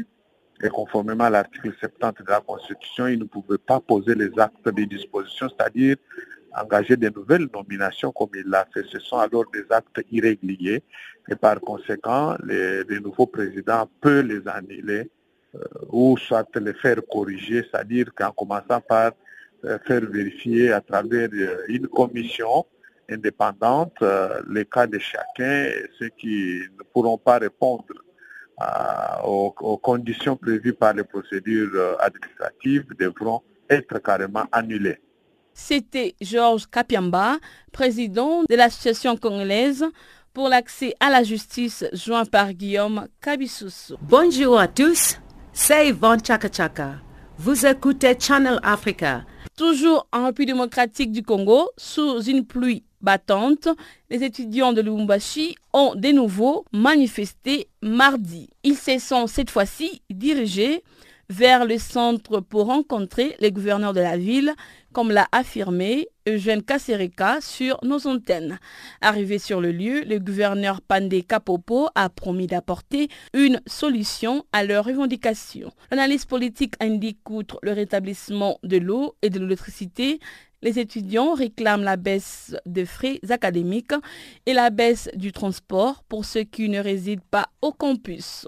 et 0.62 0.68
conformément 0.68 1.24
à 1.24 1.30
l'article 1.30 1.72
70 1.78 2.22
de 2.22 2.30
la 2.30 2.40
Constitution, 2.40 3.07
il 3.07 3.18
ne 3.18 3.24
pouvait 3.24 3.59
pas 3.59 3.80
poser 3.80 4.14
les 4.14 4.30
actes 4.38 4.68
de 4.68 4.84
disposition, 4.84 5.48
c'est-à-dire 5.48 5.96
engager 6.57 6.96
de 6.96 7.09
nouvelles 7.09 7.48
nominations 7.53 8.12
comme 8.12 8.30
il 8.34 8.44
l'a 8.46 8.66
fait. 8.72 8.84
Ce 8.90 8.98
sont 8.98 9.18
alors 9.18 9.44
des 9.53 9.64
actes 9.70 10.01
irréguliers 10.11 10.82
et 11.28 11.36
par 11.36 11.61
conséquent, 11.61 12.36
les, 12.44 12.84
nouveaux 13.01 13.26
présidents 13.26 13.88
les 14.05 14.46
annuler 14.46 15.11
euh, 15.55 15.59
ou 15.88 16.16
soit 16.16 16.48
les 16.57 16.74
faire 16.74 17.01
corriger, 17.11 17.64
c'est-à-dire 17.70 18.07
qu'en 18.14 18.32
commençant 18.32 18.80
par 18.80 19.12
euh, 19.64 19.78
faire 19.86 20.03
vérifier 20.03 20.72
à 20.72 20.80
travers 20.80 21.28
euh, 21.32 21.64
une 21.68 21.86
commission 21.88 22.66
indépendante 23.09 24.05
les 24.48 24.64
cas 24.64 24.86
de 24.86 25.01
chacun 25.01 25.68
ceux 25.98 26.11
qui 26.11 26.61
ne 26.78 26.84
pourront 26.92 27.18
pas 27.18 27.38
répondre 27.38 27.84
aux, 29.24 29.51
conditions 29.82 30.36
prévues 30.36 30.74
par 30.74 30.94
les 30.94 31.03
procédures 31.03 31.96
administratives 31.98 32.86
devront 32.96 33.42
être 33.68 33.98
carrément 33.98 34.44
annulés. 34.53 35.01
C'était 35.55 36.14
Georges 36.20 36.66
Kapiamba, 36.68 37.38
président 37.72 38.42
de 38.48 38.55
l'Association 38.55 39.16
congolaise 39.16 39.84
pour 40.32 40.48
l'accès 40.48 40.94
à 41.01 41.11
la 41.11 41.22
justice, 41.22 41.84
joint 41.92 42.24
par 42.24 42.53
Guillaume 42.53 43.07
Kabisusu. 43.20 43.94
Bonjour 44.01 44.59
à 44.59 44.68
tous, 44.68 45.18
c'est 45.53 45.88
Yvonne 45.88 46.24
Chaka 46.24 46.48
Chaka. 46.53 46.94
Vous 47.38 47.66
écoutez 47.66 48.16
Channel 48.18 48.61
Africa. 48.62 49.24
Toujours 49.57 50.07
en 50.12 50.26
République 50.26 50.55
démocratique 50.55 51.12
du 51.12 51.22
Congo, 51.22 51.70
sous 51.76 52.22
une 52.22 52.46
pluie 52.46 52.84
battante, 53.01 53.68
les 54.11 54.22
étudiants 54.22 54.72
de 54.72 54.82
Lubumbashi 54.82 55.57
ont 55.72 55.94
de 55.94 56.09
nouveau 56.09 56.64
manifesté 56.72 57.68
mardi. 57.82 58.51
Ils 58.62 58.76
se 58.76 58.98
sont 58.98 59.26
cette 59.26 59.51
fois-ci 59.51 60.03
dirigés 60.11 60.82
vers 61.31 61.64
le 61.64 61.78
centre 61.78 62.41
pour 62.41 62.66
rencontrer 62.66 63.37
les 63.39 63.53
gouverneurs 63.53 63.95
de 63.95 64.01
la 64.01 64.18
ville, 64.18 64.53
comme 64.93 65.12
l'a 65.12 65.28
affirmé 65.31 66.09
Eugène 66.28 66.61
Kassereka 66.61 67.41
sur 67.41 67.78
nos 67.85 68.09
antennes. 68.09 68.59
Arrivé 69.01 69.39
sur 69.39 69.61
le 69.61 69.70
lieu, 69.70 70.03
le 70.03 70.18
gouverneur 70.18 70.81
Pandé 70.83 71.22
Kapopo 71.22 71.89
a 71.95 72.09
promis 72.09 72.49
d'apporter 72.49 73.09
une 73.33 73.61
solution 73.66 74.45
à 74.53 74.64
leurs 74.64 74.85
revendications. 74.85 75.70
L'analyse 75.93 76.24
politique 76.24 76.74
indique 76.81 77.20
qu'outre 77.22 77.61
le 77.62 77.72
rétablissement 77.72 78.59
de 78.64 78.78
l'eau 78.78 79.14
et 79.22 79.31
de 79.31 79.39
l'électricité, 79.39 80.18
les 80.62 80.81
étudiants 80.81 81.35
réclament 81.35 81.85
la 81.85 81.97
baisse 81.97 82.57
des 82.66 82.87
frais 82.87 83.20
académiques 83.31 83.95
et 84.47 84.53
la 84.53 84.70
baisse 84.70 85.09
du 85.14 85.31
transport 85.31 86.03
pour 86.09 86.24
ceux 86.24 86.43
qui 86.43 86.68
ne 86.68 86.81
résident 86.81 87.22
pas 87.31 87.49
au 87.62 87.72
campus. 87.72 88.47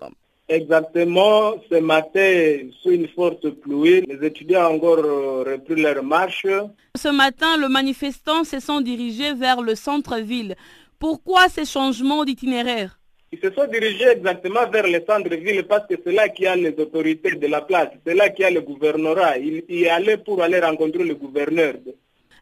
Exactement, 0.53 1.55
ce 1.71 1.77
matin, 1.81 2.69
sous 2.83 2.91
une 2.91 3.09
forte 3.09 3.49
pluie, 3.63 4.03
les 4.07 4.27
étudiants 4.27 4.71
ont 4.71 4.75
encore 4.77 4.99
euh, 4.99 5.45
repris 5.51 5.81
leur 5.81 6.03
marche. 6.05 6.47
Ce 6.95 7.09
matin, 7.09 7.57
les 7.59 7.69
manifestants 7.69 8.45
se 8.45 8.61
sont 8.61 8.83
dirigés 8.83 9.33
vers 9.33 9.63
le 9.63 9.75
centre-ville. 9.75 10.55
Pourquoi 10.99 11.49
ces 11.49 11.65
changements 11.65 12.27
d'itinéraire? 12.27 12.99
Ils 13.33 13.39
se 13.41 13.51
sont 13.51 13.67
dirigés 13.67 14.09
exactement 14.09 14.69
vers 14.71 14.87
le 14.87 15.03
centre-ville 15.09 15.63
parce 15.67 15.87
que 15.87 15.95
c'est 16.05 16.13
là 16.13 16.29
qu'il 16.29 16.45
y 16.45 16.49
a 16.49 16.55
les 16.55 16.75
autorités 16.79 17.35
de 17.35 17.47
la 17.47 17.63
place, 17.63 17.89
c'est 18.07 18.15
là 18.15 18.29
qu'il 18.29 18.43
y 18.43 18.47
a 18.47 18.51
le 18.51 18.61
gouvernorat. 18.61 19.39
Ils 19.39 19.65
y 19.71 19.89
allaient 19.89 20.19
pour 20.19 20.43
aller 20.43 20.61
rencontrer 20.61 21.05
le 21.05 21.15
gouverneur. 21.15 21.77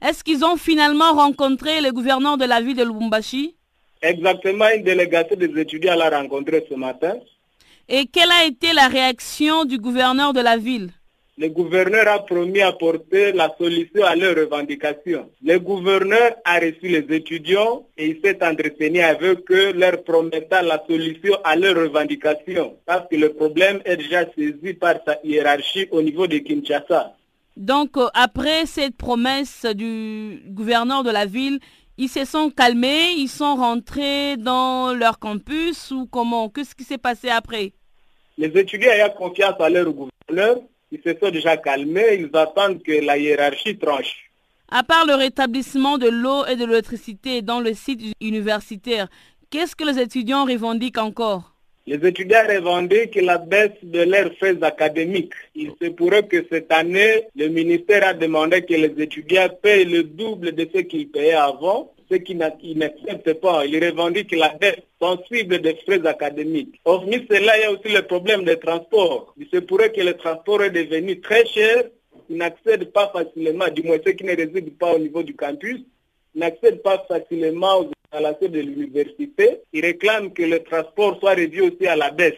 Est-ce 0.02 0.24
qu'ils 0.24 0.44
ont 0.44 0.56
finalement 0.56 1.12
rencontré 1.12 1.80
le 1.80 1.92
gouverneur 1.92 2.36
de 2.36 2.44
la 2.44 2.60
ville 2.60 2.76
de 2.76 2.82
Lubumbashi? 2.82 3.54
Exactement, 4.02 4.66
une 4.74 4.82
délégation 4.82 5.36
des 5.36 5.60
étudiants 5.60 5.94
l'a 5.94 6.10
rencontré 6.10 6.66
ce 6.68 6.74
matin. 6.74 7.14
Et 7.92 8.06
quelle 8.06 8.30
a 8.30 8.44
été 8.44 8.72
la 8.72 8.86
réaction 8.86 9.64
du 9.64 9.76
gouverneur 9.76 10.32
de 10.32 10.38
la 10.38 10.56
ville 10.56 10.90
Le 11.36 11.48
gouverneur 11.48 12.06
a 12.06 12.20
promis 12.20 12.60
apporter 12.60 13.32
la 13.32 13.52
solution 13.58 14.04
à 14.04 14.14
leurs 14.14 14.36
revendications. 14.36 15.28
Le 15.42 15.58
gouverneur 15.58 16.36
a 16.44 16.60
reçu 16.60 16.86
les 16.86 17.04
étudiants 17.16 17.88
et 17.96 18.10
il 18.10 18.20
s'est 18.22 18.38
entretenu 18.44 19.00
avec 19.00 19.40
eux, 19.50 19.72
leur 19.72 20.04
promettant 20.04 20.62
la 20.62 20.80
solution 20.88 21.34
à 21.42 21.56
leurs 21.56 21.74
revendications. 21.74 22.76
Parce 22.86 23.08
que 23.10 23.16
le 23.16 23.32
problème 23.32 23.80
est 23.84 23.96
déjà 23.96 24.24
saisi 24.36 24.72
par 24.74 24.94
sa 25.04 25.18
hiérarchie 25.24 25.88
au 25.90 26.00
niveau 26.00 26.28
de 26.28 26.38
Kinshasa. 26.38 27.16
Donc, 27.56 27.96
euh, 27.96 28.06
après 28.14 28.66
cette 28.66 28.96
promesse 28.96 29.66
du 29.74 30.40
gouverneur 30.46 31.02
de 31.02 31.10
la 31.10 31.26
ville, 31.26 31.58
ils 31.98 32.08
se 32.08 32.24
sont 32.24 32.50
calmés, 32.50 33.14
ils 33.16 33.28
sont 33.28 33.56
rentrés 33.56 34.36
dans 34.36 34.94
leur 34.94 35.18
campus 35.18 35.90
ou 35.90 36.06
comment? 36.06 36.48
Qu'est-ce 36.50 36.76
qui 36.76 36.84
s'est 36.84 36.96
passé 36.96 37.28
après? 37.30 37.72
Les 38.40 38.58
étudiants 38.58 38.92
ayant 38.92 39.10
confiance 39.10 39.60
à 39.60 39.68
leur 39.68 39.92
gouverneur, 39.92 40.62
ils 40.90 41.00
se 41.04 41.10
sont 41.20 41.30
déjà 41.30 41.58
calmés, 41.58 42.14
ils 42.20 42.30
attendent 42.34 42.82
que 42.82 43.04
la 43.04 43.18
hiérarchie 43.18 43.76
tranche. 43.76 44.30
À 44.70 44.82
part 44.82 45.04
le 45.04 45.14
rétablissement 45.14 45.98
de 45.98 46.08
l'eau 46.08 46.46
et 46.46 46.56
de 46.56 46.64
l'électricité 46.64 47.42
dans 47.42 47.60
le 47.60 47.74
site 47.74 48.00
universitaire, 48.18 49.08
qu'est-ce 49.50 49.76
que 49.76 49.84
les 49.84 50.00
étudiants 50.00 50.46
revendiquent 50.46 50.96
encore? 50.96 51.54
Les 51.86 52.02
étudiants 52.08 52.46
revendiquent 52.48 53.20
la 53.20 53.36
baisse 53.36 53.76
de 53.82 54.04
leurs 54.04 54.32
frais 54.38 54.56
académiques. 54.62 55.34
Il 55.54 55.72
se 55.78 55.90
pourrait 55.90 56.26
que 56.26 56.46
cette 56.50 56.72
année, 56.72 57.24
le 57.36 57.48
ministère 57.48 58.08
a 58.08 58.14
demandé 58.14 58.62
que 58.62 58.72
les 58.72 58.94
étudiants 59.02 59.50
payent 59.62 59.84
le 59.84 60.02
double 60.02 60.52
de 60.52 60.66
ce 60.74 60.78
qu'ils 60.80 61.10
payaient 61.10 61.34
avant, 61.34 61.92
ce 62.10 62.16
qu'ils 62.16 62.38
n'acceptent 62.38 63.34
pas. 63.34 63.64
Ils 63.66 63.84
revendiquent 63.84 64.36
la 64.36 64.50
baisse 64.54 64.80
sensible 65.00 65.60
des 65.60 65.76
frais 65.86 66.04
académiques. 66.06 66.80
Hormis 66.84 67.26
cela, 67.30 67.56
il 67.58 67.60
y 67.62 67.64
a 67.64 67.72
aussi 67.72 67.88
le 67.88 68.02
problème 68.02 68.44
des 68.44 68.58
transports. 68.58 69.34
Il 69.38 69.46
se 69.52 69.58
pourrait 69.58 69.92
que 69.92 70.00
le 70.00 70.14
transport 70.14 70.62
est 70.62 70.70
devenu 70.70 71.20
très 71.20 71.46
cher. 71.46 71.84
Ils 72.28 72.36
n'accèdent 72.36 72.92
pas 72.92 73.10
facilement, 73.12 73.68
du 73.68 73.82
moins 73.82 73.98
ceux 74.04 74.12
qui 74.12 74.24
ne 74.24 74.36
résident 74.36 74.72
pas 74.78 74.94
au 74.94 74.98
niveau 74.98 75.22
du 75.22 75.34
campus, 75.34 75.80
n'accèdent 76.34 76.82
pas 76.82 77.04
facilement 77.08 77.80
aux 77.80 77.90
installations 78.12 78.48
de 78.48 78.60
l'université. 78.60 79.60
Ils 79.72 79.84
réclament 79.84 80.32
que 80.32 80.42
le 80.42 80.62
transport 80.62 81.18
soit 81.18 81.34
réduit 81.34 81.62
aussi 81.62 81.86
à 81.86 81.96
la 81.96 82.10
baisse. 82.10 82.34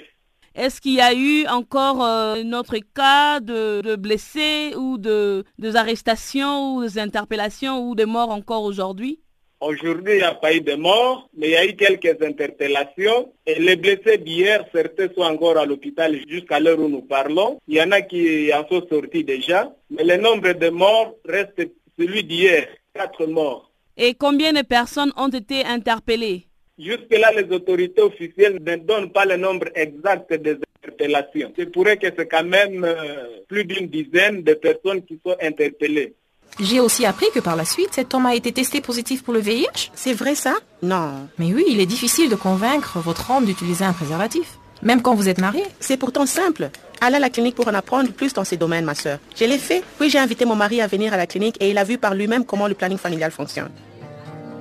Est-ce 0.55 0.83
qu'il 0.83 0.93
y 0.93 1.01
a 1.01 1.15
eu 1.15 1.47
encore 1.47 2.05
euh, 2.05 2.43
notre 2.43 2.77
cas 2.95 3.41
de, 3.41 3.97
blessés 3.97 4.75
ou 4.77 4.99
de, 4.99 5.45
arrestations 5.75 6.77
ou 6.77 6.83
des 6.83 6.99
interpellations 6.99 7.89
ou 7.89 7.95
des 7.95 8.05
morts 8.05 8.31
encore 8.31 8.63
aujourd'hui? 8.65 9.21
Aujourd'hui, 9.63 10.15
il 10.15 10.17
n'y 10.17 10.23
a 10.25 10.35
pas 10.35 10.53
eu 10.53 10.61
de 10.61 10.75
morts, 10.75 11.31
mais 11.37 11.47
il 11.47 11.53
y 11.53 11.57
a 11.57 11.65
eu 11.65 11.77
quelques 11.77 12.21
interpellations. 12.21 13.33
Et 13.47 13.61
les 13.61 13.77
blessés 13.77 14.19
d'hier, 14.19 14.65
certains 14.75 15.07
sont 15.15 15.23
encore 15.23 15.57
à 15.57 15.65
l'hôpital 15.65 16.19
jusqu'à 16.29 16.59
l'heure 16.59 16.81
où 16.81 16.89
nous 16.89 17.03
parlons. 17.03 17.61
Il 17.69 17.77
y 17.77 17.81
en 17.81 17.93
a 17.93 18.03
qui 18.03 18.53
en 18.53 18.67
sont 18.67 18.85
sortis 18.89 19.23
déjà. 19.23 19.73
Mais 19.89 20.03
le 20.03 20.17
nombre 20.17 20.53
de 20.53 20.69
morts 20.69 21.15
reste 21.25 21.63
celui 21.97 22.25
d'hier, 22.25 22.67
quatre 22.93 23.25
morts. 23.27 23.71
Et 23.97 24.15
combien 24.15 24.53
de 24.53 24.63
personnes 24.63 25.13
ont 25.17 25.29
été 25.29 25.65
interpellées? 25.65 26.49
Jusque-là, 26.77 27.31
les 27.41 27.49
autorités 27.55 28.03
officielles 28.03 28.59
ne 28.61 28.75
donnent 28.75 29.13
pas 29.13 29.27
le 29.27 29.37
nombre 29.37 29.69
exact 29.77 30.33
des 30.33 30.57
interpellations. 30.83 31.53
C'est 31.57 31.71
pourrait 31.71 31.99
que 31.99 32.09
c'est 32.19 32.27
quand 32.27 32.43
même 32.43 32.83
euh, 32.83 33.39
plus 33.47 33.65
d'une 33.65 33.87
dizaine 33.87 34.43
de 34.43 34.55
personnes 34.55 35.05
qui 35.05 35.21
sont 35.25 35.37
interpellées. 35.41 36.15
J'ai 36.61 36.81
aussi 36.81 37.07
appris 37.07 37.27
que 37.35 37.41
par 37.41 37.57
la 37.57 37.65
suite, 37.65 37.91
cet 37.93 38.15
homme 38.15 38.27
a 38.27 38.35
été 38.35 38.53
testé 38.53 38.81
positif 38.81 39.23
pour 39.23 39.33
le 39.33 39.41
VIH. 39.41 39.91
C'est 39.95 40.13
vrai 40.13 40.35
ça? 40.35 40.55
Non. 40.83 41.29
Mais 41.39 41.53
oui, 41.53 41.65
il 41.69 41.81
est 41.81 41.87
difficile 41.87 42.29
de 42.29 42.37
convaincre 42.37 42.99
votre 42.99 43.31
homme 43.31 43.47
d'utiliser 43.47 43.85
un 43.85 43.93
préservatif. 43.93 44.59
Même 44.83 45.01
quand 45.01 45.15
vous 45.15 45.29
êtes 45.29 45.41
marié. 45.41 45.65
C'est 45.81 45.97
pourtant 45.97 46.27
simple. 46.27 46.71
Allez 47.01 47.17
à 47.17 47.21
la 47.21 47.31
clinique 47.31 47.55
pour 47.55 47.69
en 47.69 47.75
apprendre 47.75 48.11
plus 48.11 48.33
dans 48.33 48.45
ces 48.45 48.57
domaines, 48.57 48.85
ma 48.85 48.95
soeur. 48.95 49.19
Je 49.37 49.45
l'ai 49.45 49.59
fait. 49.59 49.83
Puis 49.99 50.11
j'ai 50.11 50.19
invité 50.19 50.45
mon 50.45 50.57
mari 50.57 50.81
à 50.81 50.87
venir 50.87 51.15
à 51.15 51.17
la 51.17 51.27
clinique 51.27 51.57
et 51.61 51.71
il 51.71 51.79
a 51.79 51.85
vu 51.85 51.99
par 51.99 52.15
lui-même 52.15 52.45
comment 52.45 52.69
le 52.69 52.75
planning 52.75 52.99
familial 52.99 53.31
fonctionne. 53.31 53.71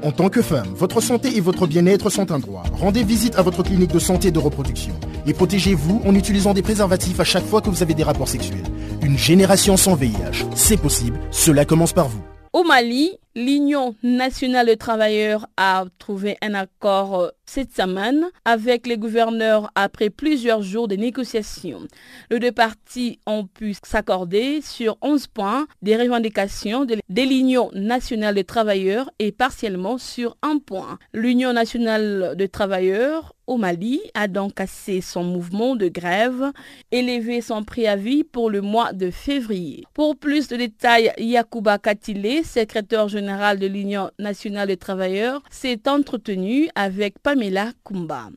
En 0.04 0.12
tant 0.12 0.30
que 0.30 0.42
femme, 0.42 0.68
votre 0.74 1.00
santé 1.00 1.38
et 1.38 1.42
votre 1.42 1.68
bien-être 1.68 2.10
sont 2.10 2.32
un 2.32 2.40
droit. 2.40 2.64
Rendez 2.74 3.04
visite 3.04 3.36
à 3.38 3.44
votre 3.44 3.62
clinique 3.62 3.92
de 3.92 4.00
santé 4.00 4.30
et 4.30 4.32
de 4.32 4.40
reproduction. 4.40 4.94
Et 5.28 5.34
protégez-vous 5.34 6.02
en 6.04 6.16
utilisant 6.16 6.56
des 6.56 6.64
préservatifs 6.64 7.20
à 7.20 7.24
chaque 7.24 7.46
fois 7.46 7.62
que 7.62 7.70
vous 7.70 7.84
avez 7.84 7.94
des 7.94 8.02
rapports 8.02 8.28
sexuels. 8.28 8.64
Une 9.04 9.18
génération 9.18 9.78
sans 9.78 9.94
VIH, 9.94 10.48
c'est 10.56 10.78
possible. 10.78 11.20
Cela 11.30 11.66
commence 11.66 11.94
par 11.94 12.08
vous. 12.08 12.24
Au 12.54 12.64
Mali, 12.64 13.12
l'Union 13.36 13.96
nationale 14.02 14.66
des 14.66 14.78
travailleurs 14.78 15.46
a 15.56 15.86
trouvé 16.00 16.36
un 16.42 16.56
accord 16.56 17.20
euh, 17.20 17.30
cette 17.54 17.76
semaine 17.76 18.28
avec 18.46 18.88
les 18.88 18.98
gouverneurs 18.98 19.70
après 19.76 20.10
plusieurs 20.10 20.62
jours 20.62 20.88
de 20.88 20.96
négociations. 20.96 21.82
Les 22.30 22.40
deux 22.40 22.54
parties 22.54 23.20
ont 23.26 23.46
pu 23.46 23.76
s'accorder 23.84 24.62
sur 24.62 24.98
11 25.02 25.28
points 25.28 25.68
des 25.82 25.98
revendications 25.98 26.86
de 26.86 26.96
l'Union 27.10 27.70
nationale 27.74 28.36
des 28.36 28.46
travailleurs 28.46 29.12
et 29.20 29.34
partiellement 29.34 29.98
sur 29.98 30.38
un 30.42 30.60
point. 30.60 30.98
L'Union 31.14 31.52
nationale 31.52 32.36
des 32.38 32.48
travailleurs 32.48 33.36
au 33.48 33.58
Mali 33.58 34.00
a 34.14 34.30
donc 34.30 34.54
cassé 34.54 35.02
son 35.02 35.26
mouvement 35.26 35.76
de 35.76 35.90
grève 35.90 36.54
et 36.92 37.02
levé 37.02 37.42
son 37.42 37.64
préavis 37.64 38.24
pour 38.24 38.50
le 38.50 38.62
mois 38.62 38.94
de 38.94 39.12
février. 39.12 39.84
Pour 39.94 40.16
plus 40.16 40.48
de 40.48 40.56
détails, 40.56 41.12
Yakuba 41.18 41.78
Katile, 41.78 42.46
secrétaire 42.46 43.10
général 43.10 43.60
de 43.60 43.68
l'Union 43.68 44.10
nationale 44.20 44.70
des 44.70 44.78
travailleurs, 44.78 45.42
s'est 45.50 45.82
entretenu 45.90 46.70
avec 46.76 47.20
Pamela 47.20 47.41
Kumba. 47.84 48.30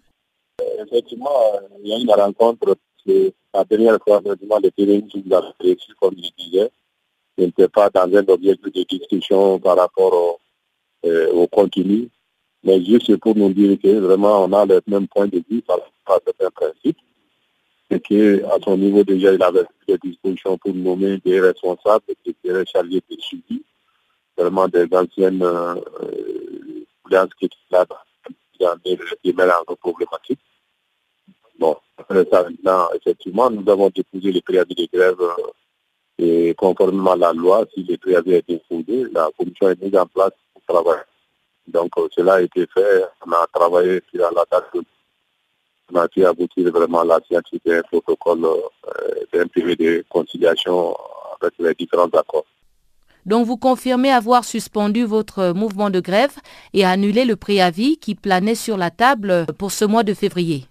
Effectivement, 0.79 1.29
il 1.83 1.89
y 1.89 1.95
a 1.95 1.99
une 1.99 2.11
rencontre, 2.11 2.77
la 3.07 3.65
dernière 3.65 3.99
fois, 4.03 4.21
effectivement, 4.25 4.59
le 4.63 4.71
terrain 4.71 5.01
qui 5.03 5.23
vous 5.23 5.35
a 5.35 5.41
reçu, 5.41 5.95
comme 6.01 6.15
je 6.17 6.31
disais. 6.43 6.71
N'était 7.37 7.69
pas 7.69 7.91
dans 7.91 8.03
un 8.17 8.25
objectif 8.29 8.73
de 8.73 8.83
discussion 8.85 9.59
par 9.59 9.77
rapport 9.77 10.13
au, 10.13 10.39
euh, 11.09 11.33
au 11.33 11.47
contenu, 11.49 12.09
mais 12.63 12.83
juste 12.85 13.17
pour 13.17 13.35
nous 13.37 13.53
dire 13.53 13.77
que 13.83 13.99
vraiment 13.99 14.45
on 14.45 14.53
a 14.53 14.65
le 14.65 14.81
même 14.87 15.09
point 15.09 15.27
de 15.27 15.43
vue 15.51 15.61
par 15.61 15.81
certains 16.07 16.51
principes 16.51 16.99
et 17.91 18.01
qu'à 18.01 18.57
son 18.65 18.77
niveau 18.79 19.03
déjà 19.05 19.35
il 19.35 19.43
avait 19.43 19.65
des 19.87 19.99
dispositions 19.99 20.57
pour 20.57 20.73
nommer 20.75 21.19
des 21.19 21.41
responsables 21.41 22.05
qui 22.25 22.35
seraient 22.45 22.65
chargés 22.67 23.03
de 23.11 23.21
suivi, 23.21 23.63
vraiment 24.37 24.69
des 24.69 24.87
anciennes 24.93 25.43
euh, 25.43 25.75
qui 27.39 27.51
étaient 28.55 28.65
là 28.65 28.75
dans 28.75 29.17
des 29.25 29.33
mélanges 29.33 29.77
problématiques. 29.81 30.41
Bon, 31.59 31.77
après 31.97 32.25
ça, 32.31 32.43
maintenant, 32.43 32.89
effectivement, 32.95 33.51
nous 33.51 33.71
avons 33.71 33.91
déposé 33.91 34.33
les 34.33 34.43
préavis 34.43 34.75
de 34.75 34.89
grève 34.93 35.21
euh, 35.21 35.53
et 36.19 36.55
conformément 36.55 37.13
à 37.13 37.17
la 37.17 37.33
loi, 37.33 37.65
si 37.73 37.83
les 37.85 37.97
préavis 37.97 38.35
été 38.35 38.55
déposé, 38.55 39.07
la 39.13 39.29
commission 39.37 39.71
est 39.71 39.81
mise 39.81 39.97
en 39.97 40.07
place 40.07 40.33
pour 40.53 40.63
travailler. 40.67 41.03
Donc 41.67 41.93
euh, 41.97 42.09
cela 42.15 42.35
a 42.35 42.43
été 42.43 42.67
fait, 42.67 43.05
on 43.27 43.33
a 43.33 43.47
travaillé 43.53 44.03
sur 44.11 44.21
la 44.21 44.45
date, 44.51 44.71
on 45.93 45.97
a 45.97 46.09
pu 46.09 46.25
aboutir 46.25 46.71
vraiment 46.71 47.01
à 47.01 47.05
la 47.05 47.21
signature 47.27 47.59
d'un 47.65 47.83
protocole 47.83 48.45
euh, 48.45 49.25
d'un 49.33 49.45
de 49.45 50.05
conciliation 50.09 50.97
avec 51.41 51.55
les 51.59 51.75
différents 51.75 52.09
accords. 52.09 52.47
Donc 53.27 53.47
vous 53.47 53.57
confirmez 53.57 54.11
avoir 54.11 54.45
suspendu 54.45 55.05
votre 55.05 55.53
mouvement 55.53 55.91
de 55.91 56.01
grève 56.01 56.35
et 56.73 56.85
annulé 56.85 57.25
le 57.25 57.37
préavis 57.37 57.97
qui 57.99 58.15
planait 58.15 58.55
sur 58.55 58.77
la 58.77 58.91
table 58.91 59.47
pour 59.59 59.73
ce 59.73 59.85
mois 59.85 60.03
de 60.03 60.15
février. 60.15 60.67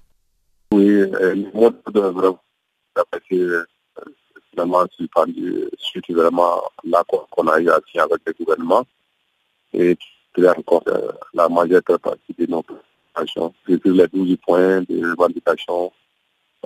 Oui, 0.71 0.87
euh, 0.89 1.35
le 1.35 1.51
mois 1.53 1.71
de 1.71 1.99
grève 2.11 2.33
a 2.95 3.17
été 3.17 3.47
vraiment 4.55 4.85
suspendu 4.95 5.65
suite 5.77 6.11
vraiment 6.11 6.61
l'accord 6.83 7.27
qu'on 7.29 7.47
a 7.47 7.59
eu 7.59 7.69
à 7.69 7.75
avec 7.75 8.21
le 8.25 8.33
gouvernement 8.39 8.83
et 9.73 9.97
qui 10.35 10.47
encore 10.47 10.83
la 11.33 11.49
majeure 11.49 11.81
partie 11.83 12.33
de 12.37 12.45
nos 12.47 12.63
préoccupations. 12.63 13.53
Sur 13.65 13.93
les 13.93 14.07
12 14.07 14.37
points 14.45 14.81
de 14.81 15.11
revendication, 15.11 15.91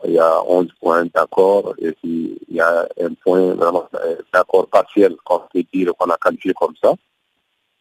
il 0.05 0.13
y 0.13 0.19
a 0.19 0.41
11 0.47 0.67
points 0.79 1.05
d'accord 1.13 1.73
et 1.79 1.91
puis 1.91 2.37
il 2.49 2.55
y 2.55 2.61
a 2.61 2.87
un 3.01 3.13
point 3.23 3.53
vraiment 3.55 3.87
d'accord 4.33 4.67
partiel 4.67 5.15
qu'on 5.23 5.41
peut 5.51 5.63
dire 5.73 5.93
qu'on 5.97 6.09
a 6.09 6.17
qualifié 6.17 6.53
comme 6.53 6.73
ça. 6.81 6.93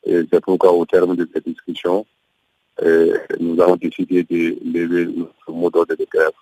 Et 0.05 0.23
c'est 0.33 0.41
pourquoi 0.41 0.73
au 0.73 0.87
terme 0.87 1.17
de 1.17 1.29
cette 1.33 1.47
discussion, 1.47 2.07
nous 2.81 3.61
avons 3.61 3.77
décidé 3.77 4.23
de 4.23 4.57
lever 4.65 5.07
notre 5.07 5.51
mot 5.51 5.71
d'ordre 5.71 5.95
de 5.95 6.07
grève. 6.11 6.33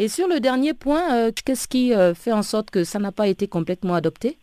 Et 0.00 0.08
sur 0.08 0.26
le 0.26 0.40
dernier 0.40 0.72
point, 0.72 1.14
euh, 1.14 1.30
qu'est-ce 1.44 1.68
qui 1.68 1.92
euh, 1.92 2.14
fait 2.14 2.32
en 2.32 2.42
sorte 2.42 2.70
que 2.70 2.84
ça 2.84 2.98
n'a 2.98 3.12
pas 3.12 3.28
été 3.28 3.48
complètement 3.48 3.92
adopté? 3.92 4.38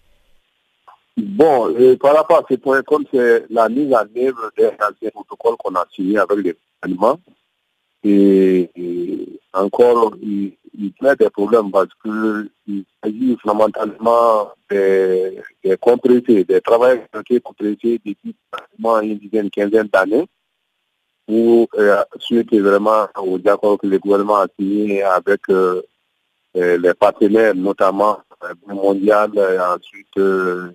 Bon, 1.17 1.73
par 1.99 2.15
rapport 2.15 2.37
à 2.37 2.43
ce 2.47 2.53
point, 2.57 2.83
comme 2.83 3.05
c'est 3.11 3.43
la 3.49 3.67
mise 3.67 3.91
en 3.91 4.05
œuvre 4.15 4.51
d'un 4.55 4.67
ancien 4.67 5.09
protocole 5.09 5.55
qu'on 5.57 5.73
a 5.73 5.83
signé 5.95 6.19
avec 6.19 6.37
les 6.45 6.55
gouvernements, 6.83 7.19
et, 8.03 8.69
encore, 9.53 10.15
il, 10.21 10.53
il 10.77 10.93
y 11.01 11.07
a 11.07 11.15
des 11.15 11.29
problèmes 11.29 11.71
parce 11.71 11.89
qu'il 12.03 12.85
s'agit 13.03 13.37
fondamentalement 13.41 14.51
des, 14.69 15.41
des 15.63 16.43
des 16.43 16.61
travailleurs 16.61 17.07
compressés 17.43 17.99
depuis 18.05 18.35
pratiquement 18.51 18.99
une 18.99 19.17
dizaine, 19.17 19.49
quinzaine 19.49 19.87
d'années 19.87 20.27
pour 21.27 21.67
euh, 21.77 22.03
vraiment 22.53 23.07
au 23.17 23.37
accords 23.45 23.77
que 23.77 23.87
le 23.87 23.99
gouvernement 23.99 24.37
a 24.37 24.47
signé 24.57 25.03
avec 25.03 25.41
euh, 25.49 25.81
euh, 26.55 26.77
les 26.77 26.93
partenaires, 26.93 27.53
notamment 27.53 28.19
le 28.67 28.73
mondial, 28.73 29.31
et 29.35 29.59
ensuite 29.59 30.17
euh, 30.17 30.71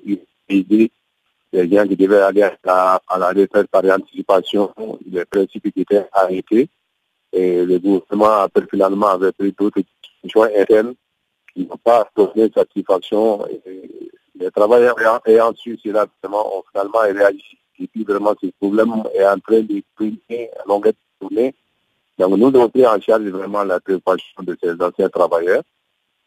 les 0.49 1.71
gens 1.71 1.87
qui 1.87 1.97
devaient 1.97 2.21
aller 2.21 2.43
à, 2.67 3.01
la 3.19 3.29
retraite 3.29 3.69
par 3.69 3.85
anticipation, 3.85 4.73
les 5.11 5.25
principes 5.25 5.73
qui 5.73 5.81
étaient 5.81 6.07
arrêtés. 6.13 6.69
Et 7.33 7.65
le 7.65 7.79
gouvernement, 7.79 8.43
après, 8.43 8.67
finalement, 8.71 9.09
avait 9.09 9.33
pris 9.33 9.53
d'autres 9.59 9.81
décisions 10.23 10.43
internes 10.43 10.95
qui 11.55 11.67
n'ont 11.67 11.77
pas 11.77 12.09
donné 12.17 12.51
satisfaction. 12.55 13.47
Et 13.47 14.11
les 14.39 14.51
travailleurs 14.51 14.97
ayant 15.27 15.55
su 15.55 15.79
cela, 15.83 16.07
vraiment, 16.23 16.59
ont 16.59 16.63
finalement 16.73 17.01
réagi 17.01 17.59
et 17.83 17.87
puis 17.89 18.05
vraiment 18.05 18.35
ce 18.41 18.49
problème 18.61 19.03
est 19.15 19.27
en 19.27 19.39
train 19.39 19.61
de 19.61 19.83
primer 19.95 20.51
à 20.59 20.69
longueur 20.69 20.93
de. 21.21 21.53
Donc 22.19 22.37
nous 22.37 22.47
avons 22.47 22.69
pris 22.69 22.87
en 22.87 23.01
charge 23.01 23.25
vraiment 23.25 23.65
la 23.65 23.81
préoccupation 23.81 24.43
de 24.43 24.57
ces 24.63 24.81
anciens 24.81 25.09
travailleurs. 25.09 25.63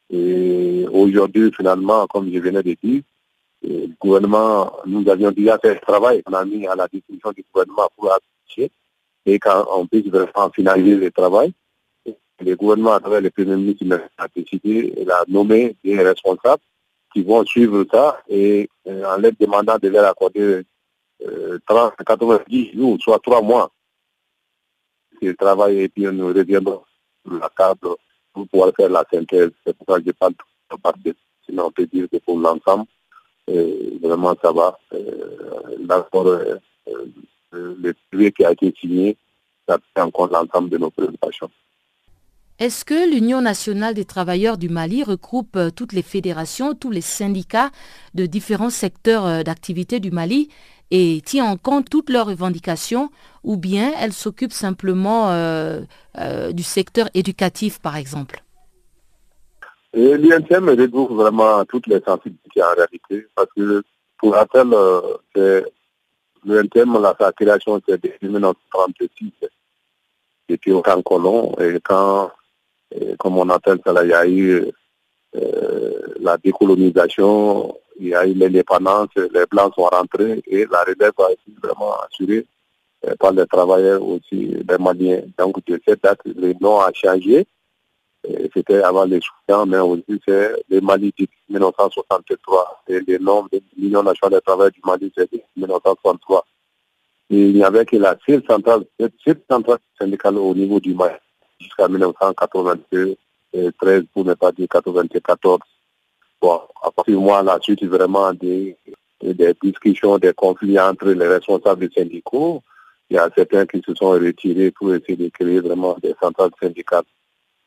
Et 0.09 0.85
aujourd'hui, 0.91 1.51
finalement, 1.55 2.05
comme 2.07 2.31
je 2.31 2.39
venais 2.39 2.61
de 2.61 2.75
dire, 2.83 3.01
le 3.63 3.87
gouvernement, 3.99 4.71
nous 4.85 5.07
avions 5.09 5.31
déjà 5.31 5.57
fait 5.57 5.75
ce 5.75 5.81
travail, 5.81 6.21
on 6.27 6.33
a 6.33 6.45
mis 6.45 6.67
à 6.67 6.75
la 6.75 6.87
disposition 6.87 7.31
du 7.31 7.43
gouvernement 7.51 7.89
pour 7.95 8.11
afficher 8.11 8.69
et 9.25 9.39
quand 9.39 9.65
on 9.75 9.87
puisse 9.87 10.07
vraiment 10.07 10.49
finaliser 10.51 10.95
le 10.95 11.11
travail. 11.11 11.53
Le 12.41 12.53
gouvernement, 12.55 12.93
à 12.93 12.99
travers 12.99 13.21
le 13.21 13.29
Premier 13.31 13.55
ministre, 13.55 13.85
a 14.17 14.27
décidé, 14.27 14.93
il 14.97 15.09
a 15.09 15.23
nommé 15.27 15.75
des 15.83 15.97
responsables 16.03 16.61
qui 17.13 17.23
vont 17.23 17.45
suivre 17.45 17.85
ça 17.89 18.19
et 18.27 18.69
euh, 18.87 19.05
en 19.05 19.17
leur 19.17 19.31
demandant 19.39 19.77
de 19.81 19.87
leur 19.87 20.05
accorder 20.05 20.63
30, 21.65 21.93
90 22.05 22.73
jours, 22.73 22.97
soit 22.99 23.19
trois 23.19 23.41
mois. 23.41 23.71
Le 25.21 25.33
travail 25.33 25.79
et 25.79 25.89
puis 25.89 26.03
nous 26.03 26.27
reviendrons 26.27 26.83
sur 27.25 27.39
la 27.39 27.49
table 27.49 27.95
pour 28.33 28.47
pouvoir 28.49 28.71
faire 28.75 28.89
la 28.89 29.05
synthèse. 29.11 29.51
C'est 29.65 29.75
pour 29.77 29.87
ça 29.87 29.99
que 29.99 30.07
je 30.07 30.11
parle 30.11 30.33
tout 30.69 30.77
partie. 30.77 31.13
Sinon, 31.45 31.67
on 31.67 31.71
peut 31.71 31.85
dire 31.85 32.07
que 32.11 32.17
pour 32.17 32.37
l'ensemble, 32.37 32.85
euh, 33.49 33.97
vraiment 34.01 34.35
ça 34.41 34.51
va. 34.51 34.77
Euh, 34.93 35.35
euh, 36.87 37.05
le 37.55 37.93
privé 38.11 38.31
qui 38.31 38.45
a 38.45 38.51
été 38.51 38.73
signé, 38.79 39.17
ça 39.67 39.77
prend 39.93 40.05
en 40.05 40.11
compte 40.11 40.31
l'ensemble 40.31 40.69
de 40.69 40.77
nos 40.77 40.89
préoccupations. 40.89 41.49
Est-ce 42.57 42.85
que 42.85 43.09
l'Union 43.13 43.41
nationale 43.41 43.93
des 43.95 44.05
travailleurs 44.05 44.57
du 44.57 44.69
Mali 44.69 45.03
regroupe 45.03 45.57
toutes 45.75 45.91
les 45.91 46.01
fédérations, 46.01 46.73
tous 46.73 46.91
les 46.91 47.01
syndicats 47.01 47.69
de 48.13 48.25
différents 48.25 48.69
secteurs 48.69 49.43
d'activité 49.43 49.99
du 49.99 50.09
Mali 50.09 50.49
et 50.91 51.21
tient 51.25 51.45
en 51.45 51.57
compte 51.57 51.89
toutes 51.89 52.09
leurs 52.09 52.27
revendications 52.27 53.09
ou 53.43 53.57
bien 53.57 53.91
elle 53.99 54.13
s'occupe 54.13 54.53
simplement 54.53 55.31
euh, 55.31 55.81
euh, 56.17 56.51
du 56.51 56.63
secteur 56.63 57.07
éducatif, 57.13 57.79
par 57.79 57.95
exemple? 57.95 58.41
L'INTM 59.93 60.69
regroupe 60.69 61.11
vraiment 61.11 61.63
toutes 61.65 61.87
les 61.87 62.01
sensibilités 62.01 62.61
en 62.61 62.75
réalité 62.75 63.27
parce 63.33 63.47
que 63.55 63.83
pour 64.17 64.33
rappel, 64.33 64.67
euh, 64.73 65.61
l'INTM, 66.45 66.97
sa 67.19 67.31
création, 67.31 67.81
c'est 67.87 67.97
en 67.97 68.17
1936 68.21 69.31
depuis 70.47 70.71
au 70.71 70.81
camp 70.81 71.01
colon 71.01 71.53
et 71.59 71.79
quand, 71.83 72.31
comme 73.17 73.37
on 73.37 73.49
appelle 73.49 73.79
ça, 73.85 73.93
il 74.03 74.09
y 74.09 74.13
a 74.13 74.27
eu 74.27 74.71
la 76.19 76.37
décolonisation 76.37 77.75
il 77.99 78.07
y 78.07 78.15
a 78.15 78.25
eu 78.25 78.33
l'indépendance, 78.33 79.09
les 79.15 79.45
Blancs 79.49 79.73
sont 79.75 79.83
rentrés 79.83 80.41
et 80.47 80.65
la 80.65 80.83
relève 80.83 81.13
a 81.17 81.31
été 81.31 81.51
vraiment 81.61 81.93
assurée 82.01 82.45
euh, 83.05 83.15
par 83.19 83.31
les 83.31 83.45
travailleurs 83.45 84.03
aussi, 84.03 84.57
les. 84.63 85.23
Donc 85.37 85.63
de 85.65 85.79
cette 85.87 86.03
date, 86.03 86.19
le 86.25 86.53
nom 86.59 86.79
a 86.79 86.91
changé. 86.93 87.47
C'était 88.53 88.81
avant 88.81 89.05
les 89.05 89.19
soutiens, 89.21 89.65
mais 89.65 89.79
aussi 89.79 90.19
c'est 90.27 90.51
le 90.69 90.81
Mali 90.81 91.13
de 91.17 91.27
1963. 91.49 92.83
Et 92.87 92.99
le 92.99 93.17
nom 93.19 93.45
de 93.51 93.61
l'Union 93.77 94.03
nationale 94.03 94.39
des 94.39 94.41
travailleurs 94.41 94.71
du 94.71 94.81
Mali, 94.85 95.11
c'est 95.15 95.29
1963. 95.55 96.45
Et 97.31 97.49
il 97.49 97.55
n'y 97.55 97.63
avait 97.63 97.85
que 97.85 97.97
la 97.97 98.17
seule 98.25 98.43
centrale, 98.47 98.85
seule 99.23 99.41
centrale 99.49 99.79
syndicale 99.99 100.37
au 100.37 100.53
niveau 100.53 100.79
du 100.79 100.93
Mali 100.93 101.15
jusqu'à 101.59 101.87
1993, 101.87 103.15
13 103.79 104.03
pour 104.13 104.25
ne 104.25 104.33
pas 104.33 104.51
dire 104.51 104.67
94 104.69 105.59
à 106.83 106.91
partir 106.91 107.15
de 107.15 107.19
moi, 107.19 107.41
la 107.43 107.59
suite, 107.61 107.83
vraiment 107.85 108.33
des, 108.33 108.77
des 109.21 109.53
discussions, 109.61 110.17
des 110.17 110.33
conflits 110.33 110.79
entre 110.79 111.09
les 111.09 111.27
responsables 111.27 111.89
syndicaux. 111.95 112.61
Il 113.09 113.15
y 113.15 113.19
a 113.19 113.29
certains 113.35 113.65
qui 113.65 113.81
se 113.85 113.93
sont 113.93 114.09
retirés 114.09 114.71
pour 114.71 114.93
essayer 114.93 115.15
de 115.15 115.29
créer 115.29 115.59
vraiment 115.59 115.95
des 116.01 116.15
centrales 116.21 116.51
syndicales. 116.61 117.03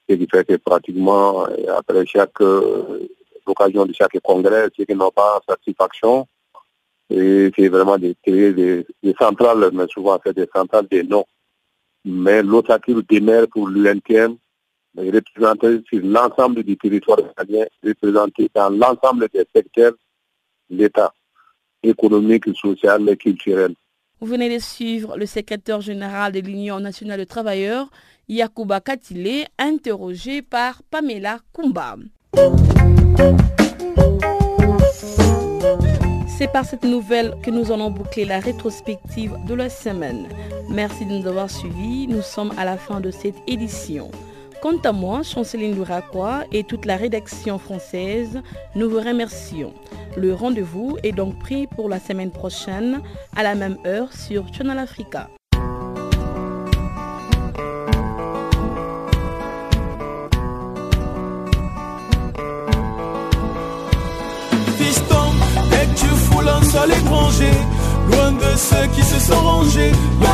Ce 0.08 0.14
qui 0.14 0.26
fait 0.30 0.46
que 0.46 0.56
pratiquement, 0.56 1.46
après 1.76 2.06
chaque 2.06 2.40
l'occasion 3.48 3.86
de 3.86 3.92
chaque 3.92 4.18
congrès, 4.22 4.68
ceux 4.76 4.84
qui 4.84 4.94
n'ont 4.94 5.10
pas 5.10 5.40
satisfaction, 5.48 6.26
et 7.10 7.50
c'est 7.56 7.68
vraiment 7.68 7.98
de 7.98 8.14
créer 8.22 8.52
des, 8.52 8.86
centrales, 9.18 9.70
mais 9.72 9.86
souvent 9.88 10.20
c'est 10.24 10.36
des 10.36 10.48
centrales 10.54 10.86
des 10.88 11.02
noms. 11.02 11.24
Mais 12.04 12.42
l'autre 12.42 12.78
demeure 13.10 13.48
pour 13.48 13.68
l'UNTM, 13.68 14.36
représenter 14.96 15.80
sur 15.88 16.00
l'ensemble 16.04 16.62
du 16.62 16.76
territoire 16.76 17.18
italien, 17.20 17.64
représenter 17.82 18.50
dans 18.54 18.70
l'ensemble 18.70 19.28
des 19.32 19.46
secteurs 19.54 19.94
l'État 20.70 21.12
économique, 21.82 22.54
social 22.54 23.08
et 23.08 23.16
culturel. 23.16 23.74
Vous 24.20 24.26
venez 24.26 24.52
de 24.52 24.60
suivre 24.60 25.16
le 25.16 25.26
secrétaire 25.26 25.80
général 25.80 26.32
de 26.32 26.40
l'Union 26.40 26.80
nationale 26.80 27.20
de 27.20 27.24
travailleurs, 27.24 27.88
Yakuba 28.28 28.80
Katile, 28.80 29.46
interrogé 29.58 30.42
par 30.42 30.82
Pamela 30.90 31.38
Kumba. 31.54 31.94
C'est 36.26 36.52
par 36.52 36.64
cette 36.64 36.82
nouvelle 36.82 37.36
que 37.44 37.50
nous 37.52 37.70
allons 37.70 37.90
boucler 37.90 38.24
la 38.24 38.40
rétrospective 38.40 39.36
de 39.46 39.54
la 39.54 39.70
semaine. 39.70 40.26
Merci 40.68 41.06
de 41.06 41.12
nous 41.12 41.26
avoir 41.28 41.48
suivis. 41.48 42.08
Nous 42.08 42.22
sommes 42.22 42.52
à 42.58 42.64
la 42.64 42.76
fin 42.76 43.00
de 43.00 43.12
cette 43.12 43.36
édition. 43.46 44.10
Quant 44.60 44.78
à 44.84 44.90
moi, 44.90 45.22
Chanceline 45.22 45.76
Louraquois 45.76 46.42
et 46.50 46.64
toute 46.64 46.84
la 46.84 46.96
rédaction 46.96 47.58
française, 47.58 48.42
nous 48.74 48.90
vous 48.90 48.98
remercions. 48.98 49.72
Le 50.16 50.34
rendez-vous 50.34 50.98
est 51.04 51.12
donc 51.12 51.38
pris 51.38 51.68
pour 51.68 51.88
la 51.88 52.00
semaine 52.00 52.32
prochaine 52.32 53.00
à 53.36 53.44
la 53.44 53.54
même 53.54 53.78
heure 53.86 54.12
sur 54.12 54.52
Channel 54.52 54.78
Africa. 54.78 55.28
Loin 68.10 68.32
de 68.32 68.56
ceux 68.56 68.86
qui 68.94 69.02
se 69.02 69.20
sont 69.20 69.40
rangés 69.40 69.92
pour 70.18 70.28